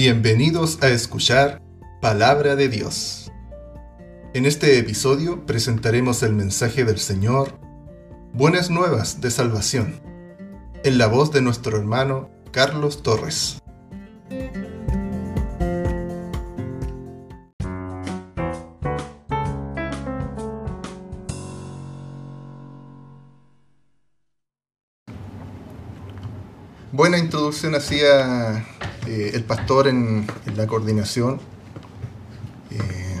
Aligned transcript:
Bienvenidos 0.00 0.80
a 0.80 0.90
escuchar 0.90 1.60
Palabra 2.00 2.54
de 2.54 2.68
Dios. 2.68 3.32
En 4.32 4.46
este 4.46 4.78
episodio 4.78 5.44
presentaremos 5.44 6.22
el 6.22 6.34
mensaje 6.34 6.84
del 6.84 7.00
Señor, 7.00 7.58
Buenas 8.32 8.70
Nuevas 8.70 9.20
de 9.20 9.32
Salvación, 9.32 10.00
en 10.84 10.98
la 10.98 11.08
voz 11.08 11.32
de 11.32 11.42
nuestro 11.42 11.76
hermano 11.76 12.30
Carlos 12.52 13.02
Torres. 13.02 13.58
Buena 26.92 27.18
introducción 27.18 27.74
hacía 27.74 28.64
eh, 29.08 29.30
el 29.32 29.42
pastor 29.42 29.88
en, 29.88 30.26
la 30.54 30.66
coordinación 30.66 31.40
eh, 32.70 33.16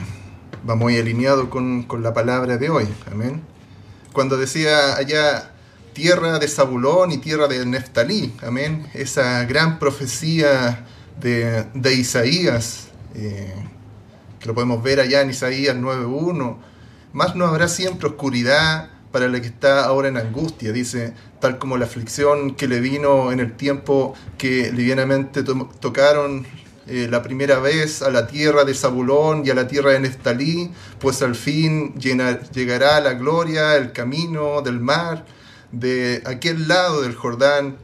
va 0.68 0.74
muy 0.74 0.98
alineado 0.98 1.48
con, 1.48 1.86
la 2.02 2.12
palabra 2.12 2.58
de 2.58 2.68
hoy. 2.68 2.86
Amén. 3.10 3.40
Cuando 4.12 4.36
decía 4.36 4.96
allá 4.96 5.52
tierra 5.94 6.38
de 6.38 6.46
Zabulón 6.46 7.10
y 7.10 7.16
tierra 7.16 7.48
de 7.48 7.64
Neftalí, 7.64 8.34
amén, 8.42 8.86
esa 8.92 9.42
gran 9.46 9.78
profecía 9.78 10.84
de, 11.22 11.94
Isaías, 11.94 12.88
eh, 13.14 13.54
que 14.40 14.46
lo 14.46 14.52
podemos 14.52 14.82
ver 14.82 15.00
allá 15.00 15.22
en 15.22 15.30
Isaías 15.30 15.74
9.1, 15.74 16.58
más 17.14 17.34
no 17.34 17.46
habrá 17.46 17.66
siempre 17.66 18.08
oscuridad 18.08 18.90
para 19.12 19.26
el 19.26 19.40
que 19.40 19.46
está 19.46 19.84
ahora 19.84 20.08
en 20.08 20.16
angustia, 20.16 20.72
dice, 20.72 21.14
tal 21.40 21.58
como 21.58 21.76
la 21.76 21.86
aflicción 21.86 22.54
que 22.54 22.68
le 22.68 22.80
vino 22.80 23.32
en 23.32 23.40
el 23.40 23.56
tiempo 23.56 24.14
que 24.36 24.70
livianamente 24.72 25.42
tocaron 25.42 26.46
eh, 26.86 27.06
la 27.10 27.22
primera 27.22 27.58
vez 27.58 28.00
a 28.00 28.10
la 28.10 28.26
tierra 28.26 28.64
de 28.64 28.72
Zabulón 28.74 29.44
y 29.44 29.50
a 29.50 29.54
la 29.54 29.68
tierra 29.68 29.92
de 29.92 30.00
Neftalí, 30.00 30.70
pues 30.98 31.20
al 31.20 31.34
fin 31.34 31.94
llegará 31.98 33.00
la 33.00 33.12
gloria, 33.12 33.76
el 33.76 33.92
camino 33.92 34.62
del 34.62 34.80
mar, 34.80 35.26
de 35.70 36.22
aquel 36.24 36.66
lado 36.66 37.02
del 37.02 37.14
Jordán, 37.14 37.76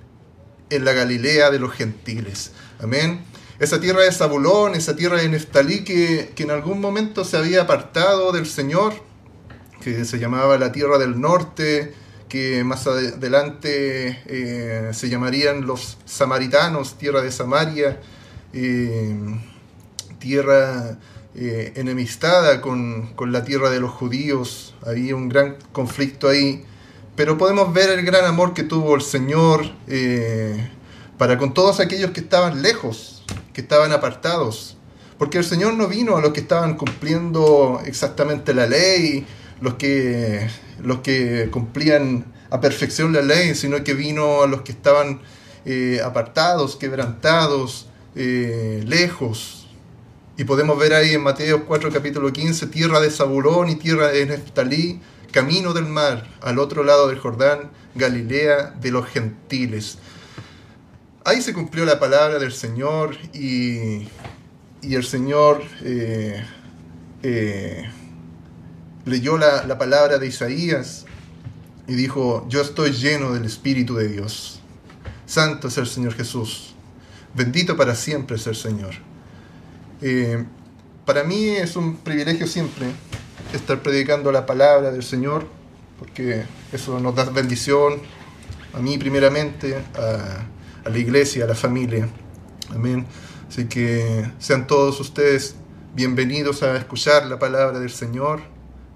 en 0.70 0.84
la 0.84 0.94
Galilea 0.94 1.50
de 1.50 1.58
los 1.58 1.72
gentiles. 1.72 2.52
Amén. 2.82 3.22
Esa 3.58 3.78
tierra 3.78 4.02
de 4.02 4.10
Zabulón, 4.10 4.74
esa 4.74 4.96
tierra 4.96 5.18
de 5.18 5.28
Neftalí 5.28 5.84
que, 5.84 6.32
que 6.34 6.42
en 6.42 6.50
algún 6.50 6.80
momento 6.80 7.24
se 7.24 7.36
había 7.36 7.62
apartado 7.62 8.32
del 8.32 8.46
Señor, 8.46 8.94
que 9.84 10.06
se 10.06 10.18
llamaba 10.18 10.56
la 10.56 10.72
tierra 10.72 10.96
del 10.96 11.20
norte, 11.20 11.92
que 12.26 12.64
más 12.64 12.86
adelante 12.86 14.22
eh, 14.24 14.90
se 14.94 15.10
llamarían 15.10 15.66
los 15.66 15.98
samaritanos, 16.06 16.96
tierra 16.96 17.20
de 17.20 17.30
Samaria, 17.30 18.00
eh, 18.54 19.14
tierra 20.18 20.96
eh, 21.34 21.74
enemistada 21.76 22.62
con, 22.62 23.12
la 23.30 23.44
tierra 23.44 23.68
de 23.68 23.78
los 23.78 23.90
judíos, 23.90 24.74
había 24.86 25.14
un 25.14 25.28
gran 25.28 25.56
conflicto 25.72 26.28
ahí, 26.30 26.64
pero 27.14 27.36
podemos 27.36 27.74
ver 27.74 27.90
el 27.90 28.06
gran 28.06 28.24
amor 28.24 28.54
que 28.54 28.62
tuvo 28.62 28.94
el 28.94 29.02
Señor 29.02 29.66
para 31.18 31.36
con 31.36 31.52
todos 31.52 31.78
aquellos 31.80 32.12
que 32.12 32.20
estaban 32.20 32.62
lejos, 32.62 33.22
que 33.52 33.60
estaban 33.60 33.92
apartados, 33.92 34.78
porque 35.18 35.36
el 35.36 35.44
Señor 35.44 35.74
no 35.74 35.88
vino 35.88 36.16
a 36.16 36.22
los 36.22 36.32
que 36.32 36.40
estaban 36.40 36.74
cumpliendo 36.78 37.82
exactamente 37.84 38.54
la 38.54 38.66
ley, 38.66 39.26
los 39.60 39.74
que, 39.74 40.48
los 40.82 41.00
que 41.00 41.48
cumplían 41.50 42.26
a 42.50 42.60
perfección 42.60 43.12
la 43.12 43.22
ley, 43.22 43.54
sino 43.54 43.82
que 43.82 43.94
vino 43.94 44.42
a 44.42 44.46
los 44.46 44.62
que 44.62 44.72
estaban 44.72 45.20
eh, 45.64 46.00
apartados, 46.04 46.76
quebrantados, 46.76 47.88
eh, 48.14 48.82
lejos. 48.86 49.66
Y 50.36 50.44
podemos 50.44 50.78
ver 50.78 50.94
ahí 50.94 51.14
en 51.14 51.22
Mateo 51.22 51.64
4, 51.66 51.90
capítulo 51.92 52.32
15, 52.32 52.66
tierra 52.68 53.00
de 53.00 53.10
Zabulón 53.10 53.68
y 53.70 53.76
tierra 53.76 54.08
de 54.08 54.26
Neftalí, 54.26 55.00
camino 55.32 55.72
del 55.72 55.86
mar, 55.86 56.28
al 56.42 56.58
otro 56.58 56.84
lado 56.84 57.08
del 57.08 57.18
Jordán, 57.18 57.70
Galilea 57.94 58.74
de 58.80 58.90
los 58.90 59.06
gentiles. 59.06 59.98
Ahí 61.24 61.40
se 61.40 61.54
cumplió 61.54 61.84
la 61.84 61.98
palabra 61.98 62.38
del 62.38 62.52
Señor 62.52 63.16
y, 63.32 64.08
y 64.82 64.94
el 64.94 65.04
Señor 65.04 65.62
eh, 65.82 66.44
leyó 69.04 69.36
la, 69.36 69.78
palabra 69.78 70.18
de 70.18 70.26
Isaías 70.26 71.04
y 71.86 71.94
dijo, 71.94 72.46
yo 72.48 72.62
estoy 72.62 72.92
lleno 72.92 73.32
del 73.32 73.44
Espíritu 73.44 73.94
de 73.94 74.08
Dios. 74.08 74.60
Santo 75.26 75.68
es 75.68 75.78
el 75.78 75.86
Señor 75.86 76.14
Jesús. 76.14 76.74
Bendito 77.34 77.76
para 77.76 77.94
siempre 77.94 78.36
es 78.36 78.46
el 78.46 78.56
Señor. 78.56 78.94
Eh, 80.00 80.44
para 81.04 81.24
mí 81.24 81.48
es 81.50 81.76
un 81.76 81.96
privilegio 81.96 82.46
siempre 82.46 82.86
estar 83.52 83.82
predicando 83.82 84.32
la 84.32 84.46
palabra 84.46 84.90
del 84.90 85.02
Señor, 85.02 85.46
porque 85.98 86.44
eso 86.72 86.98
nos 87.00 87.14
da 87.14 87.24
bendición 87.24 88.00
a 88.72 88.80
mí 88.80 88.98
primeramente, 88.98 89.76
a, 89.94 90.46
a 90.86 90.88
la 90.88 90.98
iglesia, 90.98 91.44
a 91.44 91.48
la 91.48 91.54
familia. 91.54 92.08
Amén. 92.70 93.06
Así 93.48 93.66
que 93.66 94.30
sean 94.38 94.66
todos 94.66 94.98
ustedes 94.98 95.56
bienvenidos 95.94 96.62
a 96.62 96.76
escuchar 96.76 97.26
la 97.26 97.38
palabra 97.38 97.78
del 97.78 97.90
Señor 97.90 98.53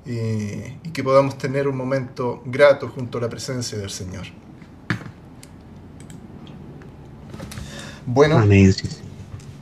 y 0.08 0.88
que 0.90 1.04
podamos 1.04 1.36
tener 1.36 1.68
un 1.68 1.76
momento 1.76 2.42
grato 2.46 2.88
junto 2.88 3.18
a 3.18 3.20
la 3.20 3.28
presencia 3.28 3.76
del 3.76 3.90
Señor. 3.90 4.24
Bueno, 8.06 8.42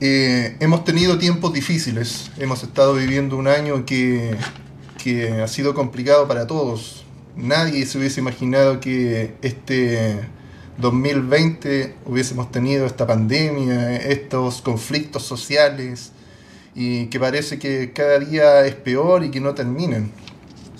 eh, 0.01 0.57
hemos 0.61 0.85
tenido 0.85 1.19
tiempos 1.19 1.53
difíciles, 1.53 2.31
hemos 2.39 2.63
estado 2.63 2.95
viviendo 2.95 3.37
un 3.37 3.49
año 3.49 3.85
que, 3.85 4.37
que 5.03 5.43
ha 5.43 5.49
sido 5.49 5.75
complicado 5.75 6.29
para 6.29 6.47
todos. 6.47 7.05
Nadie 7.35 7.85
se 7.87 7.99
hubiese 7.99 8.21
imaginado 8.21 8.79
que 8.79 9.35
este 9.43 10.21
2020 10.79 11.97
hubiésemos 12.05 12.53
tenido 12.53 12.87
esta 12.87 13.05
pandemia, 13.05 13.97
estos 13.97 14.63
conflictos 14.63 15.25
sociales 15.25 16.13
y 16.73 17.07
que 17.07 17.19
parece 17.19 17.59
que 17.59 17.93
cada 17.93 18.21
día 18.21 18.65
es 18.65 18.77
peor 18.77 19.25
y 19.25 19.33
que 19.33 19.41
no 19.41 19.55
terminan. 19.55 20.13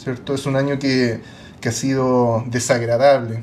Es 0.07 0.47
un 0.47 0.57
año 0.57 0.79
que, 0.79 1.21
ha 1.67 1.73
sido 1.73 2.45
desagradable. 2.47 3.43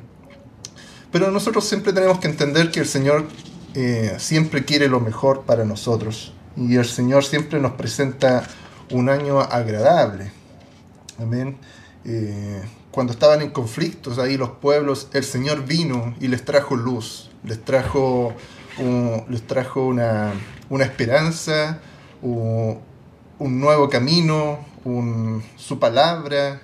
Pero 1.12 1.30
nosotros 1.30 1.66
siempre 1.66 1.92
tenemos 1.92 2.20
que 2.20 2.30
entender 2.30 2.72
que 2.72 2.80
el 2.80 2.86
Señor 2.86 3.28
eh, 3.74 4.16
siempre 4.18 4.64
quiere 4.64 4.88
lo 4.88 5.02
mejor 5.02 5.42
para 5.42 5.66
nosotros. 5.66 6.34
Y 6.56 6.78
el 6.78 6.86
Señor 6.86 7.26
siempre 7.26 7.60
nos 7.60 7.74
presenta 7.74 8.48
un 8.92 9.10
año 9.10 9.42
agradable. 9.42 10.32
Amén. 11.20 11.58
Eh, 12.06 12.62
cuando 12.92 13.12
estaban 13.12 13.42
en 13.42 13.50
conflictos 13.50 14.18
ahí 14.18 14.38
los 14.38 14.52
pueblos, 14.52 15.10
el 15.12 15.26
Señor 15.26 15.66
vino 15.66 16.16
y 16.22 16.30
les 16.30 16.46
trajo 16.46 16.78
luz, 16.78 17.30
les 17.44 17.64
trajo, 17.66 18.34
les 19.28 19.46
trajo 19.48 19.86
una, 19.88 20.32
esperanza, 20.80 21.80
un, 22.22 22.80
un 23.40 23.60
nuevo 23.60 23.90
camino, 23.90 24.60
su 25.58 25.80
palabra 25.80 26.62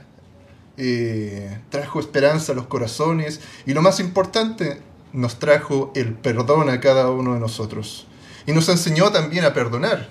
eh, 0.82 1.60
trajo 1.70 2.00
esperanza 2.00 2.54
a 2.54 2.56
los 2.56 2.68
corazones 2.68 3.42
y 3.66 3.74
lo 3.74 3.82
más 3.82 4.00
importante, 4.00 4.82
nos 5.12 5.38
trajo 5.40 5.92
el 5.94 6.14
perdón 6.14 6.70
a 6.70 6.80
cada 6.80 7.10
uno 7.10 7.34
de 7.34 7.40
nosotros. 7.42 8.08
Y 8.46 8.54
nos 8.54 8.70
enseñó 8.70 9.12
también 9.12 9.44
a 9.44 9.54
perdonar. 9.54 10.10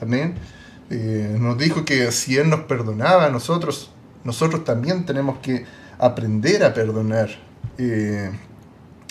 Amén. 0.00 0.34
Eh, 0.90 1.36
nos 1.38 1.56
dijo 1.56 1.84
que 1.84 2.10
si 2.10 2.36
Él 2.36 2.50
nos 2.50 2.60
perdonaba 2.60 3.26
a 3.26 3.30
nosotros, 3.30 3.90
nosotros 4.24 4.64
también 4.64 5.06
tenemos 5.06 5.38
que 5.38 5.66
aprender 5.98 6.64
a 6.64 6.74
perdonar. 6.74 7.30
Eh, 7.78 8.30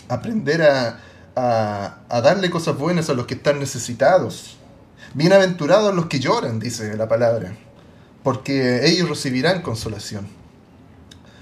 aprender 0.10 0.62
a, 0.64 1.00
a 1.36 2.22
darle 2.22 2.50
cosas 2.50 2.78
buenas 2.78 3.10
a 3.10 3.14
los 3.14 3.28
que 3.28 3.36
están 3.36 3.60
necesitados. 3.60 4.58
Bienaventurados 5.14 5.96
los 5.96 6.08
que 6.08 6.20
lloran, 6.20 6.60
dice 6.60 6.98
la 6.98 7.08
palabra 7.08 7.54
porque 8.24 8.88
ellos 8.88 9.10
recibirán 9.10 9.62
consolación. 9.62 10.28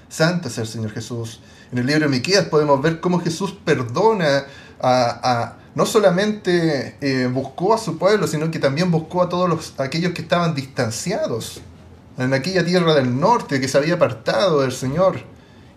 Santo 0.08 0.48
es 0.48 0.58
el 0.58 0.66
Señor 0.66 0.90
Jesús. 0.92 1.40
En 1.72 1.78
el 1.78 1.86
libro 1.86 2.02
de 2.02 2.08
Miqueas 2.08 2.46
podemos 2.46 2.82
ver 2.82 3.00
cómo 3.00 3.20
Jesús 3.20 3.54
perdona 3.64 4.44
a, 4.80 5.56
no 5.74 5.86
solamente 5.86 6.96
eh, 7.00 7.28
buscó 7.32 7.74
a 7.74 7.78
su 7.78 7.96
pueblo, 7.96 8.26
sino 8.26 8.50
que 8.50 8.58
también 8.58 8.90
buscó 8.90 9.22
a 9.22 9.28
todos 9.28 9.48
los, 9.48 9.78
aquellos 9.78 10.12
que 10.12 10.22
estaban 10.22 10.54
distanciados 10.54 11.60
en 12.18 12.34
aquella 12.34 12.64
tierra 12.64 12.94
del 12.94 13.18
norte 13.18 13.60
que 13.60 13.68
se 13.68 13.78
había 13.78 13.94
apartado 13.94 14.62
del 14.62 14.72
Señor. 14.72 15.20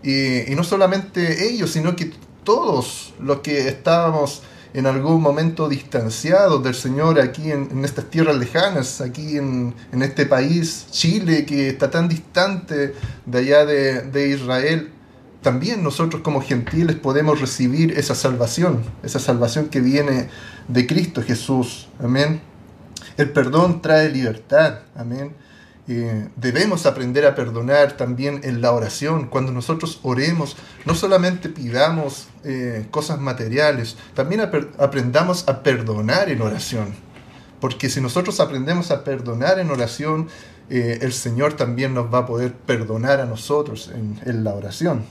Y, 0.02 0.50
y 0.50 0.54
no 0.56 0.64
solamente 0.64 1.48
ellos, 1.48 1.70
sino 1.70 1.94
que 1.94 2.12
todos 2.42 3.14
los 3.20 3.40
que 3.40 3.68
estábamos 3.68 4.42
en 4.74 4.86
algún 4.86 5.22
momento 5.22 5.68
distanciados 5.68 6.62
del 6.64 6.74
Señor 6.74 7.20
aquí 7.20 7.52
en, 7.52 7.84
estas 7.84 8.06
tierras 8.10 8.36
lejanas, 8.36 9.00
aquí 9.00 9.38
en, 9.38 9.72
este 9.92 10.26
país, 10.26 10.86
Chile, 10.90 11.46
que 11.46 11.68
está 11.68 11.90
tan 11.90 12.08
distante 12.08 12.92
de 13.24 13.38
allá 13.38 13.64
de, 13.64 14.28
Israel, 14.28 14.90
también 15.42 15.84
nosotros 15.84 16.22
como 16.22 16.42
gentiles 16.42 16.96
podemos 16.96 17.40
recibir 17.40 17.92
esa 17.96 18.16
salvación, 18.16 18.82
esa 19.04 19.20
salvación 19.20 19.66
que 19.68 19.80
viene 19.80 20.28
de 20.66 20.86
Cristo 20.88 21.22
Jesús. 21.22 21.88
Amén. 22.02 22.40
El 23.16 23.30
perdón 23.30 23.80
trae 23.80 24.10
libertad. 24.10 24.80
Amén. 24.96 25.34
Eh, 25.86 26.28
debemos 26.36 26.86
aprender 26.86 27.26
a 27.26 27.34
perdonar 27.34 27.96
también 27.96 28.40
en 28.44 28.62
la 28.62 28.72
oración. 28.72 29.26
Cuando 29.26 29.52
nosotros 29.52 30.00
oremos, 30.02 30.56
no 30.86 30.94
solamente 30.94 31.50
pidamos 31.50 32.28
eh, 32.42 32.86
cosas 32.90 33.20
materiales, 33.20 33.96
también 34.14 34.40
aprendamos 34.40 35.46
a 35.46 35.62
perdonar 35.62 36.30
en 36.30 36.40
oración. 36.40 36.94
Porque 37.60 37.90
si 37.90 38.00
nosotros 38.00 38.40
aprendemos 38.40 38.90
a 38.90 39.04
perdonar 39.04 39.58
en 39.58 39.70
oración, 39.70 40.28
eh, 40.70 40.98
el 41.02 41.12
Señor 41.12 41.54
también 41.54 41.92
nos 41.92 42.12
va 42.12 42.18
a 42.18 42.26
poder 42.26 42.54
perdonar 42.54 43.20
a 43.20 43.26
nosotros 43.26 43.90
en, 43.94 44.18
en 44.24 44.42
la 44.42 44.54
oración. 44.54 45.04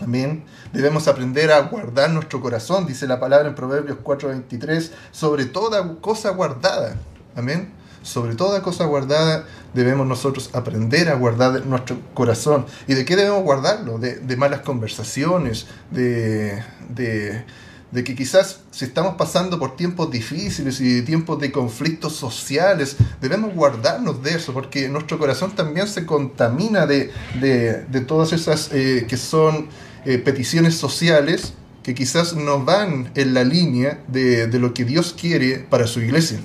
Amén. 0.00 0.44
Debemos 0.72 1.08
aprender 1.08 1.50
a 1.50 1.60
guardar 1.62 2.10
nuestro 2.10 2.40
corazón, 2.40 2.86
dice 2.86 3.06
la 3.06 3.18
palabra 3.18 3.48
en 3.48 3.54
Proverbios 3.54 3.98
4:23, 4.02 4.90
sobre 5.10 5.44
toda 5.44 5.96
cosa 6.00 6.30
guardada. 6.30 6.96
Amén. 7.34 7.72
Sobre 8.02 8.34
toda 8.34 8.62
cosa 8.62 8.84
guardada 8.84 9.44
debemos 9.74 10.06
nosotros 10.06 10.50
aprender 10.52 11.08
a 11.08 11.14
guardar 11.14 11.64
nuestro 11.66 11.98
corazón. 12.14 12.66
¿Y 12.86 12.94
de 12.94 13.04
qué 13.04 13.16
debemos 13.16 13.42
guardarlo? 13.42 13.98
De, 13.98 14.36
malas 14.36 14.60
conversaciones, 14.60 15.66
de, 15.90 16.62
de, 16.88 18.04
que 18.04 18.14
quizás 18.14 18.60
si 18.70 18.84
estamos 18.84 19.16
pasando 19.16 19.58
por 19.58 19.76
tiempos 19.76 20.10
difíciles 20.10 20.80
y 20.80 21.02
tiempos 21.02 21.40
de 21.40 21.50
conflictos 21.50 22.14
sociales, 22.14 22.96
debemos 23.20 23.54
guardarnos 23.54 24.22
de 24.22 24.34
eso, 24.34 24.52
porque 24.52 24.88
nuestro 24.88 25.18
corazón 25.18 25.52
también 25.52 25.88
se 25.88 26.06
contamina 26.06 26.86
de, 26.86 27.10
todas 28.06 28.32
esas 28.32 28.70
eh, 28.72 29.06
que 29.08 29.16
son 29.16 29.68
eh, 30.04 30.18
peticiones 30.18 30.76
sociales 30.76 31.54
que 31.82 31.94
quizás 31.94 32.34
no 32.34 32.64
van 32.64 33.10
en 33.14 33.34
la 33.34 33.44
línea 33.44 34.02
de, 34.08 34.46
de 34.46 34.58
lo 34.58 34.74
que 34.74 34.84
Dios 34.84 35.14
quiere 35.18 35.58
para 35.58 35.86
su 35.86 36.00
iglesia. 36.00 36.38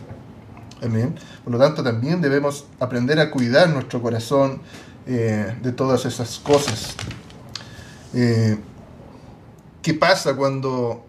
Amén. 0.81 1.15
Por 1.43 1.53
lo 1.53 1.59
tanto, 1.59 1.83
también 1.83 2.21
debemos 2.21 2.65
aprender 2.79 3.19
a 3.19 3.29
cuidar 3.29 3.69
nuestro 3.69 4.01
corazón 4.01 4.61
eh, 5.05 5.55
de 5.61 5.71
todas 5.73 6.05
esas 6.05 6.39
cosas. 6.39 6.95
Eh, 8.13 8.57
¿Qué 9.81 9.93
pasa 9.93 10.35
cuando 10.35 11.05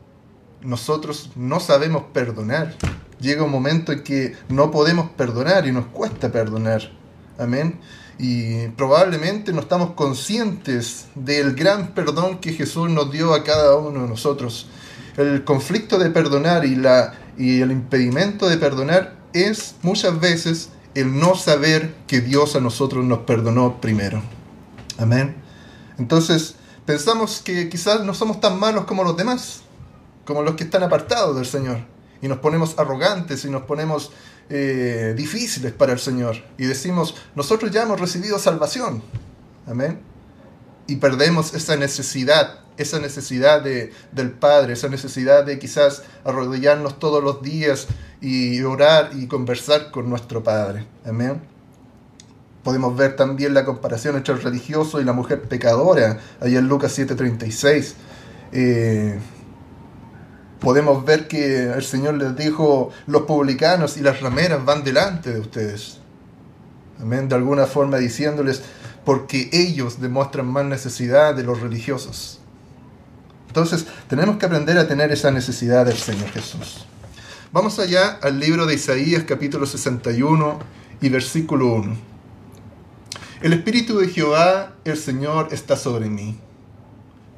nosotros 0.63 1.31
no 1.37 1.61
sabemos 1.61 2.05
perdonar? 2.13 2.75
Llega 3.21 3.45
un 3.45 3.53
momento 3.53 3.93
en 3.93 4.03
que 4.03 4.35
no 4.49 4.73
podemos 4.73 5.11
perdonar 5.11 5.67
y 5.67 5.73
nos 5.73 5.87
cuesta 5.87 6.33
perdonar. 6.33 6.91
Amén. 7.39 7.79
Y 8.19 8.69
probablemente 8.69 9.53
no 9.53 9.61
estamos 9.61 9.93
conscientes 9.93 11.07
del 11.15 11.55
gran 11.55 11.95
perdón 11.95 12.39
que 12.39 12.53
Jesús 12.53 12.91
nos 12.91 13.13
dio 13.13 13.35
a 13.35 13.45
cada 13.45 13.77
uno 13.77 14.03
de 14.03 14.09
nosotros. 14.09 14.69
El 15.17 15.45
conflicto 15.45 15.99
de 15.99 16.11
perdonar 16.11 16.65
y, 16.65 16.75
la, 16.75 17.15
y 17.39 17.61
el 17.61 17.71
impedimento 17.71 18.49
de 18.49 18.57
perdonar 18.57 19.24
es 19.35 19.75
muchas 19.83 20.19
veces 20.19 20.71
el 20.95 21.19
no 21.19 21.35
saber 21.35 21.95
que 22.07 22.21
Dios 22.21 22.57
a 22.57 22.61
nosotros 22.61 23.05
nos 23.05 23.21
perdonó 23.21 23.81
primero. 23.81 24.23
Amén. 24.97 25.35
Entonces, 25.99 26.55
pensamos 26.87 27.43
que 27.45 27.69
quizás 27.69 28.05
no 28.05 28.15
somos 28.15 28.41
tan 28.41 28.59
malos 28.59 28.85
como 28.85 29.05
los 29.05 29.17
demás, 29.17 29.63
como 30.25 30.43
los 30.43 30.55
que 30.55 30.65
están 30.65 30.85
apartados 30.85 31.37
del 31.37 31.47
Señor. 31.47 31.81
Y 32.23 32.29
nos 32.29 32.39
ponemos 32.39 32.79
arrogantes 32.79 33.45
y 33.45 33.51
nos 33.51 33.65
ponemos 33.65 34.13
eh, 34.49 35.15
difíciles 35.17 35.73
para 35.73 35.93
el 35.93 35.99
Señor. 35.99 36.37
Y 36.57 36.65
decimos, 36.65 37.17
nosotros 37.35 37.71
ya 37.71 37.83
hemos 37.83 38.01
recibido 38.01 38.39
salvación. 38.39 39.03
Amén. 39.67 40.01
Y 40.87 40.97
perdemos 40.97 41.55
esa 41.55 41.77
necesidad 41.77 42.64
esa 42.77 42.99
necesidad 42.99 43.63
de, 43.63 43.93
del 44.13 44.31
Padre, 44.31 44.73
esa 44.73 44.89
necesidad 44.89 45.45
de 45.45 45.59
quizás 45.59 46.03
arrodillarnos 46.25 46.99
todos 46.99 47.23
los 47.23 47.43
días 47.43 47.87
y 48.21 48.63
orar 48.63 49.11
y 49.15 49.27
conversar 49.27 49.91
con 49.91 50.09
nuestro 50.09 50.43
Padre. 50.43 50.87
Amén. 51.05 51.41
Podemos 52.63 52.97
ver 52.97 53.15
también 53.15 53.53
la 53.53 53.65
comparación 53.65 54.17
entre 54.17 54.35
el 54.35 54.43
religioso 54.43 55.01
y 55.01 55.05
la 55.05 55.13
mujer 55.13 55.43
pecadora, 55.43 56.19
ahí 56.41 56.57
en 56.57 56.67
Lucas 56.67 56.99
7:36. 56.99 57.95
Eh, 58.53 59.19
podemos 60.61 61.05
ver 61.05 61.29
que 61.29 61.65
el 61.73 61.83
Señor 61.85 62.15
les 62.15 62.35
dijo, 62.37 62.91
los 63.07 63.23
publicanos 63.23 63.97
y 63.99 64.01
las 64.01 64.21
rameras 64.21 64.65
van 64.65 64.83
delante 64.83 65.33
de 65.33 65.41
ustedes. 65.41 65.99
Amén, 67.01 67.29
de 67.29 67.35
alguna 67.35 67.67
forma 67.67 67.99
diciéndoles, 67.99 68.63
porque 69.05 69.51
ellos 69.53 70.01
demuestran 70.01 70.47
más 70.47 70.65
necesidad 70.65 71.35
de 71.35 71.43
los 71.43 71.61
religiosos. 71.61 72.41
Entonces, 73.55 73.87
tenemos 74.09 74.37
que 74.37 74.47
aprender 74.47 74.77
a 74.79 74.89
tener 74.89 75.13
esa 75.13 75.31
necesidad 75.31 75.87
del 75.87 75.97
Señor 75.97 76.29
Jesús. 76.31 76.87
Vamos 77.53 77.79
allá 77.79 78.19
al 78.21 78.41
libro 78.41 78.67
de 78.67 78.75
Isaías 78.75 79.23
capítulo 79.23 79.65
61 79.65 80.59
y 81.01 81.09
versículo 81.09 81.73
1. 81.75 81.97
El 83.43 83.53
Espíritu 83.53 83.97
de 83.99 84.09
Jehová, 84.09 84.73
el 84.85 84.97
Señor, 84.97 85.51
está 85.53 85.77
sobre 85.77 86.11
mí, 86.11 86.37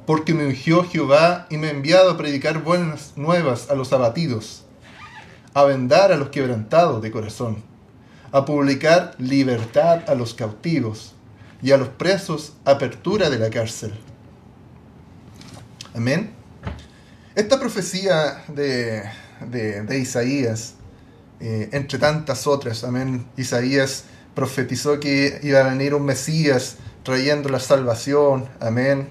porque 0.07 0.33
me 0.33 0.47
ungió 0.47 0.83
Jehová 0.85 1.45
y 1.51 1.57
me 1.57 1.67
ha 1.67 1.69
enviado 1.69 2.09
a 2.09 2.17
predicar 2.17 2.63
buenas 2.63 3.13
nuevas 3.15 3.69
a 3.69 3.75
los 3.75 3.93
abatidos, 3.93 4.65
a 5.53 5.65
vendar 5.65 6.11
a 6.11 6.17
los 6.17 6.29
quebrantados 6.29 7.03
de 7.03 7.11
corazón, 7.11 7.57
a 8.31 8.43
publicar 8.43 9.13
libertad 9.19 10.09
a 10.09 10.15
los 10.15 10.33
cautivos 10.33 11.13
y 11.61 11.73
a 11.73 11.77
los 11.77 11.89
presos 11.89 12.53
apertura 12.65 13.29
de 13.29 13.37
la 13.37 13.51
cárcel 13.51 13.93
Amén. 15.97 16.29
Esta 17.33 17.59
profecía 17.59 18.43
de, 18.49 19.97
Isaías, 19.99 20.75
eh, 21.39 21.69
entre 21.71 21.97
tantas 21.97 22.45
otras, 22.45 22.83
amén, 22.83 23.25
Isaías 23.35 24.03
profetizó 24.35 24.99
que 24.99 25.39
iba 25.41 25.59
a 25.59 25.69
venir 25.69 25.95
un 25.95 26.05
Mesías 26.05 26.75
trayendo 27.01 27.49
la 27.49 27.59
salvación, 27.59 28.47
amén. 28.59 29.09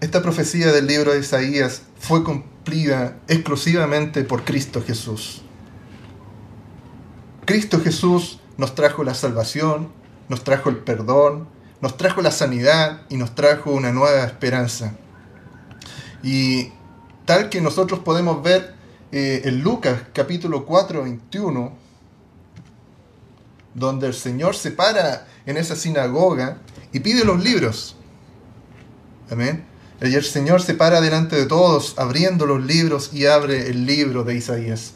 Esta 0.00 0.22
profecía 0.22 0.72
del 0.72 0.86
libro 0.86 1.12
de 1.12 1.20
Isaías 1.20 1.82
fue 1.98 2.24
cumplida 2.24 3.18
exclusivamente 3.28 4.24
por 4.24 4.44
Cristo 4.46 4.82
Jesús. 4.82 5.42
Cristo 7.44 7.78
Jesús 7.82 8.40
nos 8.56 8.74
trajo 8.74 9.04
la 9.04 9.12
salvación, 9.12 9.92
nos 10.30 10.44
trajo 10.44 10.70
el 10.70 10.78
perdón, 10.78 11.59
nos 11.80 11.96
trajo 11.96 12.20
la 12.20 12.30
sanidad 12.30 13.02
y 13.08 13.16
nos 13.16 13.34
trajo 13.34 13.72
una 13.72 13.92
nueva 13.92 14.24
esperanza. 14.24 14.92
Y 16.22 16.72
tal 17.24 17.48
que 17.48 17.60
nosotros 17.60 18.00
podemos 18.00 18.42
ver 18.42 18.74
eh, 19.12 19.42
en 19.44 19.62
Lucas 19.62 20.02
capítulo 20.12 20.66
4, 20.66 21.02
21, 21.02 21.72
donde 23.74 24.06
el 24.08 24.14
Señor 24.14 24.54
se 24.54 24.72
para 24.72 25.26
en 25.46 25.56
esa 25.56 25.74
sinagoga 25.74 26.58
y 26.92 27.00
pide 27.00 27.24
los 27.24 27.42
libros. 27.42 27.96
Amén. 29.30 29.64
Y 30.02 30.14
el 30.14 30.24
Señor 30.24 30.62
se 30.62 30.74
para 30.74 31.00
delante 31.00 31.36
de 31.36 31.46
todos, 31.46 31.98
abriendo 31.98 32.46
los 32.46 32.62
libros 32.62 33.12
y 33.12 33.26
abre 33.26 33.68
el 33.68 33.86
libro 33.86 34.24
de 34.24 34.34
Isaías. 34.34 34.94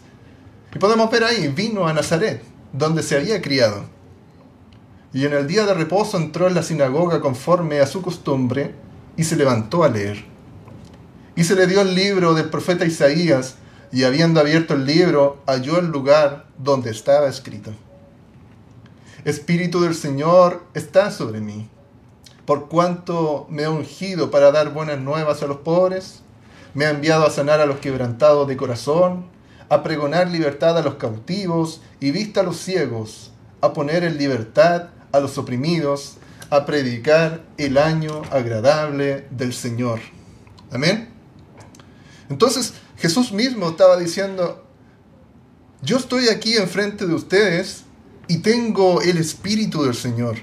Y 0.75 0.79
podemos 0.79 1.11
ver 1.11 1.25
ahí, 1.25 1.49
vino 1.49 1.87
a 1.87 1.93
Nazaret, 1.93 2.43
donde 2.73 3.03
se 3.03 3.17
había 3.17 3.41
criado 3.41 3.94
y 5.15 5.25
en 5.25 5.33
el 5.33 5.47
día 5.47 5.65
de 5.65 5.75
reposo 5.75 6.17
entró 6.17 6.49
en 6.49 6.55
la 6.55 6.65
sinagoga 6.65 7.21
conforme 7.21 7.79
a 7.79 7.87
su 7.87 8.03
costumbre 8.03 8.75
y 9.17 9.23
se 9.23 9.37
levantó 9.37 9.85
a 9.85 9.89
leer. 9.89 10.25
Y 11.37 11.45
se 11.45 11.55
le 11.55 11.69
dio 11.69 11.83
el 11.83 11.95
libro 11.95 12.35
del 12.35 12.51
profeta 12.51 12.85
Isaías, 12.85 13.55
y 13.93 14.03
habiendo 14.03 14.41
abierto 14.41 14.75
el 14.75 14.87
libro, 14.87 15.41
halló 15.47 15.79
el 15.79 15.87
lugar 15.87 16.47
donde 16.59 16.91
estaba 16.91 17.29
escrito. 17.29 17.71
Espíritu 19.25 19.81
del 19.81 19.95
Señor 19.95 20.65
está 20.75 21.13
sobre 21.13 21.41
mí, 21.41 21.71
por 22.45 22.69
cuanto 22.69 23.47
me 23.49 23.65
ha 23.65 23.71
ungido 23.71 24.33
para 24.33 24.51
dar 24.51 24.73
buenas 24.75 24.99
nuevas 24.99 25.45
a 25.45 25.47
los 25.47 25.59
pobres, 25.59 26.23
me 26.75 26.87
ha 26.87 26.91
enviado 26.91 27.25
a 27.25 27.31
sanar 27.31 27.61
a 27.61 27.67
los 27.67 27.79
quebrantados 27.79 28.49
de 28.49 28.57
corazón, 28.57 29.27
a 29.69 29.85
pregonar 29.85 30.29
libertad 30.29 30.77
a 30.77 30.83
los 30.83 30.97
cautivos 30.97 31.83
y 32.01 32.11
vista 32.11 32.41
a 32.41 32.45
los 32.45 32.57
ciegos, 32.57 33.31
a 33.61 33.73
poner 33.73 34.03
en 34.03 34.19
libertad 34.19 34.89
a 35.15 35.21
los 35.21 35.39
oprimidos, 35.39 36.15
a 36.51 36.67
predicar 36.67 37.45
el 37.57 37.79
año 37.79 38.23
agradable 38.33 39.29
del 39.31 39.55
Señor. 39.55 40.01
Amén. 40.73 41.09
Entonces 42.29 42.75
Jesús 42.99 43.31
mismo 43.31 43.69
estaba 43.69 43.97
diciendo, 43.97 44.67
yo 45.83 45.99
estoy 45.99 46.31
aquí 46.31 46.57
enfrente 46.57 47.07
de 47.07 47.15
ustedes 47.15 47.85
y 48.27 48.39
tengo 48.39 49.03
el 49.03 49.19
Espíritu 49.19 49.85
del 49.85 49.95
Señor. 49.95 50.39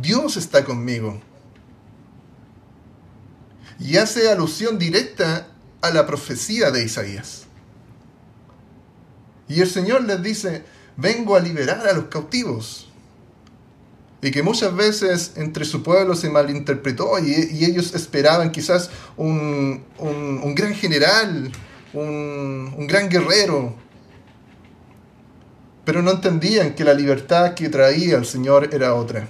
Dios 0.00 0.38
está 0.38 0.64
conmigo. 0.64 1.20
Y 3.78 3.98
hace 3.98 4.30
alusión 4.30 4.78
directa 4.78 5.48
a 5.82 5.90
la 5.90 6.06
profecía 6.06 6.70
de 6.70 6.82
Isaías. 6.82 7.42
Y 9.48 9.60
el 9.60 9.68
Señor 9.68 10.04
les 10.04 10.22
dice, 10.22 10.64
vengo 10.96 11.36
a 11.36 11.40
liberar 11.40 11.86
a 11.86 11.92
los 11.92 12.06
cautivos 12.06 12.87
y 14.20 14.30
que 14.30 14.42
muchas 14.42 14.74
veces 14.74 15.32
entre 15.36 15.64
su 15.64 15.82
pueblo 15.82 16.16
se 16.16 16.28
malinterpretó 16.28 17.18
y, 17.18 17.32
ellos 17.64 17.94
esperaban 17.94 18.50
quizás 18.50 18.90
un, 19.16 19.84
gran 20.54 20.74
general, 20.74 21.52
un, 21.92 22.74
un 22.76 22.86
gran 22.86 23.08
guerrero, 23.08 23.74
pero 25.84 26.02
no 26.02 26.10
entendían 26.10 26.74
que 26.74 26.84
la 26.84 26.94
libertad 26.94 27.54
que 27.54 27.68
traía 27.68 28.16
el 28.16 28.26
Señor 28.26 28.70
era 28.72 28.94
otra. 28.94 29.28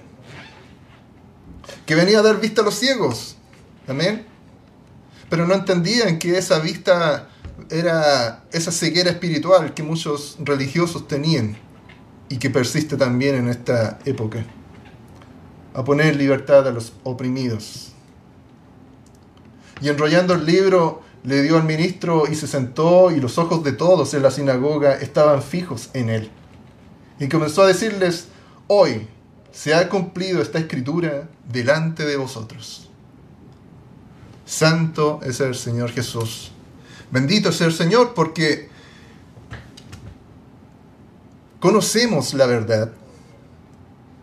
Que 1.84 1.94
venía 1.94 2.18
a 2.18 2.22
dar 2.22 2.40
vista 2.40 2.62
a 2.62 2.64
los 2.64 2.74
ciegos. 2.74 3.36
Amén. 3.86 4.26
Pero 5.30 5.46
no 5.46 5.54
entendían 5.54 6.18
que 6.18 6.36
esa 6.36 6.58
vista 6.58 7.28
era 7.70 8.44
esa 8.52 8.72
ceguera 8.72 9.10
espiritual 9.10 9.74
que 9.74 9.82
muchos 9.82 10.36
religiosos 10.40 11.06
tenían 11.06 11.56
y 12.28 12.38
que 12.38 12.50
persiste 12.50 12.96
también 12.96 13.34
en 13.36 13.48
esta 13.48 13.98
época 14.04 14.44
a 15.74 15.84
poner 15.84 16.16
libertad 16.16 16.66
a 16.66 16.72
los 16.72 16.92
oprimidos. 17.04 17.92
Y 19.80 19.88
enrollando 19.88 20.34
el 20.34 20.44
libro, 20.44 21.02
le 21.24 21.42
dio 21.42 21.56
al 21.56 21.64
ministro 21.64 22.24
y 22.30 22.34
se 22.34 22.46
sentó 22.46 23.10
y 23.10 23.20
los 23.20 23.38
ojos 23.38 23.62
de 23.64 23.72
todos 23.72 24.14
en 24.14 24.22
la 24.22 24.30
sinagoga 24.30 24.94
estaban 24.94 25.42
fijos 25.42 25.90
en 25.92 26.08
él. 26.08 26.30
Y 27.20 27.28
comenzó 27.28 27.62
a 27.62 27.66
decirles, 27.66 28.28
hoy 28.66 29.08
se 29.52 29.74
ha 29.74 29.88
cumplido 29.88 30.40
esta 30.40 30.58
escritura 30.58 31.28
delante 31.50 32.04
de 32.04 32.16
vosotros. 32.16 32.88
Santo 34.46 35.20
es 35.22 35.40
el 35.40 35.54
Señor 35.54 35.90
Jesús. 35.90 36.52
Bendito 37.10 37.50
es 37.50 37.60
el 37.60 37.72
Señor 37.72 38.14
porque 38.14 38.68
conocemos 41.60 42.34
la 42.34 42.46
verdad 42.46 42.92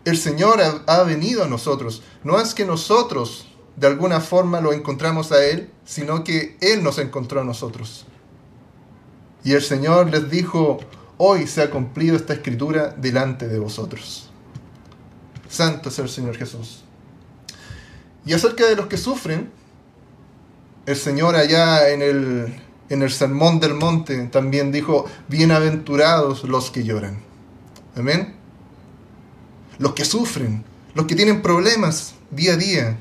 el 0.06 0.16
Señor 0.16 0.60
ha, 0.86 1.02
venido 1.02 1.42
a 1.42 1.48
nosotros. 1.48 2.00
No 2.22 2.40
es 2.40 2.54
que 2.54 2.64
nosotros 2.64 3.48
de 3.74 3.88
alguna 3.88 4.20
forma 4.20 4.60
lo 4.60 4.72
encontramos 4.72 5.32
a 5.32 5.44
Él, 5.44 5.68
sino 5.84 6.22
que 6.22 6.56
Él 6.60 6.84
nos 6.84 6.98
encontró 6.98 7.40
a 7.40 7.44
nosotros. 7.44 8.06
Y 9.42 9.52
el 9.52 9.62
Señor 9.62 10.08
les 10.10 10.30
dijo, 10.30 10.78
hoy 11.18 11.48
se 11.48 11.60
ha 11.60 11.70
cumplido 11.70 12.14
esta 12.14 12.34
escritura 12.34 12.94
delante 12.96 13.48
de 13.48 13.58
vosotros. 13.58 14.30
Santo 15.48 15.88
es 15.88 15.98
el 15.98 16.08
Señor 16.08 16.36
Jesús. 16.36 16.84
Y 18.24 18.32
acerca 18.32 18.64
de 18.64 18.76
los 18.76 18.86
que 18.86 18.98
sufren, 18.98 19.50
el 20.86 20.96
Señor 20.96 21.34
allá 21.34 21.88
en 21.88 22.02
el, 22.02 22.62
en 22.90 23.02
el 23.02 23.10
Sermón 23.10 23.58
del 23.58 23.74
Monte 23.74 24.28
también 24.28 24.70
dijo, 24.70 25.06
bienaventurados 25.26 26.44
los 26.44 26.70
que 26.70 26.84
lloran. 26.84 27.18
Amén 27.96 28.35
los 29.78 29.92
que 29.94 30.04
sufren, 30.04 30.64
los 30.94 31.06
que 31.06 31.14
tienen 31.14 31.42
problemas 31.42 32.14
día 32.30 32.54
a 32.54 32.56
día, 32.56 32.98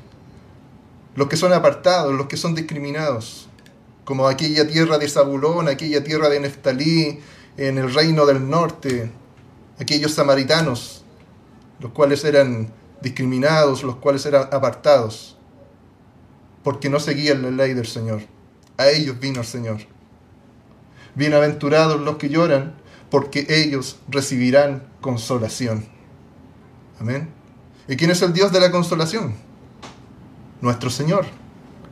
los 1.15 1.27
que 1.27 1.38
son 1.38 1.53
apartados, 1.53 2.13
los 2.13 2.27
que 2.27 2.38
son 2.38 2.55
discriminados, 2.55 3.48
como 4.03 4.27
aquella 4.27 4.67
tierra 4.67 4.98
de 4.98 5.10
Zabulón, 5.10 5.67
aquella 5.67 6.03
tierra 6.03 6.29
de 6.29 6.39
Neftalí, 6.39 7.20
en 7.58 7.77
el 7.77 7.94
reino 7.94 8.25
del 8.25 8.50
norte, 8.50 9.10
aquellos 9.79 10.13
samaritanos, 10.13 11.03
los 11.79 11.91
cuales 11.91 12.24
eran 12.25 12.72
discriminados, 13.01 13.84
los 13.84 13.96
cuales 13.98 14.25
eran 14.25 14.50
apartados, 14.51 15.38
porque 16.63 16.89
no 16.89 17.00
seguían 17.00 17.41
la 17.41 17.51
ley 17.51 17.74
del 17.74 17.88
Señor. 17.88 18.22
A 18.77 18.89
ellos 18.89 19.20
vino 19.20 19.39
el 19.39 19.46
Señor. 19.46 19.77
Bienaventurados 21.15 22.01
los 22.01 22.17
que 22.17 22.29
lloran, 22.29 22.75
porque 23.10 23.46
ellos 23.48 24.00
recibirán 24.10 24.84
consolación. 25.00 25.94
Amén. 26.99 27.29
¿Y 27.87 27.95
quién 27.97 28.11
es 28.11 28.21
el 28.21 28.33
Dios 28.33 28.51
de 28.51 28.59
la 28.59 28.71
consolación? 28.71 29.35
Nuestro 30.61 30.89
Señor, 30.89 31.25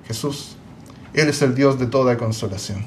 Jesús. 0.07 0.55
Él 1.13 1.29
es 1.29 1.41
el 1.41 1.53
Dios 1.53 1.77
de 1.77 1.85
toda 1.85 2.17
consolación. 2.17 2.85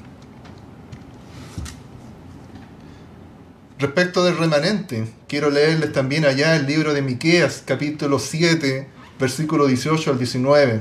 Respecto 3.78 4.24
del 4.24 4.38
remanente, 4.38 5.06
quiero 5.28 5.50
leerles 5.50 5.92
también 5.92 6.24
allá 6.24 6.56
el 6.56 6.66
libro 6.66 6.94
de 6.94 7.02
Miqueas, 7.02 7.62
capítulo 7.64 8.18
7, 8.18 8.88
versículo 9.20 9.66
18 9.66 10.10
al 10.10 10.18
19. 10.18 10.80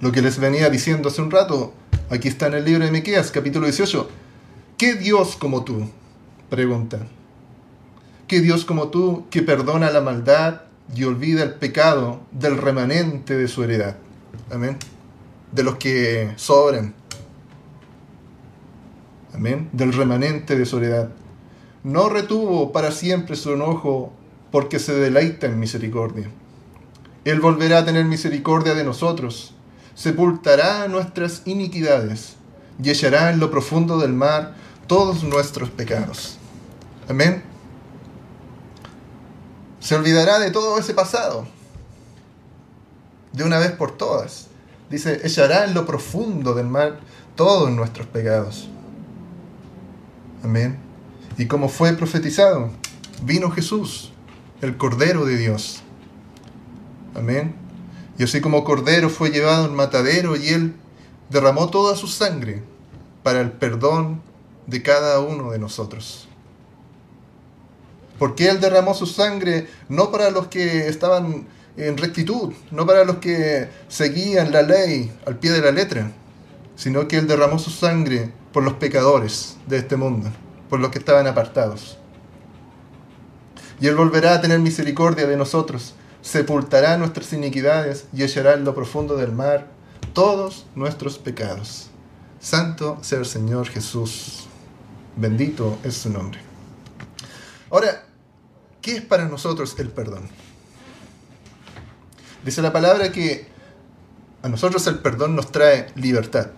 Lo 0.00 0.12
que 0.12 0.20
les 0.20 0.38
venía 0.38 0.68
diciendo 0.68 1.08
hace 1.08 1.22
un 1.22 1.30
rato, 1.30 1.72
aquí 2.10 2.28
está 2.28 2.48
en 2.48 2.54
el 2.54 2.64
libro 2.64 2.84
de 2.84 2.90
Miqueas, 2.90 3.30
capítulo 3.30 3.66
18. 3.66 4.10
¿Qué 4.76 4.94
Dios 4.96 5.36
como 5.36 5.64
tú? 5.64 5.88
Pregunta 6.50 7.06
que 8.26 8.40
Dios 8.40 8.64
como 8.64 8.88
tú, 8.88 9.26
que 9.30 9.42
perdona 9.42 9.90
la 9.90 10.00
maldad 10.00 10.62
y 10.94 11.04
olvida 11.04 11.42
el 11.42 11.54
pecado 11.54 12.20
del 12.30 12.56
remanente 12.56 13.36
de 13.36 13.48
su 13.48 13.64
heredad. 13.64 13.96
Amén. 14.50 14.78
De 15.52 15.62
los 15.62 15.76
que 15.76 16.32
sobran. 16.36 16.94
Amén. 19.34 19.68
Del 19.72 19.92
remanente 19.92 20.56
de 20.56 20.66
su 20.66 20.78
heredad. 20.78 21.10
No 21.82 22.08
retuvo 22.08 22.72
para 22.72 22.92
siempre 22.92 23.36
su 23.36 23.52
enojo 23.52 24.12
porque 24.50 24.78
se 24.78 24.94
deleita 24.94 25.46
en 25.46 25.58
misericordia. 25.58 26.30
Él 27.24 27.40
volverá 27.40 27.78
a 27.78 27.84
tener 27.84 28.04
misericordia 28.04 28.74
de 28.74 28.84
nosotros, 28.84 29.54
sepultará 29.94 30.86
nuestras 30.88 31.42
iniquidades 31.46 32.36
y 32.82 32.90
echará 32.90 33.30
en 33.30 33.40
lo 33.40 33.50
profundo 33.50 33.98
del 33.98 34.12
mar 34.12 34.54
todos 34.86 35.24
nuestros 35.24 35.70
pecados. 35.70 36.38
Amén 37.08 37.53
se 39.84 39.94
olvidará 39.94 40.38
de 40.38 40.50
todo 40.50 40.78
ese 40.78 40.94
pasado, 40.94 41.46
de 43.34 43.44
una 43.44 43.58
vez 43.58 43.72
por 43.72 43.90
todas. 43.90 44.46
Dice, 44.88 45.20
echará 45.24 45.66
en 45.66 45.74
lo 45.74 45.84
profundo 45.84 46.54
del 46.54 46.68
mar 46.68 47.00
todos 47.36 47.70
nuestros 47.70 48.06
pecados. 48.06 48.70
Amén. 50.42 50.78
Y 51.36 51.44
como 51.48 51.68
fue 51.68 51.92
profetizado, 51.92 52.70
vino 53.24 53.50
Jesús, 53.50 54.10
el 54.62 54.78
Cordero 54.78 55.26
de 55.26 55.36
Dios. 55.36 55.82
Amén. 57.14 57.54
Y 58.16 58.24
así 58.24 58.40
como 58.40 58.64
Cordero 58.64 59.10
fue 59.10 59.28
llevado 59.28 59.66
al 59.66 59.72
matadero 59.72 60.34
y 60.34 60.48
él 60.48 60.74
derramó 61.28 61.68
toda 61.68 61.94
su 61.94 62.06
sangre 62.06 62.62
para 63.22 63.42
el 63.42 63.52
perdón 63.52 64.22
de 64.66 64.82
cada 64.82 65.20
uno 65.20 65.50
de 65.50 65.58
nosotros. 65.58 66.26
Porque 68.24 68.48
Él 68.48 68.58
derramó 68.58 68.94
su 68.94 69.04
sangre 69.04 69.68
no 69.90 70.10
para 70.10 70.30
los 70.30 70.46
que 70.46 70.88
estaban 70.88 71.46
en 71.76 71.98
rectitud, 71.98 72.54
no 72.70 72.86
para 72.86 73.04
los 73.04 73.16
que 73.16 73.68
seguían 73.88 74.50
la 74.50 74.62
ley 74.62 75.12
al 75.26 75.38
pie 75.38 75.50
de 75.50 75.60
la 75.60 75.70
letra, 75.70 76.10
sino 76.74 77.06
que 77.06 77.18
Él 77.18 77.26
derramó 77.26 77.58
su 77.58 77.68
sangre 77.68 78.32
por 78.50 78.62
los 78.62 78.72
pecadores 78.72 79.58
de 79.66 79.76
este 79.76 79.96
mundo, 79.96 80.30
por 80.70 80.80
los 80.80 80.90
que 80.90 81.00
estaban 81.00 81.26
apartados. 81.26 81.98
Y 83.78 83.88
Él 83.88 83.94
volverá 83.94 84.32
a 84.32 84.40
tener 84.40 84.58
misericordia 84.58 85.26
de 85.26 85.36
nosotros, 85.36 85.94
sepultará 86.22 86.96
nuestras 86.96 87.30
iniquidades 87.34 88.06
y 88.14 88.22
echará 88.22 88.54
en 88.54 88.64
lo 88.64 88.74
profundo 88.74 89.18
del 89.18 89.32
mar 89.32 89.66
todos 90.14 90.64
nuestros 90.74 91.18
pecados. 91.18 91.90
Santo 92.40 92.96
sea 93.02 93.18
el 93.18 93.26
Señor 93.26 93.68
Jesús. 93.68 94.46
Bendito 95.14 95.76
es 95.84 95.98
su 95.98 96.08
nombre. 96.08 96.40
Ahora, 97.70 98.04
¿qué 98.84 98.98
es 98.98 99.02
para 99.02 99.24
nosotros 99.24 99.74
el 99.78 99.88
perdón? 99.88 100.28
Dice 102.44 102.60
la 102.60 102.70
palabra 102.70 103.10
que 103.10 103.46
a 104.42 104.48
nosotros 104.50 104.86
el 104.86 104.98
perdón 104.98 105.34
nos 105.34 105.50
trae 105.50 105.86
libertad. 105.94 106.48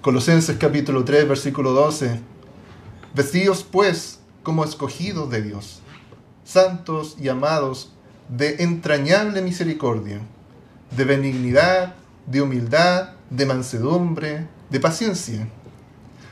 Colosenses 0.00 0.56
capítulo 0.58 1.04
3, 1.04 1.28
versículo 1.28 1.70
12. 1.70 2.18
Vestidos 3.14 3.62
pues 3.62 4.18
como 4.42 4.64
escogidos 4.64 5.30
de 5.30 5.42
Dios, 5.42 5.82
santos 6.44 7.14
y 7.16 7.28
amados 7.28 7.92
de 8.28 8.64
entrañable 8.64 9.40
misericordia, 9.40 10.20
de 10.96 11.04
benignidad, 11.04 11.94
de 12.26 12.42
humildad, 12.42 13.10
de 13.30 13.46
mansedumbre, 13.46 14.48
de 14.68 14.80
paciencia, 14.80 15.46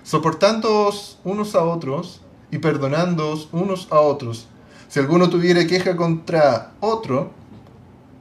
soportándoos 0.02 1.20
unos 1.22 1.54
a 1.54 1.62
otros 1.62 2.22
y 2.50 2.58
perdonándoos 2.58 3.48
unos 3.52 3.88
a 3.90 4.00
otros. 4.00 4.48
Si 4.88 4.98
alguno 4.98 5.30
tuviera 5.30 5.66
queja 5.66 5.96
contra 5.96 6.72
otro, 6.80 7.30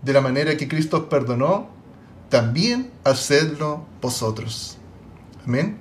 de 0.01 0.13
la 0.13 0.21
manera 0.21 0.55
que 0.55 0.67
Cristo 0.67 0.97
os 0.97 1.03
perdonó, 1.05 1.67
también 2.29 2.91
hacedlo 3.03 3.85
vosotros. 4.01 4.77
Amén. 5.45 5.79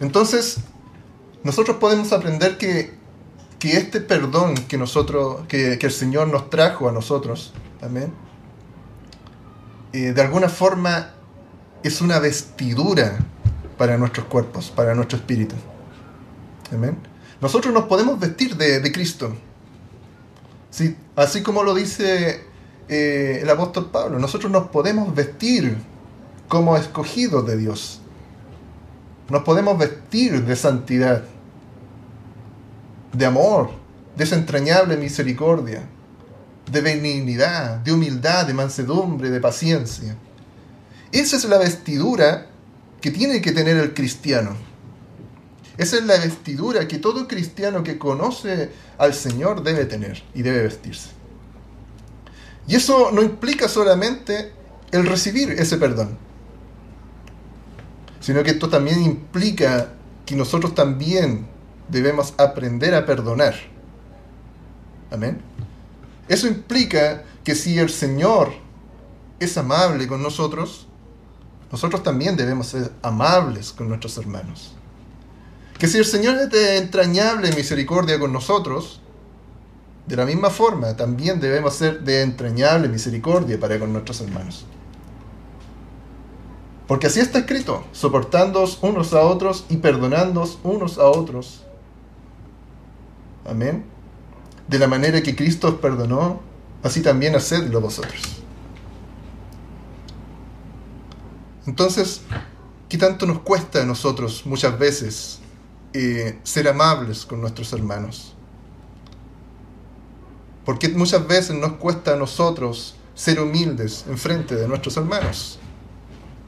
Entonces, 0.00 0.58
nosotros 1.42 1.78
podemos 1.78 2.12
aprender 2.12 2.56
que, 2.56 2.94
que 3.58 3.76
este 3.76 4.00
perdón 4.00 4.54
que 4.54 4.78
nosotros, 4.78 5.46
que, 5.48 5.74
el 5.74 5.92
Señor 5.92 6.28
nos 6.28 6.50
trajo 6.50 6.88
a 6.88 6.92
nosotros, 6.92 7.52
amén, 7.82 8.12
eh, 9.92 10.12
de 10.12 10.22
alguna 10.22 10.48
forma 10.48 11.14
es 11.82 12.00
una 12.00 12.18
vestidura 12.18 13.18
para 13.76 13.96
nuestros 13.98 14.26
cuerpos, 14.26 14.70
para 14.70 14.94
nuestro 14.94 15.18
espíritu. 15.18 15.56
Amén. 16.72 17.09
Nosotros 17.40 17.72
nos 17.72 17.84
podemos 17.84 18.18
vestir 18.20 18.56
de, 18.56 18.92
Cristo. 18.92 19.34
Sí, 20.70 20.96
así 21.16 21.42
como 21.42 21.62
lo 21.62 21.74
dice 21.74 22.44
eh, 22.88 23.40
el 23.42 23.50
apóstol 23.50 23.90
Pablo, 23.90 24.18
nosotros 24.18 24.52
nos 24.52 24.68
podemos 24.68 25.14
vestir 25.14 25.76
como 26.48 26.76
escogidos 26.76 27.46
de 27.46 27.56
Dios. 27.56 28.00
Nos 29.30 29.42
podemos 29.42 29.78
vestir 29.78 30.44
de 30.44 30.56
santidad, 30.56 31.24
de 33.12 33.26
amor, 33.26 33.70
de 34.16 34.24
esa 34.24 34.36
entrañable 34.36 34.96
misericordia, 34.96 35.84
de 36.70 36.80
benignidad, 36.80 37.76
de 37.78 37.92
humildad, 37.92 38.46
de 38.46 38.54
mansedumbre, 38.54 39.30
de 39.30 39.40
paciencia. 39.40 40.16
Esa 41.12 41.36
es 41.36 41.44
la 41.44 41.58
vestidura 41.58 42.48
que 43.00 43.10
tiene 43.10 43.40
que 43.40 43.52
tener 43.52 43.76
el 43.76 43.94
cristiano. 43.94 44.69
Esa 45.80 45.96
es 45.96 46.04
la 46.04 46.18
vestidura 46.18 46.86
que 46.86 46.98
todo 46.98 47.26
cristiano 47.26 47.82
que 47.82 47.96
conoce 47.96 48.70
al 48.98 49.14
Señor 49.14 49.62
debe 49.62 49.86
tener 49.86 50.22
y 50.34 50.42
debe 50.42 50.64
vestirse. 50.64 51.08
Y 52.68 52.74
eso 52.76 53.10
no 53.10 53.22
implica 53.22 53.66
solamente 53.66 54.52
el 54.92 55.06
recibir 55.06 55.52
ese 55.52 55.78
perdón, 55.78 56.18
sino 58.20 58.42
que 58.42 58.50
esto 58.50 58.68
también 58.68 59.02
implica 59.02 59.94
que 60.26 60.36
nosotros 60.36 60.74
también 60.74 61.46
debemos 61.88 62.34
aprender 62.36 62.94
a 62.94 63.06
perdonar. 63.06 63.54
Amén. 65.10 65.40
Eso 66.28 66.46
implica 66.46 67.24
que 67.42 67.54
si 67.54 67.78
el 67.78 67.88
Señor 67.88 68.52
es 69.38 69.56
amable 69.56 70.06
con 70.06 70.22
nosotros, 70.22 70.86
nosotros 71.72 72.02
también 72.02 72.36
debemos 72.36 72.66
ser 72.66 72.92
amables 73.00 73.72
con 73.72 73.88
nuestros 73.88 74.18
hermanos. 74.18 74.74
Que 75.80 75.88
si 75.88 75.96
el 75.96 76.04
Señor 76.04 76.36
es 76.36 76.50
de 76.50 76.76
entrañable 76.76 77.50
misericordia 77.52 78.20
con 78.20 78.34
nosotros, 78.34 79.00
de 80.06 80.14
la 80.14 80.26
misma 80.26 80.50
forma 80.50 80.94
también 80.94 81.40
debemos 81.40 81.74
ser 81.74 82.00
de 82.02 82.20
entrañable 82.20 82.86
misericordia 82.86 83.58
para 83.58 83.78
con 83.78 83.90
nuestros 83.90 84.20
hermanos. 84.20 84.66
Porque 86.86 87.06
así 87.06 87.20
está 87.20 87.38
escrito, 87.38 87.82
soportándoos 87.92 88.78
unos 88.82 89.14
a 89.14 89.22
otros 89.22 89.64
y 89.70 89.78
perdonándoos 89.78 90.58
unos 90.64 90.98
a 90.98 91.06
otros. 91.06 91.62
Amén. 93.48 93.86
De 94.68 94.78
la 94.78 94.86
manera 94.86 95.22
que 95.22 95.34
Cristo 95.34 95.68
os 95.68 95.74
perdonó, 95.76 96.42
así 96.82 97.00
también 97.00 97.34
hacedlo 97.36 97.80
vosotros. 97.80 98.20
Entonces, 101.66 102.20
¿qué 102.90 102.98
tanto 102.98 103.24
nos 103.24 103.38
cuesta 103.38 103.80
a 103.80 103.86
nosotros 103.86 104.42
muchas 104.44 104.78
veces 104.78 105.40
ser 105.92 106.68
amables 106.68 107.26
con 107.26 107.40
nuestros 107.40 107.72
hermanos? 107.72 108.34
Porque 110.64 110.88
muchas 110.88 111.26
veces 111.26 111.56
nos 111.56 111.72
cuesta 111.74 112.14
a 112.14 112.16
nosotros 112.16 112.94
ser 113.14 113.40
humildes 113.40 114.04
en 114.08 114.16
frente 114.16 114.54
de 114.54 114.68
nuestros 114.68 114.96
hermanos 114.96 115.58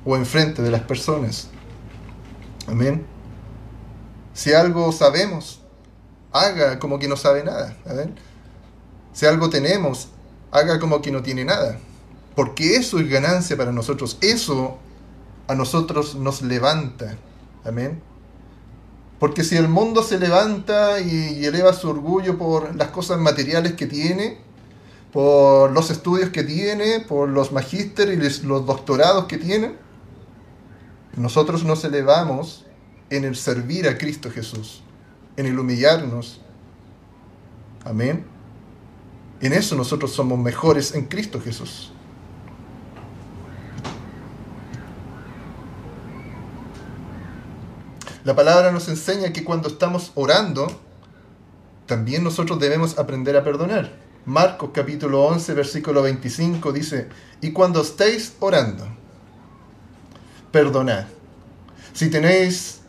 o 0.05 0.17
enfrente 0.17 0.63
de 0.63 0.71
las 0.71 0.83
personas. 0.83 1.49
Amén. 2.67 3.07
Si 4.35 4.53
algo 4.53 4.93
sabemos, 4.93 5.61
haga 6.33 6.79
como 6.79 6.99
que 6.99 7.09
no 7.09 7.17
sabe 7.17 7.45
nada. 7.45 7.77
Amén. 7.87 8.15
Si 9.13 9.27
algo 9.27 9.51
tenemos, 9.51 10.09
haga 10.51 10.79
como 10.79 11.03
que 11.03 11.11
no 11.11 11.23
tiene 11.23 11.45
nada. 11.45 11.79
Porque 12.35 12.77
eso 12.77 12.99
es 12.99 13.09
ganancia 13.09 13.57
para 13.57 13.73
nosotros. 13.73 14.17
Eso 14.21 14.79
a 15.49 15.55
nosotros 15.55 16.15
nos 16.15 16.43
levanta. 16.43 17.17
Amén. 17.65 18.01
Porque 19.23 19.45
si 19.45 19.57
el 19.57 19.69
mundo 19.69 20.03
se 20.03 20.19
levanta 20.19 20.99
y 20.99 21.45
eleva 21.45 21.73
su 21.75 21.89
orgullo 21.89 22.37
por 22.37 22.75
las 22.75 22.89
cosas 22.89 23.21
materiales 23.21 23.75
que 23.75 23.87
tiene, 23.87 24.39
por 25.13 25.71
los 25.71 25.93
estudios 25.93 26.31
que 26.31 26.43
tiene, 26.43 26.99
por 26.99 27.29
los 27.29 27.53
magísteres 27.53 28.41
y 28.43 28.47
los 28.49 28.67
doctorados 28.67 29.27
que 29.27 29.39
tiene, 29.39 29.77
nosotros 31.17 31.63
nos 31.63 31.85
elevamos 31.85 32.67
en 33.11 33.23
el 33.25 33.37
servir 33.37 33.87
a 33.87 33.97
Cristo 33.97 34.29
Jesús, 34.29 34.83
en 35.37 35.47
el 35.47 35.57
humillarnos. 35.57 36.41
Amén. 37.85 38.25
En 39.41 39.53
eso 39.53 39.77
nosotros 39.77 40.11
somos 40.11 40.37
mejores 40.41 40.97
en 40.97 41.05
Cristo 41.05 41.41
Jesús. 41.41 41.93
La 48.25 48.37
palabra 48.37 48.71
nos 48.71 48.89
enseña 48.89 49.33
que 49.33 49.43
cuando 49.43 49.69
estamos 49.69 50.13
orando, 50.15 50.69
también 51.87 52.23
nosotros 52.23 52.61
debemos 52.61 52.97
aprender 52.97 53.37
a 53.37 53.43
perdonar. 53.43 53.91
Marcos 54.25 54.71
capítulo 54.73 55.25
11, 55.25 55.55
versículo 55.55 56.03
25 56.03 56.71
dice, 56.71 57.09
y 57.41 57.51
cuando 57.51 57.83
estéis 57.83 58.35
orando, 58.39 58.87
perdonad. 60.53 61.07
Si 61.93 62.11
tenéis 62.11 62.83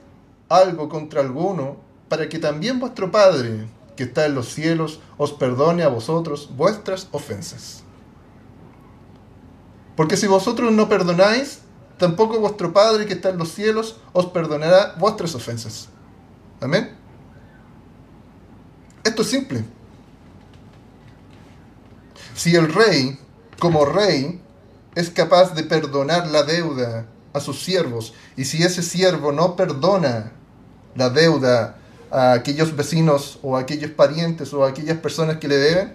algo 0.50 0.88
contra 0.88 1.22
alguno, 1.22 1.78
para 2.10 2.30
que 2.30 2.38
también 2.38 2.80
vuestro 2.80 3.10
Padre, 3.10 3.66
que 3.98 4.04
está 4.04 4.28
en 4.28 4.36
los 4.36 4.54
cielos, 4.54 5.00
os 5.18 5.34
perdone 5.34 5.82
a 5.82 5.88
vosotros 5.88 6.52
vuestras 6.56 7.08
ofensas. 7.12 7.84
Porque 9.96 10.16
si 10.16 10.28
vosotros 10.28 10.72
no 10.72 10.88
perdonáis, 10.88 11.63
tampoco 11.98 12.40
vuestro 12.40 12.74
Padre 12.74 13.06
que 13.06 13.14
está 13.14 13.30
en 13.30 13.38
los 13.38 13.52
cielos 13.52 13.98
os 14.14 14.28
perdonará 14.28 14.96
vuestras 14.98 15.36
ofensas. 15.36 15.90
Amén. 16.62 16.96
Esto 19.04 19.22
es 19.22 19.30
simple. 19.30 19.64
Si 22.36 22.56
el 22.56 22.74
rey, 22.74 23.20
como 23.60 23.86
rey, 23.86 24.42
es 24.96 25.10
capaz 25.10 25.54
de 25.54 25.64
perdonar 25.64 26.28
la 26.28 26.44
deuda 26.44 27.06
a 27.34 27.40
sus 27.40 27.64
siervos. 27.64 28.14
Y 28.38 28.46
si 28.46 28.64
ese 28.64 28.82
siervo 28.82 29.32
no 29.32 29.56
perdona 29.56 30.32
la 30.96 31.10
deuda 31.10 31.78
a 32.12 32.34
aquellos 32.34 32.76
vecinos 32.76 33.40
o 33.42 33.58
a 33.58 33.62
aquellos 33.62 33.92
parientes 33.92 34.54
o 34.54 34.64
a 34.64 34.70
aquellas 34.70 34.98
personas 35.00 35.38
que 35.38 35.48
le 35.48 35.58
deben, 35.58 35.94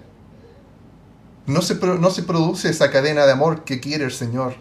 no 1.47 1.63
se, 1.63 1.75
no 1.77 2.11
se 2.11 2.23
produce 2.25 2.69
esa 2.69 2.91
cadena 2.91 3.25
de 3.25 3.33
amor 3.33 3.65
que 3.65 3.81
quiere 3.81 4.05
el 4.05 4.13
Señor. 4.13 4.55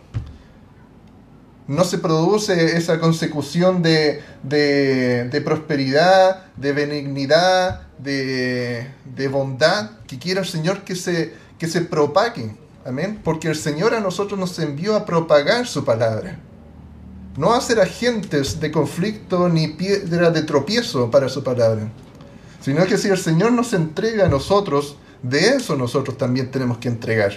No 1.67 1.83
se 1.83 1.97
produce 1.97 2.77
esa 2.77 2.99
consecución 2.99 3.81
de, 3.83 4.23
de, 4.43 5.41
prosperidad, 5.43 6.45
de 6.55 6.71
benignidad, 6.71 7.81
de, 7.97 8.87
bondad 9.29 9.91
que 10.07 10.17
quiere 10.17 10.39
el 10.39 10.45
Señor 10.45 10.83
que 10.83 10.95
se, 10.95 11.33
que 11.59 11.67
se 11.67 11.81
propague. 11.81 12.55
Amén. 12.85 13.19
Porque 13.23 13.49
el 13.49 13.55
Señor 13.55 13.93
a 13.93 13.99
nosotros 13.99 14.39
nos 14.39 14.57
envió 14.59 14.95
a 14.95 15.05
propagar 15.05 15.67
su 15.67 15.83
palabra 15.83 16.39
no 17.37 17.53
a 17.53 17.61
ser 17.61 17.79
agentes 17.79 18.59
de 18.59 18.71
conflicto 18.71 19.47
ni 19.47 19.67
piedra 19.69 20.31
de 20.31 20.41
tropiezo 20.41 21.09
para 21.11 21.29
su 21.29 21.43
palabra, 21.43 21.87
sino 22.61 22.83
que 22.85 22.97
si 22.97 23.07
el 23.09 23.17
Señor 23.17 23.51
nos 23.51 23.73
entrega 23.73 24.25
a 24.25 24.29
nosotros, 24.29 24.97
de 25.21 25.49
eso 25.49 25.75
nosotros 25.75 26.17
también 26.17 26.49
tenemos 26.49 26.79
que 26.79 26.89
entregar. 26.89 27.33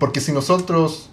Porque 0.00 0.20
si 0.20 0.32
nosotros, 0.32 1.10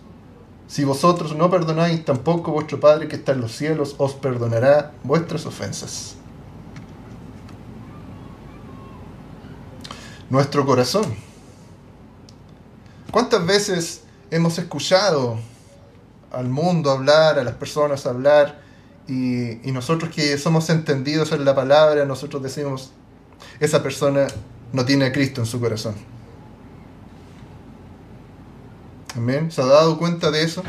si 0.68 0.86
vosotros 0.86 1.36
no 1.36 1.52
perdonáis, 1.52 2.06
tampoco 2.06 2.54
vuestro 2.54 2.80
Padre 2.80 3.10
que 3.10 3.18
está 3.18 3.34
en 3.34 3.42
los 3.42 3.52
cielos 3.52 3.96
os 3.98 4.14
perdonará 4.14 4.94
vuestras 5.04 5.46
ofensas. 5.46 6.16
Nuestro 10.30 10.66
corazón. 10.66 11.04
¿Cuántas 13.12 13.46
veces 13.46 14.04
hemos 14.32 14.58
escuchado 14.58 15.38
al 16.32 16.48
mundo 16.48 16.90
hablar, 16.90 17.40
a 17.40 17.44
las 17.44 17.56
personas 17.56 18.06
hablar, 18.06 18.62
y, 19.08 19.72
nosotros 19.72 20.14
que 20.14 20.38
somos 20.38 20.70
entendidos 20.70 21.34
en 21.34 21.44
la 21.44 21.54
palabra, 21.56 22.06
nosotros 22.06 22.42
decimos, 22.42 22.92
esa 23.60 23.84
persona 23.84 24.28
no 24.72 24.86
tiene 24.86 25.06
a 25.06 25.12
Cristo 25.12 25.42
en 25.42 25.48
su 25.48 25.60
corazón. 25.60 26.17
Amén. 29.18 29.52
¿Se 29.52 29.62
ha 29.62 29.66
dado 29.66 29.98
cuenta 29.98 30.32
de 30.32 30.44
eso? 30.44 30.64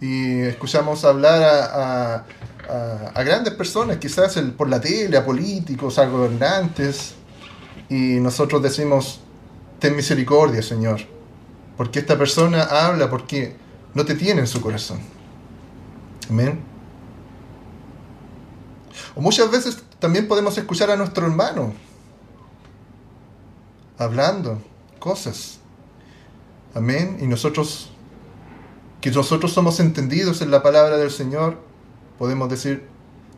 Y 0.00 0.40
escuchamos 0.42 1.04
hablar 1.04 1.42
a, 1.42 2.24
a, 3.14 3.22
grandes 3.22 3.54
personas, 3.54 3.96
quizás 3.96 4.38
por 4.56 4.68
la 4.68 4.80
tele, 4.80 5.16
a 5.16 5.24
políticos, 5.24 5.98
a 5.98 6.06
gobernantes, 6.06 7.14
y 7.88 8.20
nosotros 8.20 8.62
decimos, 8.62 9.20
ten 9.78 9.96
misericordia, 9.96 10.62
Señor 10.62 11.16
porque 11.76 11.98
esta 11.98 12.16
persona 12.16 12.62
habla 12.62 13.10
porque 13.10 13.56
no 13.94 14.04
te 14.04 14.14
tiene 14.14 14.40
en 14.40 14.46
su 14.46 14.60
corazón. 14.60 15.00
Amén. 16.28 16.60
O 19.14 19.20
muchas 19.20 19.50
veces 19.50 19.82
también 19.98 20.26
podemos 20.26 20.56
escuchar 20.56 20.90
a 20.90 20.96
nuestro 20.96 21.26
hermano 21.26 21.72
hablando 23.98 24.60
cosas. 24.98 25.58
Amén. 26.76 27.16
Y 27.22 27.26
nosotros, 27.26 27.90
que 29.00 29.10
nosotros 29.10 29.50
somos 29.50 29.80
entendidos 29.80 30.42
en 30.42 30.50
la 30.50 30.62
palabra 30.62 30.98
del 30.98 31.10
Señor, 31.10 31.58
podemos 32.18 32.50
decir 32.50 32.86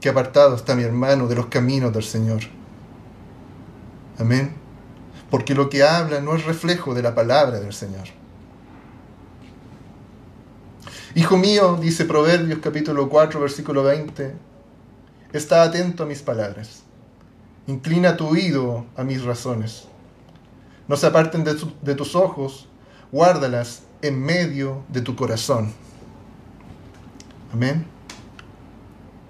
que 0.01 0.09
apartado 0.09 0.57
está 0.57 0.75
mi 0.75 0.83
hermano 0.83 1.29
de 1.29 1.37
los 1.37 1.47
caminos 1.47 1.93
del 1.93 2.03
Señor. 2.03 2.41
Amén. 4.19 4.57
Porque 5.31 5.55
lo 5.55 5.71
que 5.71 5.85
habla 5.85 6.21
no 6.21 6.35
es 6.35 6.47
reflejo 6.47 6.95
de 6.95 7.03
la 7.03 7.15
palabra 7.15 7.61
del 7.61 7.73
Señor. 7.73 8.09
Hijo 11.15 11.37
mío, 11.37 11.79
dice 11.81 12.07
Proverbios 12.07 12.59
capítulo 12.61 13.09
4, 13.09 13.39
versículo 13.39 13.85
20, 13.85 14.35
está 15.33 15.63
atento 15.63 16.03
a 16.03 16.07
mis 16.07 16.23
palabras. 16.23 16.83
Inclina 17.69 18.17
tu 18.17 18.27
oído 18.27 18.87
a 18.97 19.05
mis 19.05 19.23
razones. 19.23 19.85
No 20.89 20.97
se 20.97 21.07
aparten 21.07 21.45
de, 21.45 21.57
de 21.83 21.95
tus 21.95 22.17
ojos, 22.17 22.68
guárdalas 23.13 23.83
en 24.03 24.21
medio 24.21 24.85
de 24.89 25.01
tu 25.01 25.17
corazón. 25.17 25.73
Amén. 27.53 27.87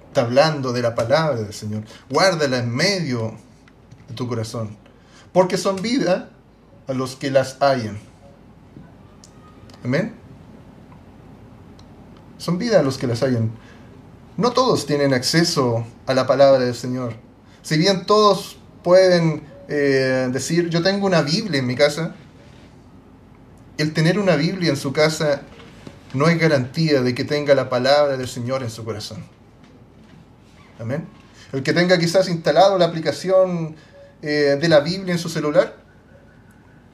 Está 0.08 0.22
hablando 0.22 0.72
de 0.72 0.82
la 0.82 0.94
palabra 0.94 1.36
del 1.36 1.52
Señor. 1.52 1.84
Guárdala 2.10 2.58
en 2.58 2.74
medio 2.74 3.34
de 4.08 4.14
tu 4.14 4.26
corazón. 4.26 4.76
Porque 5.32 5.56
son 5.56 5.80
vida 5.80 6.30
a 6.86 6.92
los 6.92 7.16
que 7.16 7.30
las 7.30 7.60
hayan. 7.60 7.98
Amén. 9.84 10.14
Son 12.38 12.58
vida 12.58 12.80
a 12.80 12.82
los 12.82 12.98
que 12.98 13.06
las 13.06 13.22
hayan. 13.22 13.50
No 14.36 14.52
todos 14.52 14.86
tienen 14.86 15.14
acceso 15.14 15.84
a 16.06 16.14
la 16.14 16.26
palabra 16.26 16.60
del 16.60 16.74
Señor. 16.74 17.14
Si 17.62 17.76
bien 17.76 18.06
todos 18.06 18.58
pueden 18.82 19.42
eh, 19.68 20.28
decir, 20.32 20.70
yo 20.70 20.82
tengo 20.82 21.06
una 21.06 21.22
Biblia 21.22 21.60
en 21.60 21.66
mi 21.66 21.74
casa, 21.74 22.14
el 23.78 23.92
tener 23.92 24.18
una 24.18 24.36
Biblia 24.36 24.70
en 24.70 24.76
su 24.76 24.92
casa 24.92 25.42
no 26.12 26.28
es 26.28 26.38
garantía 26.38 27.00
de 27.00 27.14
que 27.14 27.24
tenga 27.24 27.54
la 27.54 27.68
palabra 27.68 28.16
del 28.16 28.28
Señor 28.28 28.62
en 28.62 28.70
su 28.70 28.84
corazón. 28.84 29.24
Amén. 30.78 31.04
El 31.52 31.62
que 31.62 31.72
tenga 31.72 31.98
quizás 31.98 32.28
instalado 32.28 32.76
la 32.76 32.86
aplicación 32.86 33.76
eh, 34.20 34.58
de 34.60 34.68
la 34.68 34.80
Biblia 34.80 35.12
en 35.12 35.18
su 35.18 35.28
celular, 35.28 35.76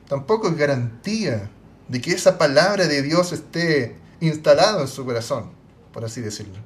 tampoco 0.08 0.48
es 0.48 0.56
garantía 0.56 1.50
de 1.88 2.00
que 2.00 2.12
esa 2.12 2.38
palabra 2.38 2.86
de 2.86 3.02
Dios 3.02 3.32
esté 3.32 3.96
instalada 4.20 4.82
en 4.82 4.88
su 4.88 5.04
corazón, 5.04 5.50
por 5.92 6.04
así 6.04 6.20
decirlo. 6.20 6.58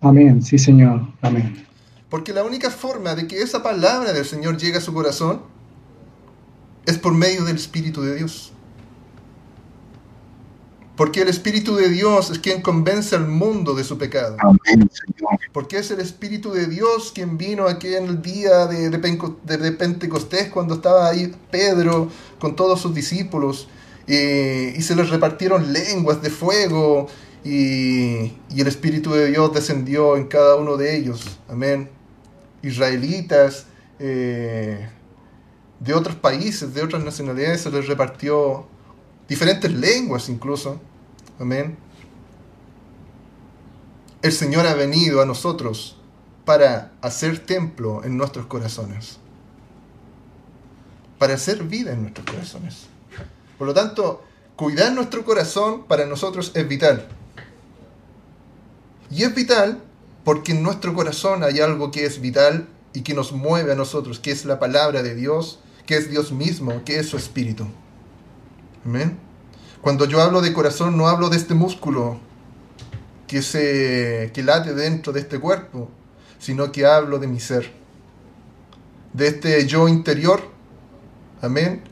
Amén, 0.00 0.42
sí 0.42 0.58
Señor, 0.58 1.08
amén. 1.22 1.66
Porque 2.08 2.32
la 2.32 2.44
única 2.44 2.70
forma 2.70 3.14
de 3.14 3.26
que 3.26 3.42
esa 3.42 3.62
palabra 3.62 4.12
del 4.12 4.24
Señor 4.24 4.58
llegue 4.58 4.78
a 4.78 4.80
su 4.80 4.92
corazón 4.92 5.42
es 6.84 6.98
por 6.98 7.14
medio 7.14 7.44
del 7.44 7.56
Espíritu 7.56 8.02
de 8.02 8.14
Dios. 8.14 8.52
Porque 10.96 11.22
el 11.22 11.28
Espíritu 11.28 11.76
de 11.76 11.90
Dios 11.90 12.30
es 12.30 12.38
quien 12.38 12.62
convence 12.62 13.14
al 13.14 13.26
mundo 13.26 13.74
de 13.74 13.84
su 13.84 13.98
pecado. 13.98 14.36
Amén, 14.40 14.88
Señor. 14.90 15.38
Porque 15.52 15.78
es 15.78 15.90
el 15.90 16.00
Espíritu 16.00 16.52
de 16.52 16.66
Dios 16.66 17.12
quien 17.14 17.36
vino 17.36 17.66
aquí 17.66 17.94
en 17.94 18.06
el 18.06 18.22
día 18.22 18.66
de, 18.66 18.88
de, 18.88 19.72
Pentecostés, 19.72 20.48
cuando 20.48 20.74
estaba 20.76 21.08
ahí 21.08 21.34
Pedro 21.50 22.08
con 22.38 22.56
todos 22.56 22.80
sus 22.80 22.94
discípulos, 22.94 23.68
y 24.06 24.80
se 24.80 24.94
les 24.96 25.10
repartieron 25.10 25.72
lenguas 25.72 26.22
de 26.22 26.30
fuego, 26.30 27.08
y, 27.44 28.32
y 28.50 28.60
el 28.60 28.66
Espíritu 28.66 29.12
de 29.12 29.26
Dios 29.26 29.52
descendió 29.52 30.16
en 30.16 30.26
cada 30.26 30.56
uno 30.56 30.76
de 30.76 30.96
ellos. 30.96 31.38
Amén. 31.48 31.90
Israelitas 32.62 33.66
eh, 33.98 34.88
de 35.80 35.94
otros 35.94 36.16
países, 36.16 36.74
de 36.74 36.82
otras 36.82 37.04
nacionalidades, 37.04 37.62
se 37.62 37.70
les 37.70 37.86
repartió 37.86 38.66
diferentes 39.28 39.72
lenguas 39.72 40.28
incluso. 40.28 40.80
Amén. 41.38 41.76
El 44.22 44.32
Señor 44.32 44.66
ha 44.66 44.74
venido 44.74 45.20
a 45.20 45.26
nosotros 45.26 45.96
para 46.44 46.92
hacer 47.02 47.40
templo 47.40 48.02
en 48.04 48.16
nuestros 48.16 48.46
corazones. 48.46 49.18
Para 51.18 51.34
hacer 51.34 51.62
vida 51.64 51.92
en 51.92 52.02
nuestros 52.02 52.26
corazones. 52.26 52.86
Por 53.58 53.66
lo 53.66 53.74
tanto, 53.74 54.24
cuidar 54.54 54.92
nuestro 54.92 55.24
corazón 55.24 55.84
para 55.84 56.06
nosotros 56.06 56.52
es 56.54 56.66
vital. 56.66 57.08
Y 59.10 59.22
es 59.22 59.34
vital 59.34 59.82
porque 60.24 60.52
en 60.52 60.62
nuestro 60.62 60.94
corazón 60.94 61.44
hay 61.44 61.60
algo 61.60 61.90
que 61.90 62.04
es 62.06 62.20
vital 62.20 62.68
y 62.92 63.02
que 63.02 63.14
nos 63.14 63.32
mueve 63.32 63.72
a 63.72 63.76
nosotros, 63.76 64.18
que 64.18 64.32
es 64.32 64.44
la 64.44 64.58
palabra 64.58 65.02
de 65.02 65.14
Dios, 65.14 65.60
que 65.86 65.96
es 65.96 66.10
Dios 66.10 66.32
mismo, 66.32 66.82
que 66.84 66.98
es 66.98 67.08
su 67.08 67.16
espíritu. 67.16 67.66
Amén. 68.84 69.25
Cuando 69.86 70.06
yo 70.06 70.20
hablo 70.20 70.40
de 70.40 70.52
corazón 70.52 70.96
no 70.96 71.06
hablo 71.06 71.28
de 71.28 71.36
este 71.36 71.54
músculo 71.54 72.18
que, 73.28 73.40
se, 73.40 74.32
que 74.34 74.42
late 74.42 74.74
dentro 74.74 75.12
de 75.12 75.20
este 75.20 75.38
cuerpo, 75.38 75.88
sino 76.40 76.72
que 76.72 76.84
hablo 76.84 77.20
de 77.20 77.28
mi 77.28 77.38
ser, 77.38 77.70
de 79.12 79.28
este 79.28 79.64
yo 79.64 79.86
interior, 79.86 80.40
amén, 81.40 81.82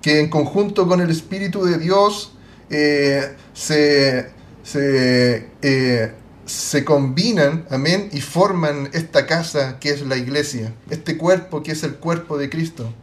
que 0.00 0.20
en 0.20 0.30
conjunto 0.30 0.86
con 0.86 1.00
el 1.00 1.10
Espíritu 1.10 1.64
de 1.64 1.78
Dios 1.78 2.34
eh, 2.70 3.34
se, 3.52 4.30
se, 4.62 5.48
eh, 5.60 6.12
se 6.46 6.84
combinan, 6.84 7.66
amén, 7.68 8.10
y 8.12 8.20
forman 8.20 8.90
esta 8.92 9.26
casa 9.26 9.80
que 9.80 9.90
es 9.90 10.02
la 10.02 10.16
iglesia, 10.16 10.72
este 10.88 11.18
cuerpo 11.18 11.64
que 11.64 11.72
es 11.72 11.82
el 11.82 11.96
cuerpo 11.96 12.38
de 12.38 12.48
Cristo, 12.48 12.94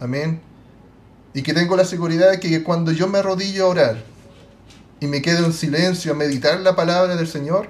amén 0.00 0.40
y 1.36 1.42
que 1.42 1.52
tengo 1.52 1.76
la 1.76 1.84
seguridad 1.84 2.30
de 2.30 2.40
que 2.40 2.62
cuando 2.62 2.92
yo 2.92 3.08
me 3.08 3.18
arrodillo 3.18 3.66
a 3.66 3.68
orar 3.68 3.96
y 5.00 5.06
me 5.06 5.20
quedo 5.20 5.44
en 5.44 5.52
silencio 5.52 6.12
a 6.12 6.16
meditar 6.16 6.58
la 6.60 6.74
palabra 6.74 7.14
del 7.14 7.28
Señor, 7.28 7.68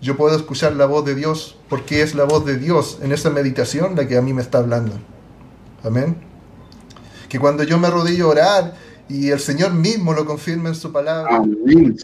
yo 0.00 0.16
puedo 0.16 0.34
escuchar 0.34 0.72
la 0.74 0.86
voz 0.86 1.04
de 1.04 1.14
Dios, 1.14 1.58
porque 1.68 2.00
es 2.00 2.14
la 2.14 2.24
voz 2.24 2.46
de 2.46 2.56
Dios 2.56 2.98
en 3.02 3.12
esa 3.12 3.28
meditación 3.28 3.94
la 3.94 4.08
que 4.08 4.16
a 4.16 4.22
mí 4.22 4.32
me 4.32 4.40
está 4.40 4.56
hablando. 4.56 4.98
Amén. 5.84 6.16
Que 7.28 7.38
cuando 7.38 7.62
yo 7.62 7.78
me 7.78 7.88
arrodillo 7.88 8.24
a 8.24 8.28
orar 8.28 8.74
y 9.06 9.28
el 9.28 9.40
Señor 9.40 9.74
mismo 9.74 10.14
lo 10.14 10.24
confirma 10.24 10.70
en 10.70 10.74
su 10.74 10.90
palabra, 10.90 11.42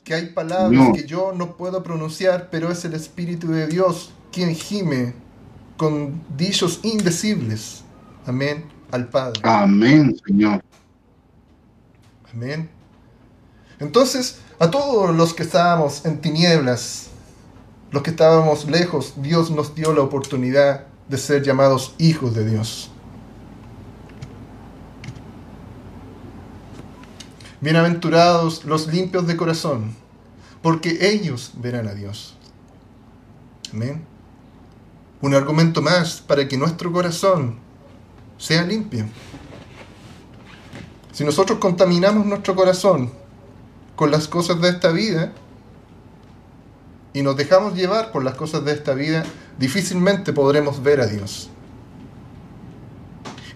que 0.04 0.12
hay 0.12 0.26
palabras 0.34 0.90
que 0.94 1.06
yo 1.06 1.32
no 1.34 1.56
puedo 1.56 1.82
pronunciar, 1.82 2.50
pero 2.50 2.70
es 2.70 2.84
el 2.84 2.92
Espíritu 2.92 3.50
de 3.52 3.68
Dios 3.68 4.12
quien 4.30 4.54
gime 4.54 5.14
con 5.78 6.20
dichos 6.36 6.80
indecibles. 6.82 7.84
Amén. 8.26 8.66
Al 8.90 9.08
Padre. 9.08 9.40
Amén, 9.42 10.14
Señor. 10.26 10.62
Amén. 12.34 12.68
Entonces, 13.78 14.40
a 14.58 14.70
todos 14.70 15.14
los 15.14 15.34
que 15.34 15.44
estábamos 15.44 16.04
en 16.04 16.20
tinieblas, 16.20 17.08
los 17.92 18.02
que 18.02 18.10
estábamos 18.10 18.64
lejos, 18.66 19.14
Dios 19.18 19.52
nos 19.52 19.74
dio 19.76 19.92
la 19.92 20.02
oportunidad 20.02 20.86
de 21.08 21.16
ser 21.16 21.44
llamados 21.44 21.94
hijos 21.98 22.34
de 22.34 22.50
Dios. 22.50 22.90
Bienaventurados 27.60 28.64
los 28.64 28.88
limpios 28.88 29.28
de 29.28 29.36
corazón, 29.36 29.94
porque 30.60 30.98
ellos 31.12 31.52
verán 31.54 31.86
a 31.86 31.94
Dios. 31.94 32.36
Amén. 33.72 34.04
Un 35.20 35.34
argumento 35.34 35.80
más 35.80 36.20
para 36.20 36.48
que 36.48 36.58
nuestro 36.58 36.92
corazón 36.92 37.58
sea 38.38 38.64
limpio. 38.64 39.06
Si 41.14 41.22
nosotros 41.22 41.60
contaminamos 41.60 42.26
nuestro 42.26 42.56
corazón 42.56 43.08
con 43.94 44.10
las 44.10 44.26
cosas 44.26 44.60
de 44.60 44.68
esta 44.68 44.90
vida 44.90 45.32
y 47.12 47.22
nos 47.22 47.36
dejamos 47.36 47.74
llevar 47.74 48.10
por 48.10 48.24
las 48.24 48.34
cosas 48.34 48.64
de 48.64 48.72
esta 48.72 48.94
vida, 48.94 49.24
difícilmente 49.56 50.32
podremos 50.32 50.82
ver 50.82 51.00
a 51.00 51.06
Dios. 51.06 51.50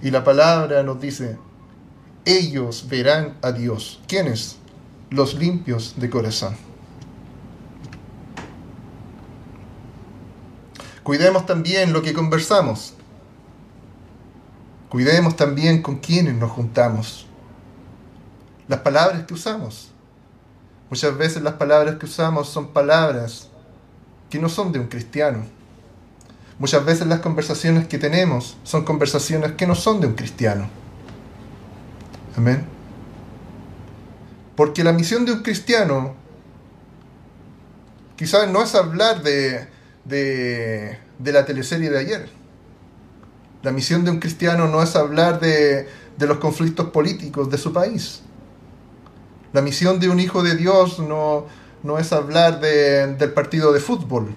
Y 0.03 0.12
la 0.12 0.23
palabra 0.23 0.85
nos 0.85 1.01
dice, 1.01 1.37
ellos 2.25 2.87
verán 2.88 3.37
a 3.42 3.51
Dios. 3.51 4.01
¿Quiénes? 4.07 4.59
Los 5.11 5.35
limpios 5.35 5.94
de 5.97 6.09
corazón. 6.09 6.55
Cuidemos 11.03 11.44
también 11.44 11.92
lo 11.92 12.03
que 12.03 12.12
conversamos. 12.12 12.94
Cuidemos 14.88 15.35
también 15.35 15.83
con 15.83 15.97
quienes 15.97 16.37
nos 16.37 16.53
juntamos 16.53 17.28
las 18.68 18.81
palabras 18.81 19.24
que 19.24 19.35
usamos. 19.35 19.90
Muchas 20.90 21.16
veces 21.16 21.42
las 21.42 21.54
palabras 21.54 21.96
que 21.96 22.07
usamos 22.07 22.48
son 22.48 22.68
palabras 22.68 23.48
que 24.31 24.38
no 24.38 24.48
son 24.48 24.72
de 24.72 24.78
un 24.78 24.87
cristiano. 24.87 25.44
Muchas 26.59 26.85
veces 26.85 27.07
las 27.07 27.20
conversaciones 27.20 27.87
que 27.87 27.98
tenemos 27.98 28.57
son 28.64 28.85
conversaciones 28.85 29.52
que 29.52 29.66
no 29.66 29.74
son 29.74 30.00
de 30.00 30.07
un 30.07 30.14
cristiano. 30.14 30.68
Amén. 32.37 32.64
Porque 34.57 34.83
la 34.83 34.92
misión 34.92 35.24
de 35.24 35.33
un 35.33 35.42
cristiano 35.42 36.14
quizás 38.16 38.50
no 38.50 38.62
es 38.62 38.74
hablar 38.74 39.22
de, 39.22 39.68
de, 40.04 40.98
la 41.33 41.44
teleserie 41.44 41.90
de 41.90 41.98
ayer. 41.98 42.28
La 43.62 43.70
misión 43.70 44.04
de 44.04 44.11
un 44.11 44.18
cristiano 44.18 44.66
no 44.66 44.83
es 44.83 44.96
hablar 44.96 45.38
de, 45.38 45.88
de 46.16 46.26
los 46.26 46.38
conflictos 46.38 46.90
políticos 46.90 47.50
de 47.50 47.59
su 47.59 47.72
país. 47.72 48.22
La 49.53 49.63
misión 49.63 49.99
de 49.99 50.09
un 50.09 50.21
hijo 50.21 50.43
de 50.43 50.57
Dios 50.57 50.99
no, 50.99 51.47
no 51.83 51.99
es 51.99 52.13
hablar 52.13 52.61
del 52.61 53.33
partido 53.33 53.73
de 53.73 53.81
fútbol. 53.81 54.35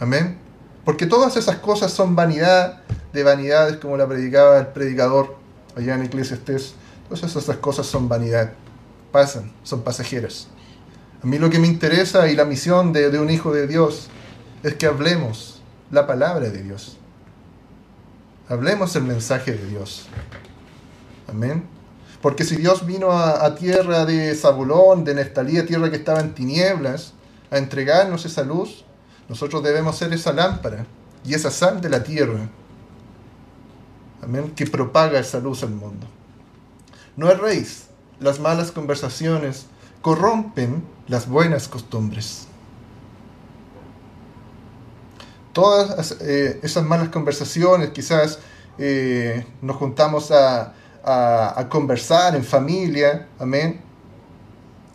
Amén. 0.00 0.38
Porque 0.84 1.06
todas 1.06 1.36
esas 1.36 1.56
cosas 1.56 1.92
son 1.92 2.16
vanidad 2.16 2.82
de 3.12 3.22
vanidades 3.22 3.76
como 3.76 3.96
la 3.96 4.08
predicaba 4.08 4.58
el 4.58 4.66
predicador 4.68 5.36
allá 5.76 5.94
en 5.94 6.02
Eclesiastés. 6.02 6.74
Todas 7.08 7.36
esas 7.36 7.56
cosas 7.58 7.86
son 7.86 8.08
vanidad, 8.08 8.52
pasan, 9.12 9.52
son 9.62 9.82
pasajeras. 9.82 10.48
A 11.22 11.26
mí 11.26 11.38
lo 11.38 11.50
que 11.50 11.58
me 11.58 11.66
interesa 11.66 12.28
y 12.28 12.34
la 12.34 12.44
misión 12.44 12.92
de, 12.92 13.10
de 13.10 13.18
un 13.20 13.30
hijo 13.30 13.52
de 13.52 13.66
Dios 13.66 14.08
es 14.62 14.74
que 14.74 14.86
hablemos 14.86 15.62
la 15.90 16.06
palabra 16.06 16.48
de 16.48 16.62
Dios. 16.62 16.96
Hablemos 18.48 18.96
el 18.96 19.04
mensaje 19.04 19.52
de 19.52 19.66
Dios. 19.66 20.08
Amén. 21.28 21.79
Porque 22.22 22.44
si 22.44 22.56
Dios 22.56 22.84
vino 22.84 23.12
a, 23.12 23.54
tierra 23.54 24.04
de 24.04 24.34
Zabulón, 24.34 25.04
de 25.04 25.14
Neftalí, 25.14 25.62
tierra 25.62 25.90
que 25.90 25.96
estaba 25.96 26.20
en 26.20 26.34
tinieblas, 26.34 27.14
a 27.50 27.58
entregarnos 27.58 28.26
esa 28.26 28.42
luz, 28.42 28.84
nosotros 29.28 29.62
debemos 29.62 29.96
ser 29.96 30.12
esa 30.12 30.32
lámpara 30.32 30.86
y 31.24 31.34
esa 31.34 31.50
sal 31.50 31.80
de 31.80 31.88
la 31.88 32.02
tierra. 32.02 32.48
Amén. 34.22 34.52
Que 34.54 34.66
propaga 34.66 35.18
esa 35.18 35.40
luz 35.40 35.62
al 35.62 35.70
mundo. 35.70 36.06
No 37.16 37.30
erréis. 37.30 37.86
Las 38.18 38.38
malas 38.38 38.70
conversaciones 38.70 39.64
corrompen 40.02 40.84
las 41.08 41.26
buenas 41.26 41.68
costumbres. 41.68 42.46
Todas 45.54 46.18
eh, 46.20 46.60
esas 46.62 46.84
malas 46.84 47.08
conversaciones, 47.08 47.90
quizás 47.90 48.38
eh, 48.78 49.46
nos 49.62 49.76
juntamos 49.76 50.30
a, 50.30 50.74
a, 51.04 51.66
conversar 51.68 52.34
en 52.34 52.44
familia, 52.44 53.28
amén. 53.38 53.80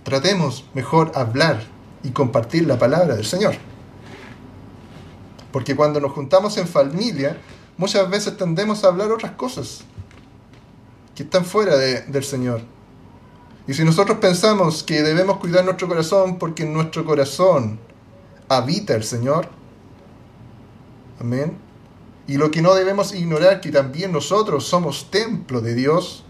Tratemos 0.03 0.65
mejor 0.73 1.11
hablar 1.15 1.63
y 2.03 2.11
compartir 2.11 2.67
la 2.67 2.77
palabra 2.77 3.15
del 3.15 3.25
Señor. 3.25 3.55
Porque 5.51 5.75
cuando 5.75 5.99
nos 5.99 6.11
juntamos 6.11 6.57
en 6.57 6.67
familia, 6.67 7.37
muchas 7.77 8.09
veces 8.09 8.37
tendemos 8.37 8.83
a 8.83 8.87
hablar 8.87 9.11
otras 9.11 9.31
cosas 9.33 9.81
que 11.15 11.23
están 11.23 11.45
fuera 11.45 11.77
del 11.77 12.23
Señor. 12.23 12.61
Y 13.67 13.73
si 13.73 13.83
nosotros 13.83 14.19
pensamos 14.19 14.83
que 14.83 15.01
debemos 15.01 15.37
cuidar 15.37 15.65
nuestro 15.65 15.87
corazón 15.87 16.37
porque 16.37 16.63
en 16.63 16.73
nuestro 16.73 17.03
corazón 17.03 17.79
habita 18.47 18.93
el 18.93 19.03
Señor, 19.03 19.47
amén, 21.19 21.57
y 22.27 22.37
lo 22.37 22.49
que 22.51 22.61
no 22.61 22.73
debemos 22.73 23.13
ignorar, 23.13 23.61
que 23.61 23.71
también 23.71 24.11
nosotros 24.11 24.65
somos 24.65 25.11
templo 25.11 25.61
de 25.61 25.75
Dios, 25.75 26.23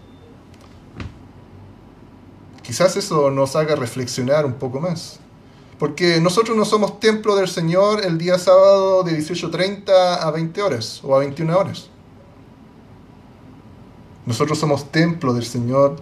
quizás 2.62 2.96
eso 2.96 3.30
nos 3.30 3.56
haga 3.56 3.76
reflexionar 3.76 4.44
un 4.44 4.54
poco 4.54 4.80
más. 4.80 5.20
Porque 5.78 6.20
nosotros 6.20 6.56
no 6.56 6.64
somos 6.64 7.00
templo 7.00 7.36
del 7.36 7.48
Señor 7.48 8.04
el 8.04 8.16
día 8.16 8.38
sábado 8.38 9.02
de 9.02 9.18
18.30 9.18 9.90
a 10.20 10.30
20 10.30 10.62
horas 10.62 11.00
o 11.02 11.14
a 11.14 11.18
21 11.18 11.58
horas. 11.58 11.90
Nosotros 14.24 14.58
somos 14.58 14.90
templo 14.90 15.34
del 15.34 15.44
Señor 15.44 15.96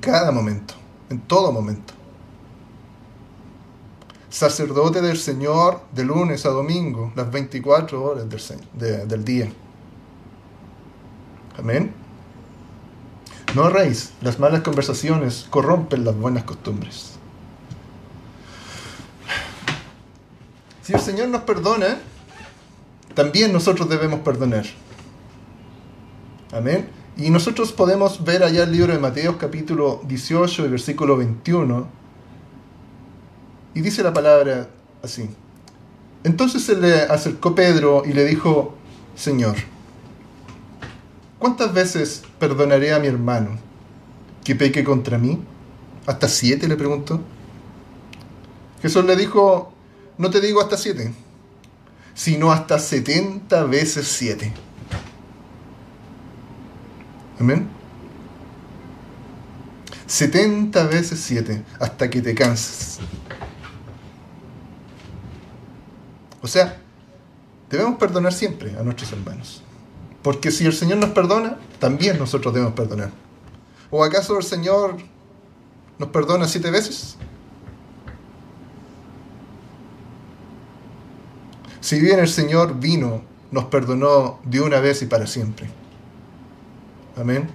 cada 0.00 0.30
momento, 0.30 0.74
en 1.10 1.20
todo 1.20 1.52
momento 1.52 1.97
sacerdote 4.30 5.00
del 5.00 5.16
Señor 5.16 5.80
de 5.92 6.04
lunes 6.04 6.44
a 6.46 6.50
domingo, 6.50 7.12
las 7.16 7.30
24 7.30 8.02
horas 8.02 8.26
del, 8.28 9.24
día. 9.24 9.50
Amén. 11.58 11.92
No 13.54 13.70
reis, 13.70 14.12
las 14.20 14.38
malas 14.38 14.62
conversaciones 14.62 15.46
corrompen 15.48 16.04
las 16.04 16.14
buenas 16.14 16.44
costumbres. 16.44 17.12
Si 20.82 20.92
el 20.92 21.00
Señor 21.00 21.28
nos 21.28 21.42
perdona, 21.42 21.98
también 23.14 23.52
nosotros 23.52 23.88
debemos 23.88 24.20
perdonar. 24.20 24.64
Amén. 26.52 26.88
Y 27.16 27.30
nosotros 27.30 27.72
podemos 27.72 28.22
ver 28.24 28.44
allá 28.44 28.62
el 28.64 28.72
libro 28.72 28.92
de 28.92 28.98
Mateo 28.98 29.38
capítulo 29.38 30.00
18 30.06 30.66
y 30.66 30.68
versículo 30.68 31.16
21 31.16 31.98
y 33.74 33.80
dice 33.80 34.02
la 34.02 34.12
palabra 34.12 34.68
así. 35.02 35.28
Entonces 36.24 36.64
se 36.64 36.76
le 36.76 37.02
acercó 37.02 37.54
Pedro 37.54 38.02
y 38.04 38.12
le 38.12 38.24
dijo, 38.24 38.74
Señor, 39.14 39.56
¿cuántas 41.38 41.72
veces 41.72 42.22
perdonaré 42.38 42.92
a 42.92 42.98
mi 42.98 43.06
hermano 43.06 43.58
que 44.44 44.54
peque 44.54 44.84
contra 44.84 45.18
mí? 45.18 45.40
¿Hasta 46.06 46.28
siete? 46.28 46.68
le 46.68 46.76
preguntó. 46.76 47.20
Jesús 48.82 49.04
le 49.04 49.16
dijo, 49.16 49.72
no 50.18 50.30
te 50.30 50.40
digo 50.40 50.60
hasta 50.60 50.76
siete, 50.76 51.12
sino 52.14 52.52
hasta 52.52 52.78
setenta 52.78 53.64
veces 53.64 54.08
siete. 54.08 54.52
Amén. 57.40 57.68
Setenta 60.06 60.84
veces 60.84 61.20
siete, 61.20 61.62
hasta 61.78 62.08
que 62.10 62.22
te 62.22 62.34
canses. 62.34 62.98
O 66.48 66.50
sea, 66.50 66.78
debemos 67.68 67.98
perdonar 67.98 68.32
siempre 68.32 68.74
a 68.78 68.82
nuestros 68.82 69.12
hermanos. 69.12 69.60
Porque 70.22 70.50
si 70.50 70.64
el 70.64 70.72
Señor 70.72 70.96
nos 70.96 71.10
perdona, 71.10 71.58
también 71.78 72.18
nosotros 72.18 72.54
debemos 72.54 72.74
perdonar. 72.74 73.10
¿O 73.90 74.02
acaso 74.02 74.38
el 74.38 74.44
Señor 74.44 74.96
nos 75.98 76.08
perdona 76.08 76.48
siete 76.48 76.70
veces? 76.70 77.18
Si 81.82 82.00
bien 82.00 82.18
el 82.18 82.28
Señor 82.28 82.80
vino, 82.80 83.20
nos 83.50 83.64
perdonó 83.66 84.38
de 84.42 84.62
una 84.62 84.80
vez 84.80 85.02
y 85.02 85.06
para 85.06 85.26
siempre. 85.26 85.68
Amén. 87.14 87.46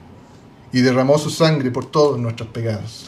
Y 0.71 0.82
derramó 0.82 1.17
su 1.17 1.32
sangre 1.32 1.71
por 1.71 1.88
todos 1.88 2.19
nuestros 2.19 2.49
pecados. 2.49 3.08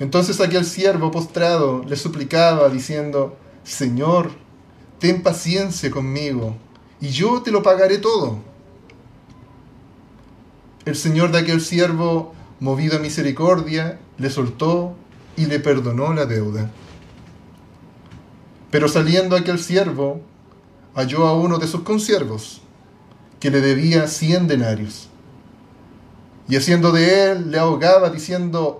Entonces 0.00 0.40
aquel 0.40 0.64
siervo 0.64 1.10
postrado 1.10 1.84
le 1.86 1.94
suplicaba 1.94 2.70
diciendo, 2.70 3.36
Señor, 3.64 4.30
ten 4.98 5.22
paciencia 5.22 5.90
conmigo, 5.90 6.56
y 7.00 7.10
yo 7.10 7.42
te 7.42 7.50
lo 7.50 7.62
pagaré 7.62 7.98
todo. 7.98 8.38
El 10.86 10.96
Señor 10.96 11.30
de 11.30 11.38
aquel 11.38 11.60
siervo, 11.60 12.32
movido 12.60 12.96
a 12.96 13.00
misericordia, 13.00 14.00
le 14.16 14.30
soltó 14.30 14.94
y 15.36 15.44
le 15.44 15.60
perdonó 15.60 16.14
la 16.14 16.24
deuda. 16.24 16.70
Pero 18.70 18.88
saliendo 18.88 19.36
aquel 19.36 19.58
siervo, 19.58 20.22
halló 20.94 21.26
a 21.26 21.34
uno 21.34 21.58
de 21.58 21.66
sus 21.66 21.82
consiervos, 21.82 22.62
que 23.38 23.50
le 23.50 23.60
debía 23.60 24.06
cien 24.06 24.48
denarios. 24.48 25.10
Y 26.48 26.56
haciendo 26.56 26.90
de 26.90 27.32
él, 27.32 27.50
le 27.50 27.58
ahogaba 27.58 28.08
diciendo, 28.08 28.79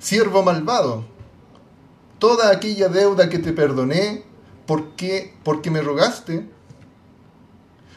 siervo 0.00 0.42
malvado, 0.42 1.04
toda 2.18 2.50
aquella 2.50 2.88
deuda 2.88 3.28
que 3.28 3.38
te 3.38 3.52
perdoné, 3.52 4.24
¿por 4.66 4.96
qué? 4.96 5.34
Porque 5.44 5.70
me 5.70 5.82
rogaste. 5.82 6.48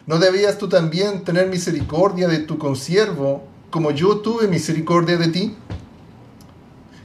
¿No 0.05 0.19
debías 0.19 0.57
tú 0.57 0.67
también 0.67 1.23
tener 1.23 1.47
misericordia 1.47 2.27
de 2.27 2.39
tu 2.39 2.57
consiervo, 2.57 3.43
como 3.71 3.91
yo 3.91 4.17
tuve 4.19 4.47
misericordia 4.49 5.17
de 5.17 5.29
ti? 5.29 5.55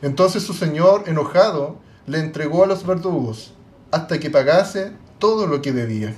Entonces 0.03 0.43
su 0.43 0.53
señor, 0.53 1.05
enojado, 1.07 1.77
le 2.07 2.19
entregó 2.19 2.65
a 2.65 2.67
los 2.67 2.85
verdugos 2.85 3.55
hasta 3.93 4.19
que 4.19 4.31
pagase 4.31 4.93
todo 5.21 5.47
lo 5.47 5.63
que 5.63 5.73
debía. 5.73 6.15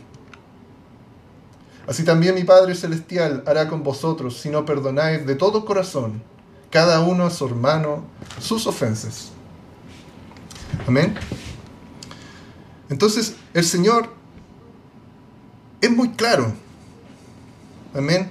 Así 1.86 2.02
también 2.04 2.34
mi 2.34 2.44
Padre 2.44 2.74
Celestial 2.74 3.42
hará 3.46 3.68
con 3.68 3.82
vosotros 3.82 4.38
si 4.38 4.48
no 4.48 4.64
perdonáis 4.64 5.26
de 5.26 5.34
todo 5.34 5.66
corazón 5.66 6.22
cada 6.70 7.00
uno 7.00 7.26
a 7.26 7.30
su 7.30 7.46
hermano 7.46 8.04
sus 8.40 8.66
ofensas. 8.66 9.30
Amén. 10.86 11.14
Entonces 12.88 13.34
el 13.54 13.64
Señor 13.64 14.08
es 15.80 15.90
muy 15.90 16.10
claro. 16.10 16.52
Amén. 17.94 18.30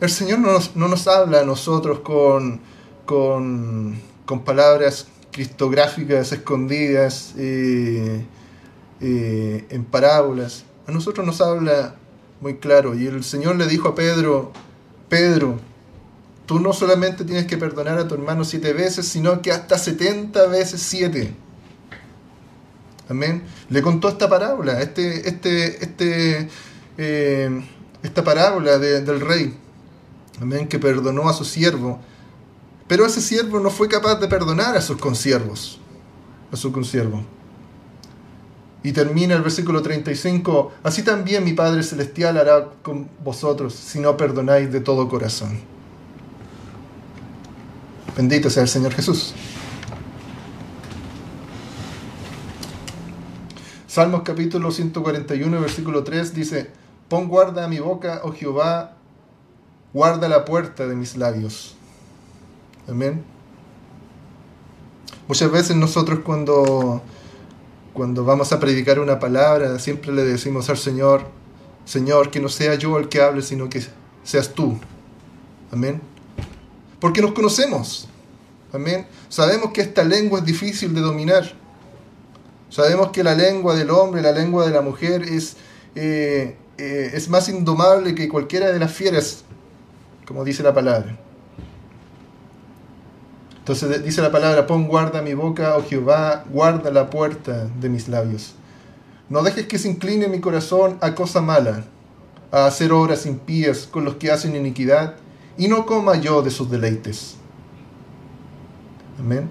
El 0.00 0.10
Señor 0.10 0.38
no 0.38 0.52
nos, 0.52 0.76
no 0.76 0.88
nos 0.88 1.06
habla 1.08 1.40
a 1.40 1.44
nosotros 1.44 2.00
con, 2.00 2.60
con, 3.04 4.00
con 4.24 4.44
palabras 4.44 5.08
cristográficas 5.30 6.32
escondidas 6.32 7.34
en 7.36 8.26
parábolas. 9.90 10.64
A 10.86 10.92
nosotros 10.92 11.26
nos 11.26 11.40
habla 11.40 11.96
muy 12.40 12.56
claro. 12.56 12.94
Y 12.94 13.06
el 13.06 13.24
Señor 13.24 13.56
le 13.56 13.66
dijo 13.66 13.88
a 13.88 13.94
Pedro, 13.94 14.52
Pedro, 15.08 15.58
tú 16.50 16.58
no 16.58 16.72
solamente 16.72 17.24
tienes 17.24 17.46
que 17.46 17.56
perdonar 17.56 17.96
a 17.96 18.08
tu 18.08 18.16
hermano 18.16 18.42
siete 18.44 18.72
veces, 18.72 19.06
sino 19.06 19.40
que 19.40 19.52
hasta 19.52 19.78
setenta 19.78 20.48
veces 20.48 20.82
siete. 20.82 21.32
Amén. 23.08 23.44
Le 23.68 23.80
contó 23.80 24.08
esta 24.08 24.28
parábola, 24.28 24.82
este, 24.82 25.28
este, 25.28 25.84
este, 25.84 26.48
eh, 26.98 27.64
esta 28.02 28.24
parábola 28.24 28.78
del 28.78 29.20
rey. 29.20 29.56
Amén, 30.40 30.66
que 30.66 30.80
perdonó 30.80 31.28
a 31.28 31.34
su 31.34 31.44
siervo. 31.44 32.00
Pero 32.88 33.06
ese 33.06 33.20
siervo 33.20 33.60
no 33.60 33.70
fue 33.70 33.86
capaz 33.86 34.16
de 34.16 34.26
perdonar 34.26 34.76
a 34.76 34.80
sus 34.80 34.96
consiervos, 34.96 35.78
a 36.50 36.56
su 36.56 36.72
consiervo. 36.72 37.22
Y 38.82 38.90
termina 38.90 39.36
el 39.36 39.42
versículo 39.42 39.82
35, 39.82 40.72
así 40.82 41.04
también 41.04 41.44
mi 41.44 41.52
Padre 41.52 41.84
Celestial 41.84 42.38
hará 42.38 42.70
con 42.82 43.08
vosotros 43.22 43.72
si 43.72 44.00
no 44.00 44.16
perdonáis 44.16 44.72
de 44.72 44.80
todo 44.80 45.08
corazón. 45.08 45.69
Bendito 48.20 48.50
sea 48.50 48.64
el 48.64 48.68
Señor 48.68 48.92
Jesús. 48.92 49.32
Salmos 53.88 54.24
capítulo 54.24 54.70
141, 54.70 55.58
versículo 55.58 56.04
3 56.04 56.34
dice, 56.34 56.70
Pon 57.08 57.28
guarda 57.28 57.64
a 57.64 57.68
mi 57.68 57.78
boca, 57.78 58.20
oh 58.22 58.32
Jehová, 58.32 58.98
guarda 59.94 60.28
la 60.28 60.44
puerta 60.44 60.86
de 60.86 60.96
mis 60.96 61.16
labios. 61.16 61.76
Amén. 62.86 63.24
Muchas 65.26 65.50
veces 65.50 65.76
nosotros 65.76 66.18
cuando 66.22 67.00
cuando 67.94 68.26
vamos 68.26 68.52
a 68.52 68.60
predicar 68.60 69.00
una 69.00 69.18
palabra, 69.18 69.78
siempre 69.78 70.12
le 70.12 70.24
decimos 70.24 70.68
al 70.68 70.76
Señor, 70.76 71.22
Señor, 71.86 72.30
que 72.30 72.38
no 72.38 72.50
sea 72.50 72.74
yo 72.74 72.98
el 72.98 73.08
que 73.08 73.22
hable, 73.22 73.40
sino 73.40 73.70
que 73.70 73.82
seas 74.24 74.52
tú. 74.52 74.78
Amén. 75.72 76.02
Porque 77.00 77.22
nos 77.22 77.32
conocemos. 77.32 78.09
Sabemos 79.28 79.72
que 79.72 79.80
esta 79.80 80.04
lengua 80.04 80.40
es 80.40 80.44
difícil 80.44 80.94
de 80.94 81.00
dominar. 81.00 81.52
Sabemos 82.68 83.10
que 83.10 83.24
la 83.24 83.34
lengua 83.34 83.74
del 83.74 83.90
hombre, 83.90 84.22
la 84.22 84.32
lengua 84.32 84.64
de 84.64 84.72
la 84.72 84.80
mujer 84.80 85.22
es, 85.22 85.56
eh, 85.96 86.56
eh, 86.78 87.10
es 87.12 87.28
más 87.28 87.48
indomable 87.48 88.14
que 88.14 88.28
cualquiera 88.28 88.70
de 88.70 88.78
las 88.78 88.92
fieras, 88.92 89.44
como 90.24 90.44
dice 90.44 90.62
la 90.62 90.72
palabra. 90.72 91.18
Entonces 93.58 94.04
dice 94.04 94.22
la 94.22 94.30
palabra, 94.30 94.66
pon 94.66 94.86
guarda 94.86 95.20
mi 95.20 95.34
boca, 95.34 95.76
oh 95.76 95.84
Jehová, 95.84 96.44
guarda 96.48 96.90
la 96.90 97.10
puerta 97.10 97.68
de 97.80 97.88
mis 97.88 98.08
labios. 98.08 98.54
No 99.28 99.42
dejes 99.42 99.66
que 99.66 99.78
se 99.78 99.88
incline 99.88 100.28
mi 100.28 100.40
corazón 100.40 100.96
a 101.00 101.14
cosa 101.14 101.40
mala, 101.40 101.84
a 102.50 102.66
hacer 102.66 102.92
obras 102.92 103.26
impías 103.26 103.86
con 103.86 104.04
los 104.04 104.14
que 104.16 104.30
hacen 104.30 104.56
iniquidad, 104.56 105.16
y 105.58 105.68
no 105.68 105.86
coma 105.86 106.16
yo 106.16 106.42
de 106.42 106.50
sus 106.50 106.70
deleites. 106.70 107.36
Amén. 109.20 109.50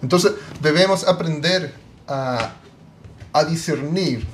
Entonces 0.00 0.32
debemos 0.62 1.06
aprender 1.06 1.74
a, 2.06 2.54
a 3.32 3.44
discernir 3.44 4.26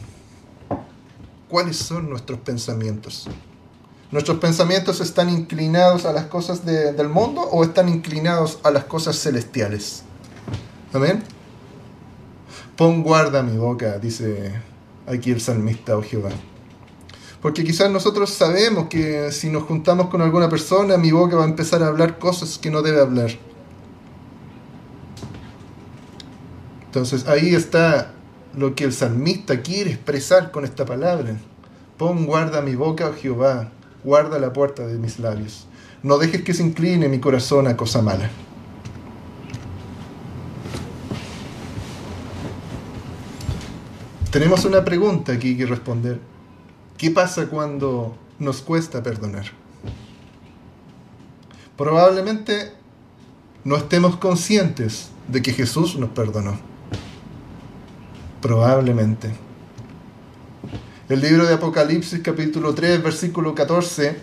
cuáles 1.49 1.77
son 1.77 2.11
nuestros 2.11 2.39
pensamientos. 2.41 3.27
¿Nuestros 4.11 4.39
pensamientos 4.39 5.01
están 5.01 5.29
inclinados 5.31 6.05
a 6.05 6.13
las 6.13 6.27
cosas 6.27 6.65
del 6.65 7.09
mundo 7.09 7.41
o 7.41 7.65
están 7.65 7.89
inclinados 7.89 8.61
a 8.63 8.71
las 8.71 8.85
cosas 8.85 9.19
celestiales? 9.19 10.03
Amén. 10.93 11.25
Pon 12.77 13.03
guarda 13.03 13.43
mi 13.43 13.57
boca, 13.57 13.99
dice 13.99 14.53
aquí 15.07 15.33
el 15.33 15.41
salmista 15.41 15.97
o 15.97 15.99
oh 15.99 16.03
Jehová. 16.03 16.31
Porque 17.43 17.65
quizás 17.65 17.91
nosotros 17.91 18.31
sabemos 18.31 18.89
que 18.89 19.33
si 19.33 19.49
nos 19.51 19.65
juntamos 19.65 20.09
con 20.09 20.23
alguna 20.23 20.49
persona, 20.49 20.97
mi 20.97 21.11
boca 21.11 21.37
va 21.37 21.45
a 21.45 21.49
empezar 21.49 21.83
a 21.83 21.89
hablar 21.89 22.19
cosas 22.19 22.59
que 22.59 22.71
no 22.71 22.83
debe 22.83 23.01
hablar. 23.01 23.31
Entonces 26.95 27.27
ahí 27.27 27.57
está 27.57 28.13
lo 28.57 28.77
que 28.77 28.85
el 28.85 28.93
salmista 28.93 29.63
quiere 29.63 29.91
expresar 29.91 30.53
con 30.53 30.65
esta 30.65 30.85
palabra. 30.85 31.37
Pon 31.99 32.25
guarda 32.25 32.63
mi 32.63 32.77
boca, 32.77 33.09
oh 33.09 33.21
Jehová, 33.21 33.73
guarda 34.05 34.39
la 34.39 34.53
puerta 34.53 34.87
de 34.87 34.97
mis 34.97 35.19
labios. 35.19 35.67
No 36.05 36.19
dejes 36.19 36.45
que 36.45 36.55
se 36.55 36.63
incline 36.63 37.09
mi 37.09 37.19
corazón 37.19 37.67
a 37.67 37.77
cosa 37.77 38.01
mala. 38.01 38.31
Tenemos 44.31 44.65
una 44.65 44.85
pregunta 44.85 45.33
aquí 45.33 45.57
que 45.57 45.67
responder. 45.67 46.21
¿Qué 46.97 47.11
pasa 47.11 47.49
cuando 47.49 48.17
nos 48.39 48.63
cuesta 48.63 49.03
perdonar? 49.03 49.47
Probablemente 51.77 52.71
no 53.65 53.75
estemos 53.75 54.15
conscientes 54.15 55.09
de 55.27 55.43
que 55.43 55.53
Jesús 55.53 55.97
nos 55.97 56.11
perdonó. 56.11 56.73
Probablemente. 58.45 59.31
El 61.09 61.23
libro 61.23 61.47
de 61.47 61.55
Apocalipsis 61.55 62.21
capítulo 62.23 62.75
3, 62.75 63.03
versículo 63.03 63.55
14, 63.55 64.17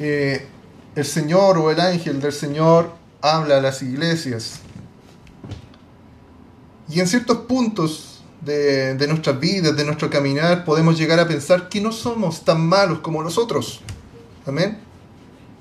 eh, 0.00 0.48
el 0.96 1.04
Señor 1.04 1.56
o 1.58 1.70
el 1.70 1.78
ángel 1.78 2.20
del 2.20 2.32
Señor 2.32 2.92
habla 3.22 3.58
a 3.58 3.60
las 3.60 3.80
iglesias. 3.82 4.58
Y 6.88 6.98
en 6.98 7.06
ciertos 7.06 7.36
puntos 7.42 8.24
de, 8.40 8.96
de 8.96 9.06
nuestras 9.06 9.38
vidas, 9.38 9.76
de 9.76 9.84
nuestro 9.84 10.10
caminar, 10.10 10.64
podemos 10.64 10.98
llegar 10.98 11.20
a 11.20 11.28
pensar 11.28 11.68
que 11.68 11.80
no 11.80 11.92
somos 11.92 12.44
tan 12.44 12.60
malos 12.60 12.98
como 12.98 13.22
nosotros. 13.22 13.82
Amén. 14.44 14.78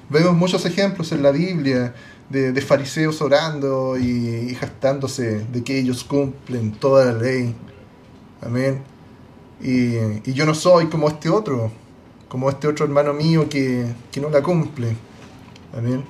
Vemos 0.10 0.34
muchos 0.34 0.66
ejemplos 0.66 1.12
en 1.12 1.22
la 1.22 1.30
Biblia 1.30 1.94
de, 2.30 2.62
fariseos 2.62 3.22
orando 3.22 3.98
y, 3.98 4.50
y 4.50 4.56
jactándose 4.56 5.46
de 5.52 5.64
que 5.64 5.80
ellos 5.80 6.04
cumplen 6.04 6.72
toda 6.74 7.06
la 7.06 7.14
ley. 7.14 7.56
Amén 8.42 8.84
y, 9.62 10.34
yo 10.34 10.46
no 10.46 10.54
soy 10.54 10.88
como 10.88 11.10
este 11.10 11.30
otro, 11.30 11.72
como 12.28 12.50
este 12.50 12.68
otro 12.68 12.86
hermano 12.86 13.14
mío 13.14 13.50
que, 13.50 13.86
no 14.20 14.30
la 14.30 14.42
cumple. 14.42 14.96
Amén. 15.76 16.04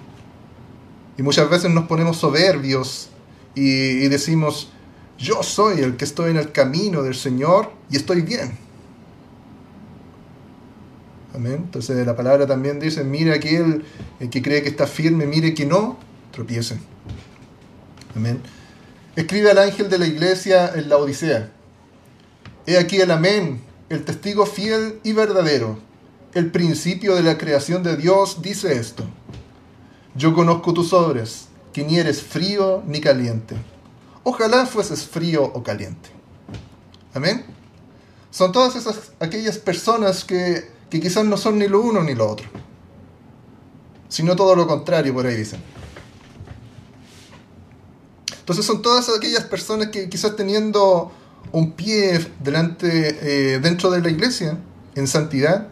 Y 1.17 1.23
muchas 1.23 1.49
veces 1.49 1.71
nos 1.71 1.85
ponemos 1.85 2.17
soberbios 2.17 3.09
y, 3.55 4.07
decimos, 4.07 4.71
yo 5.17 5.43
soy 5.43 5.79
el 5.81 5.97
que 5.97 6.05
estoy 6.05 6.31
en 6.31 6.37
el 6.37 6.51
camino 6.51 7.03
del 7.03 7.15
Señor 7.15 7.71
y 7.89 7.97
estoy 7.97 8.21
bien. 8.21 8.57
Amén. 11.33 11.61
Entonces 11.65 12.05
la 12.05 12.15
palabra 12.15 12.47
también 12.47 12.79
dice, 12.79 13.03
mire 13.03 13.33
aquel 13.33 13.85
que 14.31 14.41
cree 14.41 14.61
que 14.61 14.69
está 14.69 14.87
firme, 14.87 15.25
mire 15.25 15.53
que 15.53 15.65
no, 15.65 15.97
tropiece. 16.31 16.79
Amén. 18.15 18.41
Escribe 19.15 19.51
al 19.51 19.57
ángel 19.57 19.89
de 19.89 19.97
la 19.97 20.07
iglesia 20.07 20.71
en 20.75 20.89
la 20.89 20.97
Odisea. 20.97 21.51
He 22.65 22.77
aquí 22.77 22.97
el 23.01 23.11
amén, 23.11 23.61
el 23.89 24.05
testigo 24.05 24.45
fiel 24.45 24.99
y 25.03 25.13
verdadero. 25.13 25.79
El 26.33 26.51
principio 26.51 27.15
de 27.15 27.23
la 27.23 27.37
creación 27.37 27.81
de 27.83 27.97
Dios 27.97 28.41
dice 28.41 28.77
esto. 28.77 29.03
Yo 30.15 30.33
conozco 30.33 30.73
tus 30.73 30.93
obras, 30.93 31.47
que 31.73 31.83
ni 31.83 31.97
eres 31.97 32.21
frío 32.21 32.83
ni 32.85 33.01
caliente. 33.01 33.55
Ojalá 34.23 34.65
fueses 34.65 35.07
frío 35.07 35.43
o 35.43 35.63
caliente. 35.63 36.09
Amén. 37.13 37.45
Son 38.31 38.51
todas 38.51 38.75
esas 38.75 39.11
aquellas 39.19 39.57
personas 39.57 40.23
que, 40.23 40.69
que 40.89 40.99
quizás 40.99 41.25
no 41.25 41.37
son 41.37 41.57
ni 41.57 41.67
lo 41.67 41.81
uno 41.81 42.03
ni 42.03 42.13
lo 42.13 42.29
otro, 42.29 42.47
sino 44.07 44.35
todo 44.35 44.55
lo 44.55 44.67
contrario, 44.67 45.13
por 45.13 45.25
ahí 45.25 45.35
dicen. 45.35 45.61
Entonces 48.49 48.65
son 48.65 48.81
todas 48.81 49.07
aquellas 49.15 49.43
personas 49.43 49.89
que 49.89 50.09
quizás 50.09 50.35
teniendo 50.35 51.11
un 51.51 51.73
pie 51.73 52.19
delante, 52.39 53.53
eh, 53.53 53.59
dentro 53.59 53.91
de 53.91 54.01
la 54.01 54.09
iglesia, 54.09 54.57
en 54.95 55.05
santidad, 55.05 55.67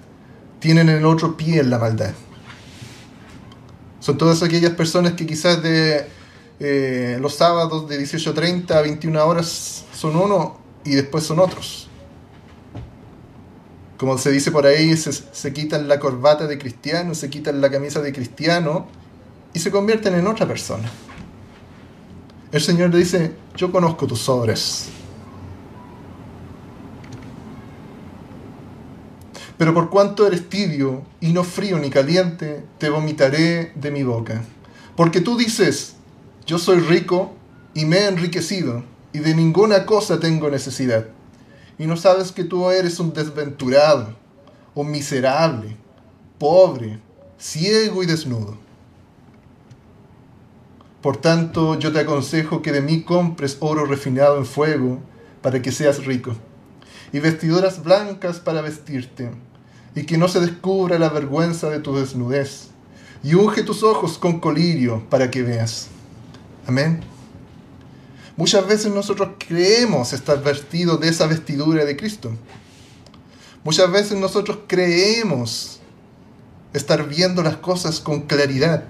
tienen 0.60 0.88
el 0.88 1.04
otro 1.04 1.36
pie 1.36 1.62
en 1.62 1.72
la 1.72 1.80
maldad. 1.80 2.14
Son 4.00 4.16
todas 4.16 4.44
aquellas 4.44 4.74
personas 4.74 5.14
que 5.14 5.26
quizás 5.26 5.64
de 5.64 6.06
eh, 6.60 7.18
los 7.20 7.34
sábados 7.34 7.90
de 7.90 8.00
18.30 8.00 8.70
a 8.70 8.82
21 8.84 9.26
horas 9.26 9.86
son 9.92 10.16
uno 10.16 10.60
y 10.86 10.92
después 10.92 11.24
son 11.24 11.40
otros. 11.40 11.90
Como 13.98 14.20
se 14.20 14.30
dice 14.30 14.52
por 14.52 14.68
ahí, 14.68 14.96
se, 14.98 15.14
se 15.14 15.52
quitan 15.52 15.88
la 15.88 16.00
corbata 16.00 16.46
de 16.46 16.60
cristiano, 16.60 17.16
se 17.16 17.32
quitan 17.32 17.60
la 17.60 17.72
camisa 17.72 18.02
de 18.02 18.14
cristiano 18.14 18.86
y 19.52 19.58
se 19.62 19.72
convierten 19.72 20.14
en 20.14 20.28
otra 20.28 20.48
persona. 20.48 20.88
El 22.50 22.62
Señor 22.62 22.96
dice, 22.96 23.34
yo 23.58 23.74
conozco 23.74 24.08
tus 24.08 24.30
obras. 24.30 24.88
Pero 29.58 29.74
por 29.74 29.90
cuanto 29.90 30.26
eres 30.26 30.48
tibio 30.48 31.04
y 31.20 31.34
no 31.34 31.44
frío 31.44 31.78
ni 31.78 31.90
caliente, 31.90 32.64
te 32.78 32.90
vomitaré 32.90 33.74
de 33.76 33.92
mi 33.92 34.04
boca. 34.04 34.46
Porque 34.96 35.20
tú 35.20 35.36
dices, 35.36 35.96
yo 36.46 36.58
soy 36.58 36.80
rico 36.80 37.34
y 37.74 37.84
me 37.84 37.98
he 37.98 38.08
enriquecido, 38.08 38.84
y 39.12 39.20
de 39.20 39.36
ninguna 39.36 39.86
cosa 39.86 40.20
tengo 40.20 40.50
necesidad. 40.50 41.08
Y 41.78 41.86
no 41.86 41.98
sabes 41.98 42.32
que 42.32 42.46
tú 42.46 42.72
eres 42.72 43.00
un 43.00 43.12
desventurado, 43.12 44.16
un 44.74 44.90
miserable, 44.90 45.76
pobre, 46.40 47.00
ciego 47.38 48.04
y 48.04 48.06
desnudo. 48.06 48.67
Por 51.02 51.18
tanto, 51.18 51.78
yo 51.78 51.92
te 51.92 52.00
aconsejo 52.00 52.62
que 52.62 52.72
de 52.72 52.82
mí 52.82 53.04
compres 53.04 53.58
oro 53.60 53.86
refinado 53.86 54.38
en 54.38 54.46
fuego 54.46 55.00
para 55.42 55.62
que 55.62 55.72
seas 55.72 56.06
rico, 56.06 56.36
y 57.14 57.20
vestiduras 57.20 57.84
blancas 57.84 58.40
para 58.40 58.62
vestirte, 58.62 59.32
y 59.96 60.04
que 60.04 60.18
no 60.18 60.28
se 60.28 60.40
descubra 60.40 60.98
la 61.00 61.10
vergüenza 61.10 61.70
de 61.70 61.80
tu 61.80 61.96
desnudez, 61.96 62.70
y 63.24 63.36
unge 63.36 63.64
tus 63.64 63.84
ojos 63.84 64.18
con 64.18 64.40
colirio 64.40 65.04
para 65.10 65.30
que 65.30 65.44
veas. 65.44 65.88
Amén. 66.66 67.02
Muchas 68.36 68.68
veces 68.68 68.92
nosotros 68.92 69.30
creemos 69.40 70.14
estar 70.14 70.44
vestidos 70.44 71.00
de 71.00 71.10
esa 71.10 71.26
vestidura 71.26 71.86
de 71.86 71.98
Cristo. 71.98 72.32
Muchas 73.64 73.92
veces 73.92 74.18
nosotros 74.18 74.60
creemos 74.68 75.80
estar 76.74 77.08
viendo 77.08 77.42
las 77.42 77.58
cosas 77.58 78.00
con 78.00 78.22
claridad. 78.22 78.88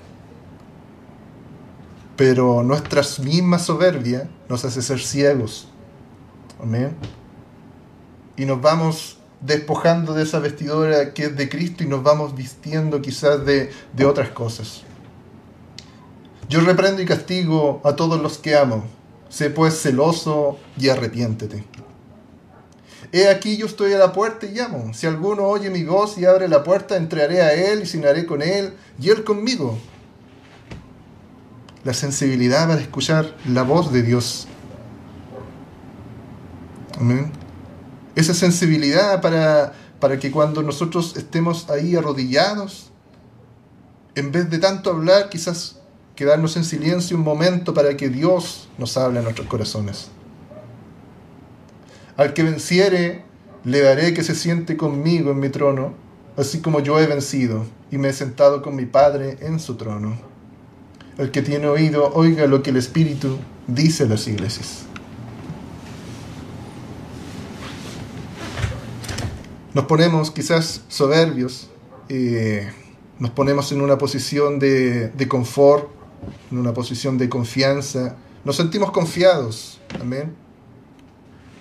Pero 2.17 2.63
nuestra 2.63 3.03
misma 3.23 3.59
soberbia 3.59 4.27
nos 4.49 4.65
hace 4.65 4.81
ser 4.81 4.99
ciegos. 4.99 5.69
Amén. 6.61 6.95
Y 8.35 8.45
nos 8.45 8.59
vamos 8.59 9.19
despojando 9.39 10.13
de 10.13 10.23
esa 10.23 10.39
vestidura 10.39 11.13
que 11.13 11.25
es 11.25 11.37
de 11.37 11.47
Cristo 11.47 11.83
y 11.83 11.87
nos 11.87 12.01
vamos 12.01 12.35
vistiendo 12.35 13.01
quizás 13.01 13.45
de, 13.45 13.71
de 13.93 14.05
otras 14.05 14.29
cosas. 14.29 14.81
Yo 16.49 16.61
reprendo 16.61 17.01
y 17.01 17.05
castigo 17.05 17.81
a 17.83 17.95
todos 17.95 18.19
los 18.19 18.39
que 18.39 18.55
amo. 18.55 18.83
Sé 19.29 19.51
pues 19.51 19.79
celoso 19.79 20.57
y 20.77 20.89
arrepiéntete. 20.89 21.63
He 23.11 23.29
aquí 23.29 23.57
yo 23.57 23.67
estoy 23.67 23.93
a 23.93 23.97
la 23.97 24.11
puerta 24.11 24.47
y 24.47 24.53
llamo. 24.53 24.93
Si 24.93 25.05
alguno 25.05 25.43
oye 25.43 25.69
mi 25.69 25.83
voz 25.83 26.17
y 26.17 26.25
abre 26.25 26.47
la 26.47 26.63
puerta, 26.63 26.97
entraré 26.97 27.41
a 27.41 27.53
él 27.53 27.83
y 27.83 27.85
cenaré 27.85 28.25
con 28.25 28.41
él 28.41 28.73
y 28.99 29.09
él 29.09 29.23
conmigo. 29.23 29.77
La 31.87 31.93
sensibilidad 31.93 32.67
para 32.67 32.81
escuchar 32.81 33.33
la 33.47 33.63
voz 33.63 33.93
de 33.93 34.03
Dios. 34.03 34.45
Amén. 36.99 37.31
Esa 38.13 38.33
sensibilidad 38.33 39.21
para, 39.21 39.71
para 40.01 40.19
que 40.19 40.29
cuando 40.29 40.61
nosotros 40.63 41.15
estemos 41.15 41.69
ahí 41.69 41.95
arrodillados, 41.95 42.91
en 44.15 44.33
vez 44.33 44.49
de 44.49 44.59
tanto 44.59 44.89
hablar, 44.89 45.29
quizás 45.29 45.79
quedarnos 46.13 46.57
en 46.57 46.65
silencio 46.65 47.15
un 47.15 47.23
momento 47.23 47.73
para 47.73 47.95
que 47.95 48.09
Dios 48.09 48.67
nos 48.77 48.97
hable 48.97 49.19
a 49.19 49.21
nuestros 49.21 49.47
corazones. 49.47 50.09
Al 52.17 52.33
que 52.33 52.43
venciere, 52.43 53.23
le 53.63 53.79
daré 53.79 54.13
que 54.13 54.25
se 54.25 54.35
siente 54.35 54.75
conmigo 54.75 55.31
en 55.31 55.39
mi 55.39 55.47
trono, 55.47 55.93
así 56.35 56.59
como 56.59 56.81
yo 56.81 56.99
he 56.99 57.07
vencido 57.07 57.65
y 57.89 57.97
me 57.97 58.09
he 58.09 58.13
sentado 58.13 58.61
con 58.61 58.75
mi 58.75 58.85
Padre 58.85 59.37
en 59.39 59.61
su 59.61 59.77
trono. 59.77 60.36
El 61.17 61.31
que 61.31 61.41
tiene 61.41 61.67
oído, 61.67 62.11
oiga 62.13 62.45
lo 62.45 62.61
que 62.61 62.69
el 62.69 62.77
Espíritu 62.77 63.37
dice 63.65 64.03
a 64.03 64.07
las 64.07 64.27
iglesias. 64.27 64.83
Nos 69.73 69.85
ponemos 69.85 70.31
quizás 70.31 70.81
soberbios, 70.89 71.69
eh, 72.09 72.71
nos 73.19 73.31
ponemos 73.31 73.71
en 73.71 73.81
una 73.81 73.97
posición 73.97 74.59
de, 74.59 75.09
de 75.09 75.27
confort, 75.27 75.89
en 76.51 76.59
una 76.59 76.73
posición 76.73 77.17
de 77.17 77.29
confianza, 77.29 78.15
nos 78.43 78.55
sentimos 78.55 78.91
confiados, 78.91 79.79
amén. 79.99 80.33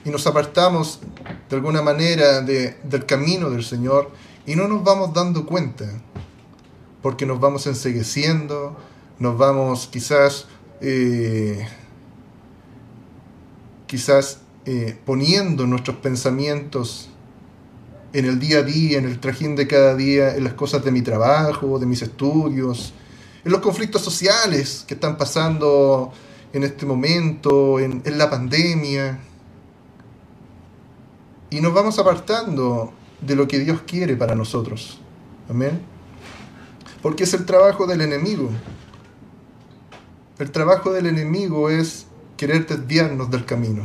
Y 0.04 0.10
nos 0.10 0.26
apartamos 0.26 1.00
de 1.50 1.56
alguna 1.56 1.82
manera 1.82 2.42
de, 2.42 2.76
del 2.84 3.06
camino 3.06 3.50
del 3.50 3.64
Señor 3.64 4.10
y 4.46 4.54
no 4.54 4.68
nos 4.68 4.84
vamos 4.84 5.12
dando 5.12 5.46
cuenta, 5.46 5.86
porque 7.02 7.26
nos 7.26 7.40
vamos 7.40 7.66
ensegueciendo, 7.66 8.76
nos 9.18 9.38
vamos 9.38 9.88
quizás, 9.90 10.46
eh, 10.80 11.66
quizás 13.86 14.40
eh, 14.66 14.98
poniendo 15.04 15.66
nuestros 15.66 15.96
pensamientos 15.96 17.08
en 18.12 18.24
el 18.24 18.38
día 18.38 18.58
a 18.58 18.62
día, 18.62 18.98
en 18.98 19.06
el 19.06 19.20
trajín 19.20 19.56
de 19.56 19.66
cada 19.66 19.94
día, 19.94 20.36
en 20.36 20.44
las 20.44 20.54
cosas 20.54 20.84
de 20.84 20.90
mi 20.90 21.02
trabajo, 21.02 21.78
de 21.78 21.86
mis 21.86 22.02
estudios, 22.02 22.92
en 23.44 23.52
los 23.52 23.60
conflictos 23.60 24.02
sociales 24.02 24.84
que 24.86 24.94
están 24.94 25.16
pasando 25.16 26.12
en 26.52 26.64
este 26.64 26.86
momento, 26.86 27.78
en, 27.78 28.02
en 28.04 28.18
la 28.18 28.28
pandemia. 28.28 29.18
Y 31.50 31.60
nos 31.60 31.72
vamos 31.72 31.98
apartando 31.98 32.92
de 33.20 33.36
lo 33.36 33.46
que 33.46 33.58
Dios 33.58 33.82
quiere 33.86 34.16
para 34.16 34.34
nosotros. 34.34 35.00
Amén. 35.48 35.80
Porque 37.02 37.24
es 37.24 37.34
el 37.34 37.46
trabajo 37.46 37.86
del 37.86 38.00
enemigo. 38.00 38.50
El 40.38 40.50
trabajo 40.50 40.92
del 40.92 41.06
enemigo 41.06 41.70
es 41.70 42.06
querer 42.36 42.66
desviarnos 42.66 43.30
del 43.30 43.44
camino. 43.44 43.84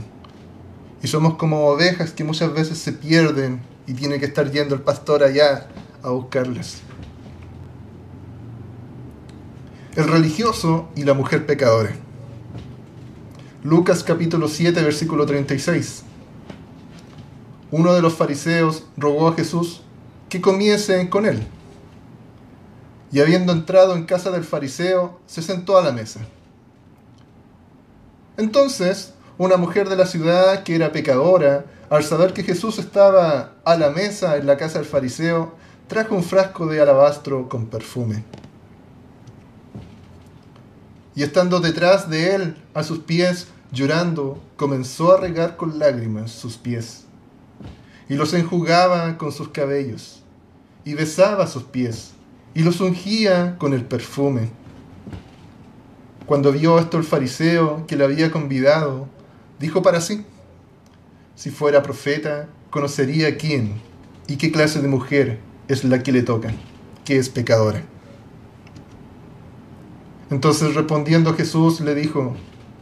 Y 1.02 1.08
somos 1.08 1.36
como 1.36 1.68
ovejas 1.68 2.12
que 2.12 2.24
muchas 2.24 2.54
veces 2.54 2.78
se 2.78 2.94
pierden 2.94 3.62
y 3.88 3.94
tiene 3.94 4.20
que 4.20 4.26
estar 4.26 4.52
yendo 4.52 4.76
el 4.76 4.82
pastor 4.82 5.24
allá 5.24 5.68
a 6.04 6.10
buscarlas 6.10 6.82
el 9.96 10.08
religioso 10.08 10.90
y 10.96 11.04
la 11.04 11.14
mujer 11.14 11.46
pecadora. 11.46 11.92
Lucas 13.64 14.04
capítulo 14.04 14.48
7 14.48 14.82
versículo 14.82 15.26
36. 15.26 16.04
Uno 17.72 17.94
de 17.94 18.02
los 18.02 18.14
fariseos 18.14 18.86
rogó 18.98 19.28
a 19.28 19.34
Jesús 19.34 19.82
que 20.30 20.42
comiese 20.42 21.10
con 21.10 21.26
él. 21.26 21.46
Y 23.12 23.20
habiendo 23.20 23.52
entrado 23.52 23.96
en 23.96 24.06
casa 24.06 24.32
del 24.32 24.46
fariseo, 24.46 25.20
se 25.26 25.42
sentó 25.42 25.78
a 25.78 25.82
la 25.82 25.92
mesa. 25.92 26.22
Entonces, 28.38 29.14
una 29.38 29.58
mujer 29.58 29.90
de 29.90 29.96
la 29.96 30.06
ciudad 30.06 30.64
que 30.64 30.76
era 30.76 30.92
pecadora, 30.92 31.66
al 31.90 32.04
saber 32.04 32.34
que 32.34 32.44
Jesús 32.44 32.80
estaba 32.80 33.54
a 33.66 33.76
la 33.76 33.90
mesa 33.90 34.38
en 34.38 34.48
la 34.48 34.58
casa 34.58 34.80
del 34.80 34.88
fariseo, 34.88 35.54
trajo 35.88 36.16
un 36.16 36.24
frasco 36.24 36.68
de 36.68 36.82
alabastro 36.82 37.50
con 37.50 37.68
perfume 37.68 38.24
y 41.16 41.24
estando 41.24 41.60
detrás 41.60 42.10
de 42.10 42.36
él 42.36 42.56
a 42.74 42.84
sus 42.84 43.00
pies, 43.00 43.48
llorando, 43.72 44.42
comenzó 44.56 45.14
a 45.14 45.20
regar 45.20 45.58
con 45.58 45.80
lágrimas 45.80 46.32
sus 46.32 46.58
pies, 46.58 47.06
y 48.08 48.16
los 48.16 48.34
enjugaba 48.34 49.18
con 49.18 49.32
sus 49.32 49.50
cabellos, 49.50 50.24
y 50.86 50.94
besaba 50.94 51.48
sus 51.48 51.64
pies, 51.64 52.12
y 52.54 52.64
los 52.64 52.80
ungía 52.82 53.58
con 53.58 53.74
el 53.74 53.86
perfume. 53.86 54.50
Cuando 56.26 56.52
vio 56.52 56.80
esto 56.80 56.98
el 56.98 57.04
fariseo 57.04 57.86
que 57.88 57.96
le 57.96 58.04
había 58.04 58.32
convidado, 58.32 59.08
dijo 59.60 59.82
para 59.82 60.02
sí, 60.02 60.24
si 61.36 61.50
fuera 61.50 61.84
profeta, 61.84 62.48
conocería 62.70 63.38
quién 63.38 63.82
y 64.28 64.38
qué 64.38 64.52
clase 64.52 64.82
de 64.82 64.88
mujer 64.88 65.40
es 65.68 65.84
la 65.84 66.04
que 66.04 66.12
le 66.12 66.22
toca, 66.22 66.54
que 67.04 67.18
es 67.18 67.30
pecadora. 67.30 67.84
Entonces 70.30 70.76
respondiendo 70.76 71.34
Jesús 71.34 71.82
le 71.82 71.94
dijo, 71.96 72.36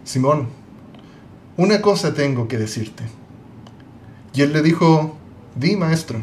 Simón, 0.03 0.49
una 1.57 1.81
cosa 1.81 2.13
tengo 2.13 2.47
que 2.47 2.57
decirte. 2.57 3.03
Y 4.33 4.43
él 4.43 4.53
le 4.53 4.61
dijo, 4.61 5.17
di 5.55 5.75
maestro. 5.75 6.19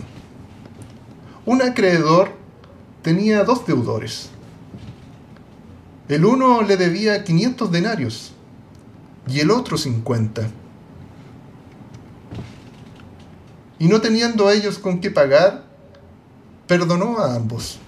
Un 1.45 1.63
acreedor 1.63 2.31
tenía 3.03 3.45
dos 3.45 3.67
deudores. 3.67 4.31
El 6.09 6.25
uno 6.25 6.63
le 6.63 6.77
debía 6.77 7.25
500 7.25 7.73
denarios 7.73 8.33
y 9.27 9.41
el 9.41 9.51
otro 9.51 9.77
50. 9.77 10.49
Y 13.79 13.89
no 13.89 14.01
teniendo 14.01 14.51
ellos 14.51 14.79
con 14.79 15.01
qué 15.01 15.11
pagar, 15.11 15.65
perdonó 16.67 17.19
a 17.19 17.35
ambos. 17.35 17.79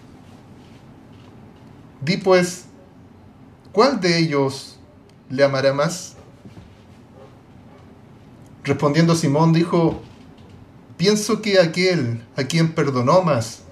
Di 2.01 2.17
pues 2.17 2.65
¿cuál 3.73 4.01
de 4.01 4.19
ellos 4.19 4.79
le 5.31 5.45
amará 5.45 5.73
más? 5.73 6.17
Respondiendo 8.65 9.15
Simón 9.15 9.53
dijo, 9.53 10.03
pienso 10.97 11.41
que 11.41 11.61
aquel 11.61 12.25
a 12.37 12.45
quien 12.45 12.75
perdonó 12.75 13.23
más. 13.23 13.63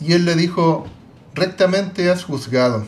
Y 0.00 0.12
él 0.12 0.24
le 0.24 0.36
dijo, 0.36 0.86
rectamente 1.36 2.10
has 2.10 2.24
juzgado. 2.24 2.86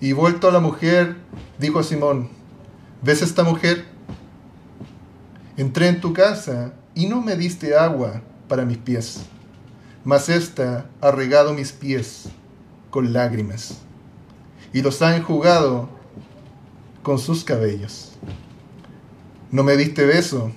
Y 0.00 0.12
vuelto 0.12 0.48
a 0.48 0.52
la 0.52 0.60
mujer, 0.60 1.16
dijo 1.58 1.80
a 1.80 1.82
Simón, 1.82 2.30
¿ves 3.02 3.20
esta 3.20 3.42
mujer? 3.42 3.84
Entré 5.56 5.88
en 5.88 6.00
tu 6.00 6.12
casa 6.12 6.72
y 6.94 7.06
no 7.06 7.20
me 7.20 7.36
diste 7.36 7.76
agua 7.76 8.22
para 8.46 8.64
mis 8.64 8.78
pies, 8.78 9.22
mas 10.04 10.28
ésta 10.28 10.88
ha 11.00 11.10
regado 11.10 11.52
mis 11.52 11.72
pies 11.72 12.28
con 12.90 13.12
lágrimas 13.12 13.78
y 14.72 14.82
los 14.82 15.02
ha 15.02 15.16
enjugado 15.16 15.88
con 17.02 17.18
sus 17.18 17.42
cabellos. 17.42 18.12
No 19.50 19.64
me 19.64 19.76
diste 19.76 20.04
beso, 20.04 20.52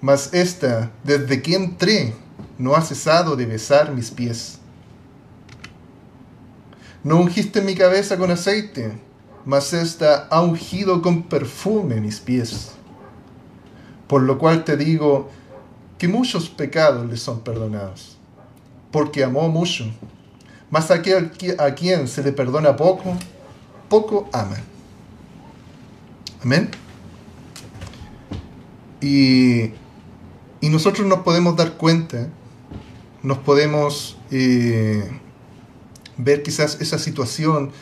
mas 0.00 0.32
ésta, 0.32 0.92
desde 1.02 1.42
que 1.42 1.56
entré, 1.56 2.14
no 2.58 2.76
ha 2.76 2.82
cesado 2.82 3.34
de 3.34 3.46
besar 3.46 3.92
mis 3.92 4.12
pies. 4.12 4.55
No 7.06 7.20
ungiste 7.20 7.62
mi 7.62 7.76
cabeza 7.76 8.18
con 8.18 8.32
aceite, 8.32 8.90
mas 9.44 9.72
ésta 9.72 10.26
ha 10.28 10.42
ungido 10.42 11.00
con 11.02 11.22
perfume 11.22 12.00
mis 12.00 12.18
pies. 12.18 12.72
Por 14.08 14.22
lo 14.22 14.38
cual 14.38 14.64
te 14.64 14.76
digo 14.76 15.28
que 15.98 16.08
muchos 16.08 16.48
pecados 16.48 17.08
le 17.08 17.16
son 17.16 17.42
perdonados, 17.42 18.18
porque 18.90 19.22
amó 19.22 19.48
mucho. 19.48 19.84
Mas 20.68 20.90
a 20.90 21.00
quien 21.00 22.08
se 22.08 22.24
le 22.24 22.32
perdona 22.32 22.74
poco, 22.74 23.16
poco 23.88 24.28
ama. 24.32 24.56
Amén. 26.42 26.70
Y, 29.00 29.66
y 30.60 30.68
nosotros 30.70 31.06
nos 31.06 31.20
podemos 31.20 31.54
dar 31.54 31.74
cuenta, 31.74 32.26
nos 33.22 33.38
podemos 33.38 34.18
eh, 34.32 35.08
ver 36.18 36.42
quizás 36.42 36.78
esa 36.80 36.98
situación 36.98 37.72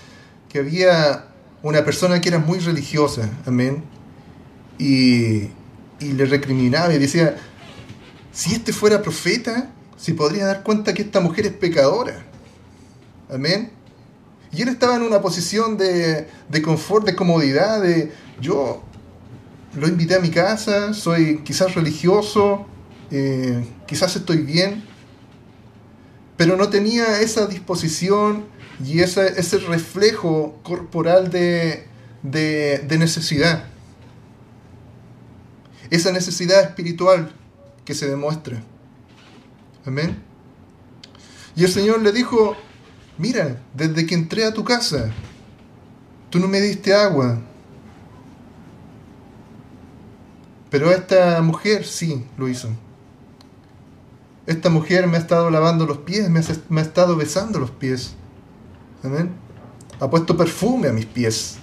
que 0.48 0.58
había 0.58 1.26
una 1.62 1.84
persona 1.84 2.20
que 2.20 2.28
era 2.28 2.38
muy 2.38 2.58
religiosa, 2.58 3.30
amén, 3.46 3.84
y, 4.78 5.48
y 6.00 6.12
le 6.14 6.26
recriminaba 6.26 6.92
y 6.92 6.98
decía, 6.98 7.36
si 8.32 8.54
este 8.54 8.72
fuera 8.72 9.02
profeta, 9.02 9.70
se 9.96 10.14
podría 10.14 10.46
dar 10.46 10.62
cuenta 10.62 10.92
que 10.92 11.02
esta 11.02 11.20
mujer 11.20 11.46
es 11.46 11.52
pecadora, 11.52 12.24
amén. 13.32 13.70
Y 14.52 14.62
él 14.62 14.68
estaba 14.68 14.96
en 14.96 15.02
una 15.02 15.20
posición 15.20 15.76
de, 15.76 16.28
de 16.48 16.62
confort, 16.62 17.04
de 17.06 17.16
comodidad, 17.16 17.82
de 17.82 18.12
yo 18.40 18.82
lo 19.76 19.88
invité 19.88 20.14
a 20.14 20.20
mi 20.20 20.30
casa, 20.30 20.94
soy 20.94 21.38
quizás 21.38 21.74
religioso, 21.74 22.66
eh, 23.10 23.66
quizás 23.86 24.14
estoy 24.16 24.38
bien, 24.38 24.84
pero 26.36 26.56
no 26.56 26.68
tenía 26.68 27.20
esa 27.20 27.46
disposición 27.46 28.44
y 28.84 29.00
ese, 29.00 29.58
reflejo 29.68 30.58
corporal 30.62 31.30
de, 31.30 31.86
de, 32.22 32.98
necesidad. 32.98 33.64
Esa 35.90 36.10
necesidad 36.10 36.62
espiritual 36.62 37.32
que 37.84 37.94
se 37.94 38.08
demuestra. 38.08 38.62
Amén. 39.84 40.22
Y 41.54 41.62
el 41.62 41.70
Señor 41.70 42.02
le 42.02 42.10
dijo, 42.10 42.56
mira, 43.16 43.60
desde 43.74 44.06
que 44.06 44.14
entré 44.14 44.44
a 44.44 44.52
tu 44.52 44.64
casa, 44.64 45.12
tú 46.30 46.40
no 46.40 46.48
me 46.48 46.60
diste 46.60 46.94
agua. 46.94 47.40
Pero 50.68 50.90
esta 50.90 51.40
mujer 51.42 51.84
sí 51.84 52.24
lo 52.36 52.48
hizo. 52.48 52.70
Esta 54.46 54.68
mujer 54.68 55.06
me 55.06 55.16
ha 55.16 55.20
estado 55.20 55.50
lavando 55.50 55.86
los 55.86 55.98
pies, 55.98 56.28
me 56.28 56.40
ha, 56.40 56.82
estado 56.82 57.16
besando 57.16 57.58
los 57.58 57.70
pies. 57.70 58.14
Amén. 59.02 59.32
Ha 60.00 60.10
puesto 60.10 60.36
perfume 60.36 60.88
a 60.88 60.92
mis 60.92 61.06
pies. 61.06 61.56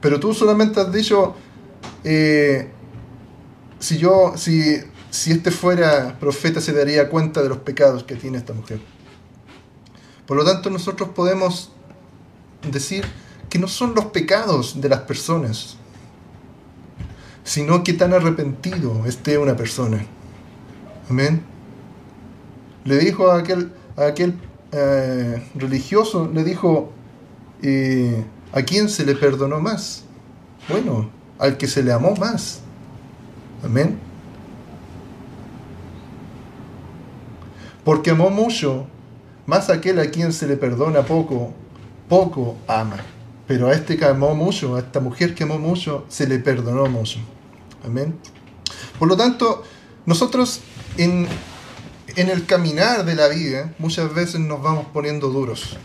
Pero 0.00 0.18
tú 0.18 0.34
solamente 0.34 0.80
has 0.80 0.92
dicho, 0.92 1.34
eh, 2.02 2.70
si 3.78 3.98
yo, 3.98 4.32
si, 4.36 4.80
si 5.10 5.30
este 5.30 5.52
fuera 5.52 6.18
profeta, 6.18 6.60
se 6.60 6.72
daría 6.72 7.08
cuenta 7.08 7.40
de 7.40 7.48
los 7.48 7.58
pecados 7.58 8.02
que 8.02 8.16
tiene 8.16 8.38
esta 8.38 8.52
mujer. 8.52 8.80
Por 10.26 10.36
lo 10.36 10.44
tanto, 10.44 10.70
nosotros 10.70 11.10
podemos 11.10 11.70
decir 12.68 13.04
que 13.48 13.60
no 13.60 13.68
son 13.68 13.94
los 13.94 14.06
pecados 14.06 14.80
de 14.80 14.88
las 14.88 15.00
personas, 15.00 15.76
sino 17.44 17.84
que 17.84 17.92
tan 17.92 18.12
arrepentido 18.12 19.04
esté 19.06 19.38
una 19.38 19.56
persona. 19.56 20.04
Amén. 21.12 21.42
Le 22.86 22.96
dijo 22.96 23.30
a 23.30 23.36
aquel, 23.36 23.70
aquel 23.98 24.32
eh, 24.72 25.46
religioso, 25.54 26.30
le 26.32 26.42
dijo, 26.42 26.90
eh, 27.60 28.24
¿a 28.50 28.62
quién 28.62 28.88
se 28.88 29.04
le 29.04 29.14
perdonó 29.14 29.60
más? 29.60 30.04
Bueno, 30.70 31.10
al 31.38 31.58
que 31.58 31.68
se 31.68 31.82
le 31.82 31.92
amó 31.92 32.16
más. 32.16 32.62
Amén. 33.62 33.98
Porque 37.84 38.12
amó 38.12 38.30
mucho, 38.30 38.86
más 39.44 39.68
aquel 39.68 39.98
a 39.98 40.10
quien 40.10 40.32
se 40.32 40.46
le 40.46 40.56
perdona 40.56 41.02
poco, 41.02 41.52
poco 42.08 42.56
ama. 42.66 42.96
Pero 43.46 43.68
a 43.68 43.74
este 43.74 43.98
que 43.98 44.06
amó 44.06 44.34
mucho, 44.34 44.76
a 44.76 44.78
esta 44.78 45.00
mujer 45.00 45.34
que 45.34 45.42
amó 45.42 45.58
mucho, 45.58 46.06
se 46.08 46.26
le 46.26 46.38
perdonó 46.38 46.86
mucho. 46.86 47.18
Amén. 47.84 48.18
Por 48.98 49.08
lo 49.08 49.16
tanto, 49.18 49.62
nosotros 50.06 50.62
en, 50.96 51.28
el 52.16 52.46
caminar 52.46 53.04
de 53.04 53.14
la 53.14 53.28
vida 53.28 53.74
muchas 53.78 54.12
veces 54.12 54.40
nos 54.40 54.62
vamos 54.62 54.86
poniendo 54.92 55.30
duros, 55.30 55.76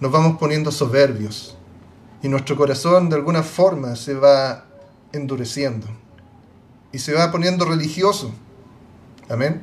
nos 0.00 0.12
vamos 0.12 0.38
poniendo 0.38 0.70
soberbios 0.70 1.56
y 2.22 2.28
nuestro 2.28 2.56
corazón 2.56 3.08
de 3.08 3.16
alguna 3.16 3.42
forma 3.42 3.96
se 3.96 4.14
va 4.14 4.66
endureciendo 5.12 5.88
y 6.92 6.98
se 6.98 7.12
va 7.12 7.32
poniendo 7.32 7.64
religioso. 7.64 8.32
Amén. 9.28 9.62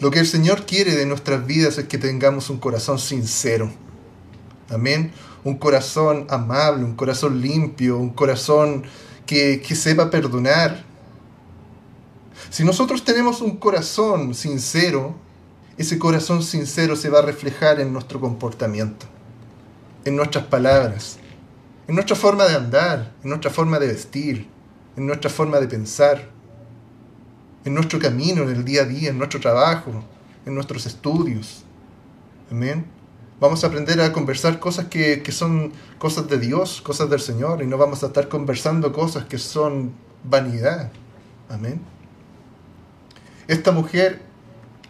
Lo 0.00 0.10
que 0.10 0.18
el 0.18 0.26
Señor 0.26 0.66
quiere 0.66 0.96
de 0.96 1.06
nuestras 1.06 1.46
vidas 1.46 1.78
es 1.78 1.86
que 1.86 1.98
tengamos 1.98 2.50
un 2.50 2.58
corazón 2.58 2.98
sincero. 2.98 3.70
Amén. 4.68 5.12
Un 5.44 5.58
corazón 5.58 6.26
amable, 6.28 6.84
un 6.84 6.96
corazón 6.96 7.40
limpio, 7.40 7.98
un 7.98 8.10
corazón 8.10 8.84
que, 9.26 9.74
sepa 9.74 10.10
perdonar. 10.10 10.84
Si 12.50 12.64
nosotros 12.64 13.04
tenemos 13.04 13.40
un 13.40 13.56
corazón 13.56 14.34
sincero, 14.34 15.14
ese 15.78 15.98
corazón 15.98 16.42
sincero 16.42 16.96
se 16.96 17.08
va 17.08 17.20
a 17.20 17.22
reflejar 17.22 17.80
en 17.80 17.92
nuestro 17.92 18.20
comportamiento, 18.20 19.06
en 20.04 20.16
nuestras 20.16 20.44
palabras, 20.44 21.18
en 21.88 21.94
nuestra 21.94 22.16
forma 22.16 22.44
de 22.44 22.56
andar, 22.56 23.12
en 23.22 23.30
nuestra 23.30 23.50
forma 23.50 23.78
de 23.78 23.86
vestir, 23.86 24.48
en 24.96 25.06
nuestra 25.06 25.30
forma 25.30 25.58
de 25.60 25.68
pensar, 25.68 26.28
en 27.64 27.74
nuestro 27.74 27.98
camino, 27.98 28.42
en 28.42 28.50
el 28.50 28.64
día 28.64 28.82
a 28.82 28.84
día, 28.84 29.10
en 29.10 29.18
nuestro 29.18 29.40
trabajo, 29.40 30.04
en 30.44 30.54
nuestros 30.54 30.84
estudios. 30.86 31.64
Amén. 32.50 32.84
Vamos 33.42 33.64
a 33.64 33.66
aprender 33.66 34.00
a 34.00 34.12
conversar 34.12 34.60
cosas 34.60 34.86
que, 34.86 35.20
son 35.32 35.72
cosas 35.98 36.28
de 36.28 36.38
Dios, 36.38 36.80
cosas 36.80 37.10
del 37.10 37.18
Señor, 37.18 37.60
y 37.60 37.66
no 37.66 37.76
vamos 37.76 38.04
a 38.04 38.06
estar 38.06 38.28
conversando 38.28 38.92
cosas 38.92 39.24
que 39.24 39.36
son 39.36 39.94
vanidad. 40.22 40.92
Amén. 41.48 41.80
Esta 43.48 43.72
mujer 43.72 44.22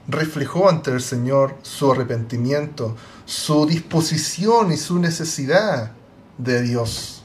reflejó 0.07 0.69
ante 0.69 0.91
el 0.91 1.01
Señor 1.01 1.57
su 1.63 1.93
arrepentimiento, 1.93 2.95
su 3.25 3.65
disposición 3.65 4.71
y 4.71 4.77
su 4.77 4.99
necesidad 4.99 5.93
de 6.37 6.61
Dios. 6.61 7.25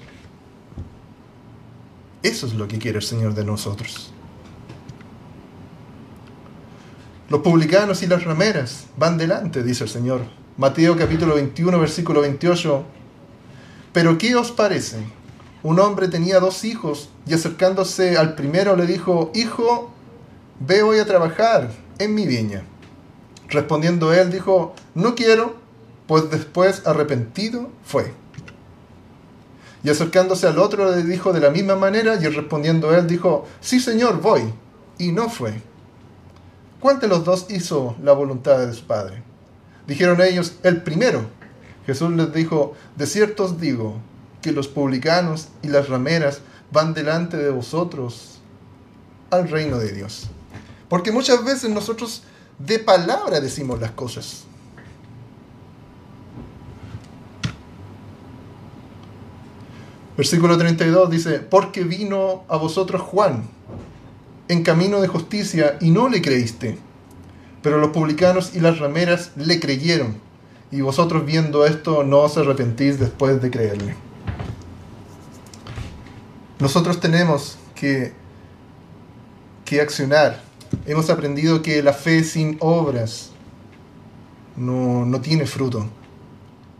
Eso 2.23 2.47
es 2.47 2.53
lo 2.53 2.69
que 2.69 2.79
quiere 2.79 2.99
el 2.99 3.03
Señor 3.03 3.33
de 3.33 3.43
nosotros. 3.43 4.13
Los 7.27 7.41
publicanos 7.41 8.01
y 8.01 8.07
las 8.07 8.23
rameras 8.23 8.85
van 8.95 9.17
delante, 9.17 9.61
dice 9.61 9.83
el 9.83 9.89
Señor. 9.89 10.46
Mateo 10.57 10.97
capítulo 10.97 11.35
21, 11.35 11.79
versículo 11.79 12.21
28. 12.21 12.83
Pero 13.93 14.17
¿qué 14.17 14.35
os 14.35 14.51
parece? 14.51 14.97
Un 15.61 15.79
hombre 15.79 16.07
tenía 16.07 16.39
dos 16.39 16.65
hijos 16.65 17.11
y 17.27 17.35
acercándose 17.35 18.17
al 18.17 18.33
primero 18.33 18.75
le 18.75 18.87
dijo, 18.87 19.31
Hijo, 19.35 19.91
ve 20.59 20.81
hoy 20.81 20.97
a 20.97 21.05
trabajar 21.05 21.69
en 21.99 22.15
mi 22.15 22.25
viña. 22.25 22.63
Respondiendo 23.49 24.11
él 24.11 24.31
dijo, 24.31 24.73
No 24.95 25.13
quiero, 25.13 25.57
pues 26.07 26.27
después 26.31 26.87
arrepentido 26.87 27.69
fue. 27.83 28.11
Y 29.83 29.91
acercándose 29.91 30.47
al 30.47 30.57
otro 30.57 30.89
le 30.89 31.03
dijo 31.03 31.33
de 31.33 31.39
la 31.39 31.51
misma 31.51 31.75
manera 31.75 32.15
y 32.15 32.27
respondiendo 32.29 32.95
él 32.95 33.05
dijo, 33.05 33.45
Sí 33.59 33.79
señor, 33.79 34.21
voy. 34.21 34.51
Y 34.97 35.11
no 35.11 35.29
fue. 35.29 35.61
¿Cuál 36.79 36.99
de 36.99 37.07
los 37.07 37.23
dos 37.23 37.45
hizo 37.49 37.95
la 38.01 38.13
voluntad 38.13 38.57
de 38.57 38.73
su 38.73 38.87
padre? 38.87 39.26
Dijeron 39.87 40.21
ellos, 40.21 40.53
el 40.63 40.83
primero. 40.83 41.25
Jesús 41.85 42.11
les 42.11 42.33
dijo, 42.33 42.75
de 42.97 43.07
cierto 43.07 43.45
os 43.45 43.59
digo, 43.59 43.95
que 44.41 44.51
los 44.51 44.67
publicanos 44.67 45.47
y 45.63 45.69
las 45.69 45.89
rameras 45.89 46.41
van 46.71 46.93
delante 46.93 47.37
de 47.37 47.49
vosotros 47.49 48.39
al 49.31 49.49
reino 49.49 49.77
de 49.79 49.93
Dios. 49.93 50.27
Porque 50.89 51.11
muchas 51.11 51.43
veces 51.43 51.69
nosotros 51.69 52.23
de 52.59 52.79
palabra 52.79 53.39
decimos 53.39 53.79
las 53.79 53.91
cosas. 53.91 54.43
Versículo 60.17 60.57
32 60.57 61.09
dice, 61.11 61.39
porque 61.39 61.83
vino 61.83 62.43
a 62.47 62.57
vosotros 62.57 63.01
Juan 63.01 63.47
en 64.47 64.63
camino 64.63 64.99
de 64.99 65.07
justicia 65.07 65.77
y 65.79 65.91
no 65.91 66.09
le 66.09 66.21
creíste, 66.21 66.77
pero 67.67 67.79
los 67.79 67.89
publicanos 67.89 68.55
y 68.55 68.61
las 68.61 68.79
rameras 68.79 69.31
le 69.35 69.59
creyeron, 69.59 70.15
y 70.71 70.79
vosotros 70.79 71.25
viendo 71.25 71.65
esto 71.65 72.05
no 72.05 72.19
os 72.19 72.37
arrepentís 72.37 72.97
después 72.97 73.41
de 73.41 73.51
creerle. 73.51 73.93
Nosotros 76.59 77.01
tenemos 77.01 77.57
que, 77.75 78.13
que 79.65 79.81
accionar. 79.81 80.41
Hemos 80.85 81.09
aprendido 81.09 81.61
que 81.61 81.83
la 81.83 81.91
fe 81.91 82.23
sin 82.23 82.55
obras 82.61 83.31
no, 84.55 85.05
no 85.05 85.19
tiene 85.19 85.45
fruto 85.45 85.89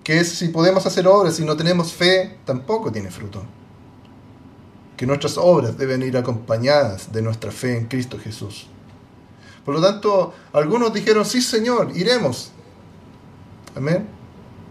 que 0.06 0.24
si 0.24 0.48
podemos 0.48 0.86
hacer 0.86 1.06
obras 1.06 1.38
y 1.42 1.44
no 1.44 1.58
tenemos 1.58 1.92
fe, 1.92 2.38
tampoco 2.46 2.94
tiene 2.94 3.12
fruto. 3.12 3.44
Que 4.96 5.06
nuestras 5.06 5.38
obras 5.38 5.78
deben 5.78 6.02
ir 6.02 6.16
acompañadas 6.16 7.12
de 7.12 7.22
nuestra 7.22 7.52
fe 7.52 7.78
en 7.78 7.88
Cristo 7.88 8.18
Jesús. 8.18 8.70
Por 9.68 9.76
lo 9.76 9.82
tanto, 9.82 10.34
algunos 10.54 10.94
dijeron, 10.94 11.26
sí 11.26 11.42
Señor, 11.42 11.92
iremos. 11.94 12.54
Amén. 13.76 14.08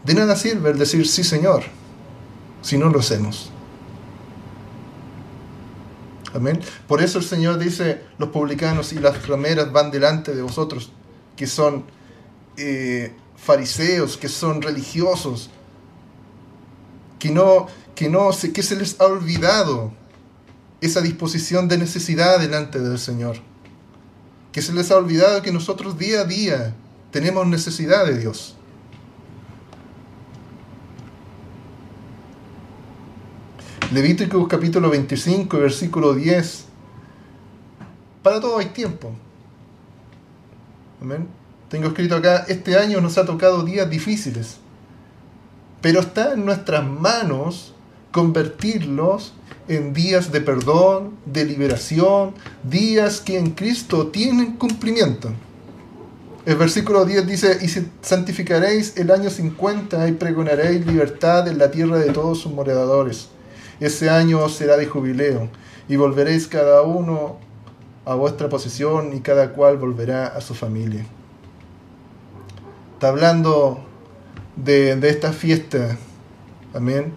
De 0.03 0.15
nada 0.15 0.35
sirve 0.37 0.71
el 0.71 0.79
decir 0.79 1.07
sí 1.07 1.23
Señor 1.23 1.65
si 2.63 2.79
no 2.79 2.89
lo 2.89 3.01
hacemos. 3.01 3.51
Amén. 6.33 6.63
Por 6.89 7.03
eso 7.03 7.19
el 7.19 7.27
Señor 7.27 7.59
dice, 7.59 8.05
los 8.17 8.31
publicanos 8.31 8.95
y 8.95 8.99
las 8.99 9.29
rameras 9.29 9.71
van 9.71 9.91
delante 9.91 10.35
de 10.35 10.41
vosotros, 10.41 10.91
que 11.37 11.47
son 11.47 11.85
eh, 12.57 13.15
fariseos, 13.37 14.17
que 14.17 14.31
son 14.31 14.63
religiosos, 14.63 15.51
que 17.19 17.31
no, 17.31 17.67
que 17.95 18.09
no, 18.09 18.31
que 18.31 18.63
se 18.63 18.77
les 18.77 18.99
ha 18.99 19.05
olvidado 19.05 19.93
esa 20.81 21.03
disposición 21.03 21.69
de 21.69 21.77
necesidad 21.77 22.41
delante 22.41 22.81
del 22.81 22.99
Señor. 22.99 23.37
Que 24.57 24.63
se 24.63 24.73
les 24.73 24.91
ha 24.91 24.97
olvidado 24.97 25.43
que 25.43 25.53
nosotros 25.53 25.99
día 25.99 26.23
a 26.23 26.25
día 26.25 26.73
tenemos 27.11 27.47
necesidad 27.47 28.07
de 28.07 28.17
Dios. 28.17 28.57
Levíticos 33.93 34.49
capítulo 34.49 34.89
25, 34.89 35.59
versículo 35.59 36.15
10. 36.15 36.65
Para 38.23 38.41
todo 38.41 38.57
hay 38.57 38.71
tiempo. 38.71 39.13
Amén. 41.03 41.29
Tengo 41.69 41.89
escrito 41.89 42.17
acá, 42.17 42.47
este 42.49 42.79
año 42.79 43.03
nos 43.03 43.19
ha 43.19 43.27
tocado 43.27 43.63
días 43.63 43.91
difíciles, 43.91 44.57
pero 45.83 46.01
está 46.01 46.33
en 46.33 46.47
nuestras 46.47 46.83
manos 46.83 47.75
convertirlos 48.11 49.35
en 49.69 49.93
días 49.93 50.33
de 50.33 50.41
perdón, 50.41 51.13
de 51.25 51.45
liberación, 51.45 52.35
días 52.63 53.21
que 53.21 53.39
en 53.39 53.51
Cristo 53.51 54.09
tienen 54.09 54.57
cumplimiento. 54.57 55.31
El 56.45 56.57
versículo 56.57 57.05
10 57.05 57.27
dice, 57.27 57.59
y 57.61 57.69
santificaréis 58.03 58.97
el 58.97 59.11
año 59.11 59.31
50 59.31 60.09
y 60.09 60.13
pregonaréis 60.13 60.87
libertad 60.87 61.49
en 61.49 61.59
la 61.59 61.73
tierra 61.73 61.99
de 61.99 62.13
todos 62.13 62.39
sus 62.41 62.53
moradores. 62.53 63.29
Ese 63.81 64.09
año 64.09 64.49
será 64.49 64.77
de 64.77 64.87
jubileo 64.87 65.49
y 65.89 65.97
volveréis 65.97 66.47
cada 66.47 66.83
uno 66.83 67.39
a 68.05 68.15
vuestra 68.15 68.49
posición 68.49 69.13
y 69.15 69.21
cada 69.21 69.53
cual 69.53 69.77
volverá 69.77 70.29
a 70.29 70.41
su 70.41 70.55
familia. 70.55 71.05
Está 72.95 73.09
hablando 73.09 73.85
de, 74.55 74.93
esta 75.09 75.33
fiesta, 75.33 75.99
amén, 76.73 77.13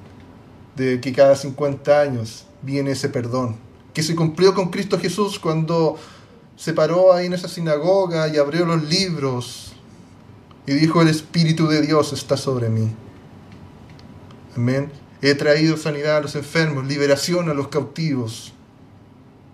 de 0.79 1.01
que 1.01 1.11
cada 1.11 1.35
50 1.35 1.99
años 1.99 2.45
viene 2.61 2.91
ese 2.91 3.09
perdón, 3.09 3.57
que 3.93 4.01
se 4.01 4.15
cumplió 4.15 4.53
con 4.53 4.69
Cristo 4.69 4.97
Jesús 4.97 5.37
cuando 5.37 5.97
se 6.55 6.73
paró 6.73 7.13
ahí 7.13 7.25
en 7.25 7.33
esa 7.33 7.49
sinagoga 7.49 8.27
y 8.29 8.37
abrió 8.37 8.65
los 8.65 8.83
libros 8.83 9.73
y 10.65 10.73
dijo, 10.73 11.01
el 11.01 11.09
Espíritu 11.09 11.67
de 11.67 11.81
Dios 11.81 12.13
está 12.13 12.37
sobre 12.37 12.69
mí. 12.69 12.91
Amén. 14.55 14.91
He 15.21 15.35
traído 15.35 15.75
sanidad 15.77 16.17
a 16.17 16.21
los 16.21 16.35
enfermos, 16.35 16.85
liberación 16.85 17.49
a 17.49 17.53
los 17.53 17.67
cautivos, 17.67 18.53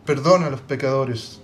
perdón 0.06 0.44
a 0.44 0.50
los 0.50 0.62
pecadores. 0.62 1.40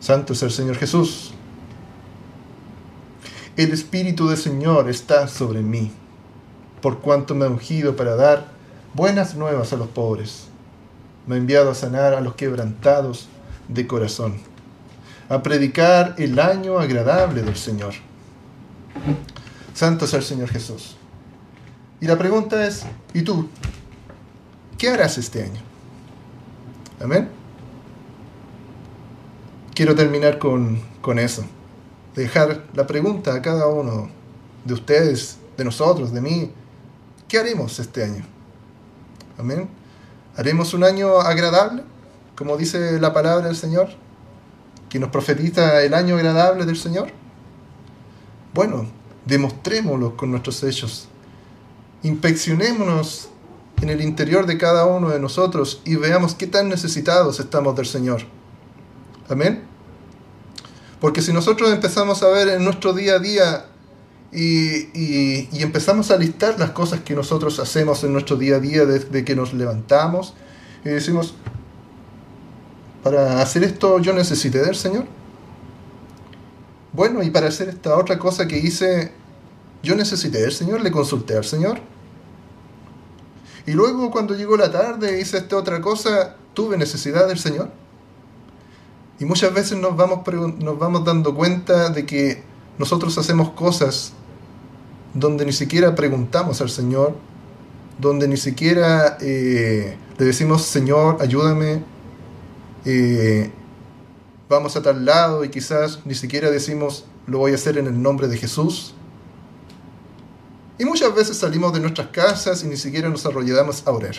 Santo 0.00 0.32
es 0.32 0.42
el 0.42 0.50
Señor 0.50 0.76
Jesús. 0.76 1.34
El 3.56 3.72
Espíritu 3.72 4.28
del 4.28 4.38
Señor 4.38 4.88
está 4.88 5.28
sobre 5.28 5.60
mí, 5.60 5.92
por 6.84 6.98
cuanto 6.98 7.34
me 7.34 7.46
ha 7.46 7.48
ungido 7.48 7.96
para 7.96 8.14
dar 8.14 8.44
buenas 8.92 9.34
nuevas 9.36 9.72
a 9.72 9.76
los 9.76 9.88
pobres. 9.88 10.48
Me 11.26 11.34
ha 11.34 11.38
enviado 11.38 11.70
a 11.70 11.74
sanar 11.74 12.12
a 12.12 12.20
los 12.20 12.34
quebrantados 12.34 13.26
de 13.68 13.86
corazón, 13.86 14.34
a 15.30 15.42
predicar 15.42 16.14
el 16.18 16.38
año 16.38 16.78
agradable 16.78 17.40
del 17.40 17.56
Señor. 17.56 17.94
Santo 19.72 20.06
sea 20.06 20.18
el 20.18 20.26
Señor 20.26 20.50
Jesús. 20.50 20.98
Y 22.02 22.06
la 22.06 22.18
pregunta 22.18 22.66
es, 22.66 22.82
¿y 23.14 23.22
tú? 23.22 23.48
¿Qué 24.76 24.90
harás 24.90 25.16
este 25.16 25.42
año? 25.42 25.62
Amén. 27.02 27.30
Quiero 29.74 29.94
terminar 29.94 30.38
con, 30.38 30.82
con 31.00 31.18
eso 31.18 31.46
dejar 32.14 32.66
la 32.74 32.86
pregunta 32.86 33.32
a 33.32 33.40
cada 33.40 33.68
uno 33.68 34.10
de 34.66 34.74
ustedes, 34.74 35.38
de 35.56 35.64
nosotros, 35.64 36.12
de 36.12 36.20
mí, 36.20 36.52
¿qué 37.34 37.40
haremos 37.40 37.80
este 37.80 38.04
año? 38.04 38.24
Amén. 39.36 39.68
¿Haremos 40.36 40.72
un 40.72 40.84
año 40.84 41.18
agradable, 41.18 41.82
como 42.36 42.56
dice 42.56 43.00
la 43.00 43.12
palabra 43.12 43.48
del 43.48 43.56
Señor? 43.56 43.88
¿Que 44.88 45.00
nos 45.00 45.10
profetiza 45.10 45.82
el 45.82 45.94
año 45.94 46.14
agradable 46.14 46.64
del 46.64 46.76
Señor? 46.76 47.08
Bueno, 48.54 48.86
demostrémoslo 49.26 50.16
con 50.16 50.30
nuestros 50.30 50.62
hechos. 50.62 51.08
Inspeccionémonos 52.04 53.30
en 53.82 53.88
el 53.88 54.00
interior 54.00 54.46
de 54.46 54.56
cada 54.56 54.86
uno 54.86 55.08
de 55.08 55.18
nosotros 55.18 55.82
y 55.84 55.96
veamos 55.96 56.36
qué 56.36 56.46
tan 56.46 56.68
necesitados 56.68 57.40
estamos 57.40 57.74
del 57.74 57.86
Señor. 57.86 58.22
Amén. 59.28 59.64
Porque 61.00 61.20
si 61.20 61.32
nosotros 61.32 61.72
empezamos 61.72 62.22
a 62.22 62.28
ver 62.28 62.46
en 62.46 62.62
nuestro 62.62 62.92
día 62.92 63.14
a 63.14 63.18
día 63.18 63.66
y, 64.34 65.62
empezamos 65.62 66.10
a 66.10 66.16
listar 66.16 66.58
las 66.58 66.70
cosas 66.70 67.00
que 67.00 67.14
nosotros 67.14 67.60
hacemos 67.60 68.02
en 68.02 68.12
nuestro 68.12 68.36
día 68.36 68.56
a 68.56 68.60
día 68.60 68.84
desde 68.84 69.24
que 69.24 69.36
nos 69.36 69.54
levantamos 69.54 70.34
y 70.84 70.88
decimos, 70.88 71.34
para 73.02 73.40
hacer 73.40 73.62
esto 73.62 73.98
yo 74.00 74.12
necesité 74.12 74.58
del 74.58 74.74
Señor. 74.74 75.04
Bueno, 76.92 77.22
y 77.22 77.30
para 77.30 77.48
hacer 77.48 77.68
esta 77.68 77.96
otra 77.96 78.18
cosa 78.18 78.46
que 78.48 78.58
hice, 78.58 79.12
yo 79.82 79.94
necesité 79.94 80.40
del 80.40 80.52
Señor, 80.52 80.80
le 80.80 80.90
consulté 80.90 81.36
al 81.36 81.44
Señor. 81.44 81.78
Y 83.66 83.72
luego 83.72 84.10
cuando 84.10 84.34
llegó 84.34 84.56
la 84.56 84.70
tarde 84.70 85.20
hice 85.20 85.38
esta 85.38 85.56
otra 85.56 85.80
cosa, 85.80 86.36
tuve 86.54 86.76
necesidad 86.76 87.28
del 87.28 87.38
Señor. 87.38 87.70
Y 89.20 89.24
muchas 89.24 89.54
veces 89.54 89.78
nos 89.78 89.96
vamos, 89.96 90.20
nos 90.58 90.78
vamos 90.78 91.04
dando 91.04 91.34
cuenta 91.34 91.90
de 91.90 92.04
que 92.04 92.42
nosotros 92.78 93.16
hacemos 93.16 93.50
cosas 93.50 94.12
donde 95.14 95.46
ni 95.46 95.52
siquiera 95.52 95.94
preguntamos 95.94 96.60
al 96.60 96.68
Señor, 96.68 97.14
donde 97.98 98.26
ni 98.26 98.36
siquiera 98.36 99.16
eh, 99.20 99.96
le 100.18 100.24
decimos, 100.24 100.62
Señor, 100.62 101.18
ayúdame, 101.20 101.82
eh, 102.84 103.50
vamos 104.48 104.76
a 104.76 104.82
tal 104.82 105.04
lado 105.04 105.44
y 105.44 105.48
quizás 105.48 106.00
ni 106.04 106.14
siquiera 106.14 106.50
decimos, 106.50 107.04
lo 107.26 107.38
voy 107.38 107.52
a 107.52 107.54
hacer 107.54 107.78
en 107.78 107.86
el 107.86 108.02
nombre 108.02 108.28
de 108.28 108.36
Jesús. 108.36 108.94
Y 110.76 110.84
muchas 110.84 111.14
veces 111.14 111.36
salimos 111.36 111.72
de 111.72 111.78
nuestras 111.80 112.08
casas 112.08 112.64
y 112.64 112.66
ni 112.66 112.76
siquiera 112.76 113.08
nos 113.08 113.24
arrollamos 113.24 113.86
a 113.86 113.92
orar. 113.92 114.16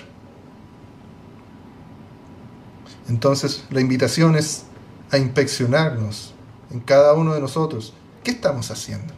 Entonces 3.10 3.66
la 3.70 3.82
invitación 3.82 4.36
es 4.36 4.64
a 5.12 5.18
inspeccionarnos 5.18 6.34
en 6.72 6.80
cada 6.80 7.14
uno 7.14 7.34
de 7.34 7.42
nosotros. 7.42 7.94
¿Qué 8.24 8.32
estamos 8.32 8.72
haciendo? 8.72 9.14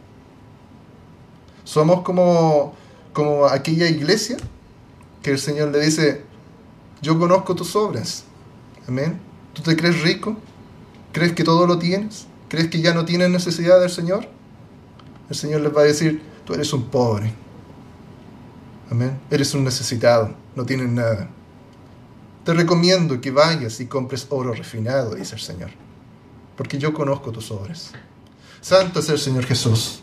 Somos 1.68 2.00
como, 2.00 2.74
como 3.12 3.44
aquella 3.44 3.88
iglesia 3.88 4.38
que 5.22 5.32
el 5.32 5.38
Señor 5.38 5.68
le 5.68 5.80
dice, 5.80 6.22
yo 7.02 7.18
conozco 7.18 7.54
tus 7.54 7.76
obras. 7.76 8.24
Amén. 8.88 9.20
¿Tú 9.52 9.60
te 9.60 9.76
crees 9.76 10.00
rico? 10.00 10.34
¿Crees 11.12 11.34
que 11.34 11.44
todo 11.44 11.66
lo 11.66 11.78
tienes? 11.78 12.26
¿Crees 12.48 12.68
que 12.68 12.80
ya 12.80 12.94
no 12.94 13.04
tienes 13.04 13.28
necesidad 13.28 13.78
del 13.80 13.90
Señor? 13.90 14.26
El 15.28 15.36
Señor 15.36 15.60
les 15.60 15.76
va 15.76 15.82
a 15.82 15.84
decir, 15.84 16.22
tú 16.46 16.54
eres 16.54 16.72
un 16.72 16.84
pobre. 16.84 17.34
Amén. 18.90 19.20
Eres 19.30 19.52
un 19.52 19.62
necesitado, 19.62 20.34
no 20.56 20.64
tienes 20.64 20.88
nada. 20.88 21.28
Te 22.44 22.54
recomiendo 22.54 23.20
que 23.20 23.30
vayas 23.30 23.78
y 23.80 23.84
compres 23.84 24.26
oro 24.30 24.54
refinado, 24.54 25.16
dice 25.16 25.34
el 25.34 25.42
Señor, 25.42 25.68
porque 26.56 26.78
yo 26.78 26.94
conozco 26.94 27.30
tus 27.30 27.50
obras. 27.50 27.90
Santo 28.62 29.00
es 29.00 29.10
el 29.10 29.18
Señor 29.18 29.44
Jesús. 29.44 30.02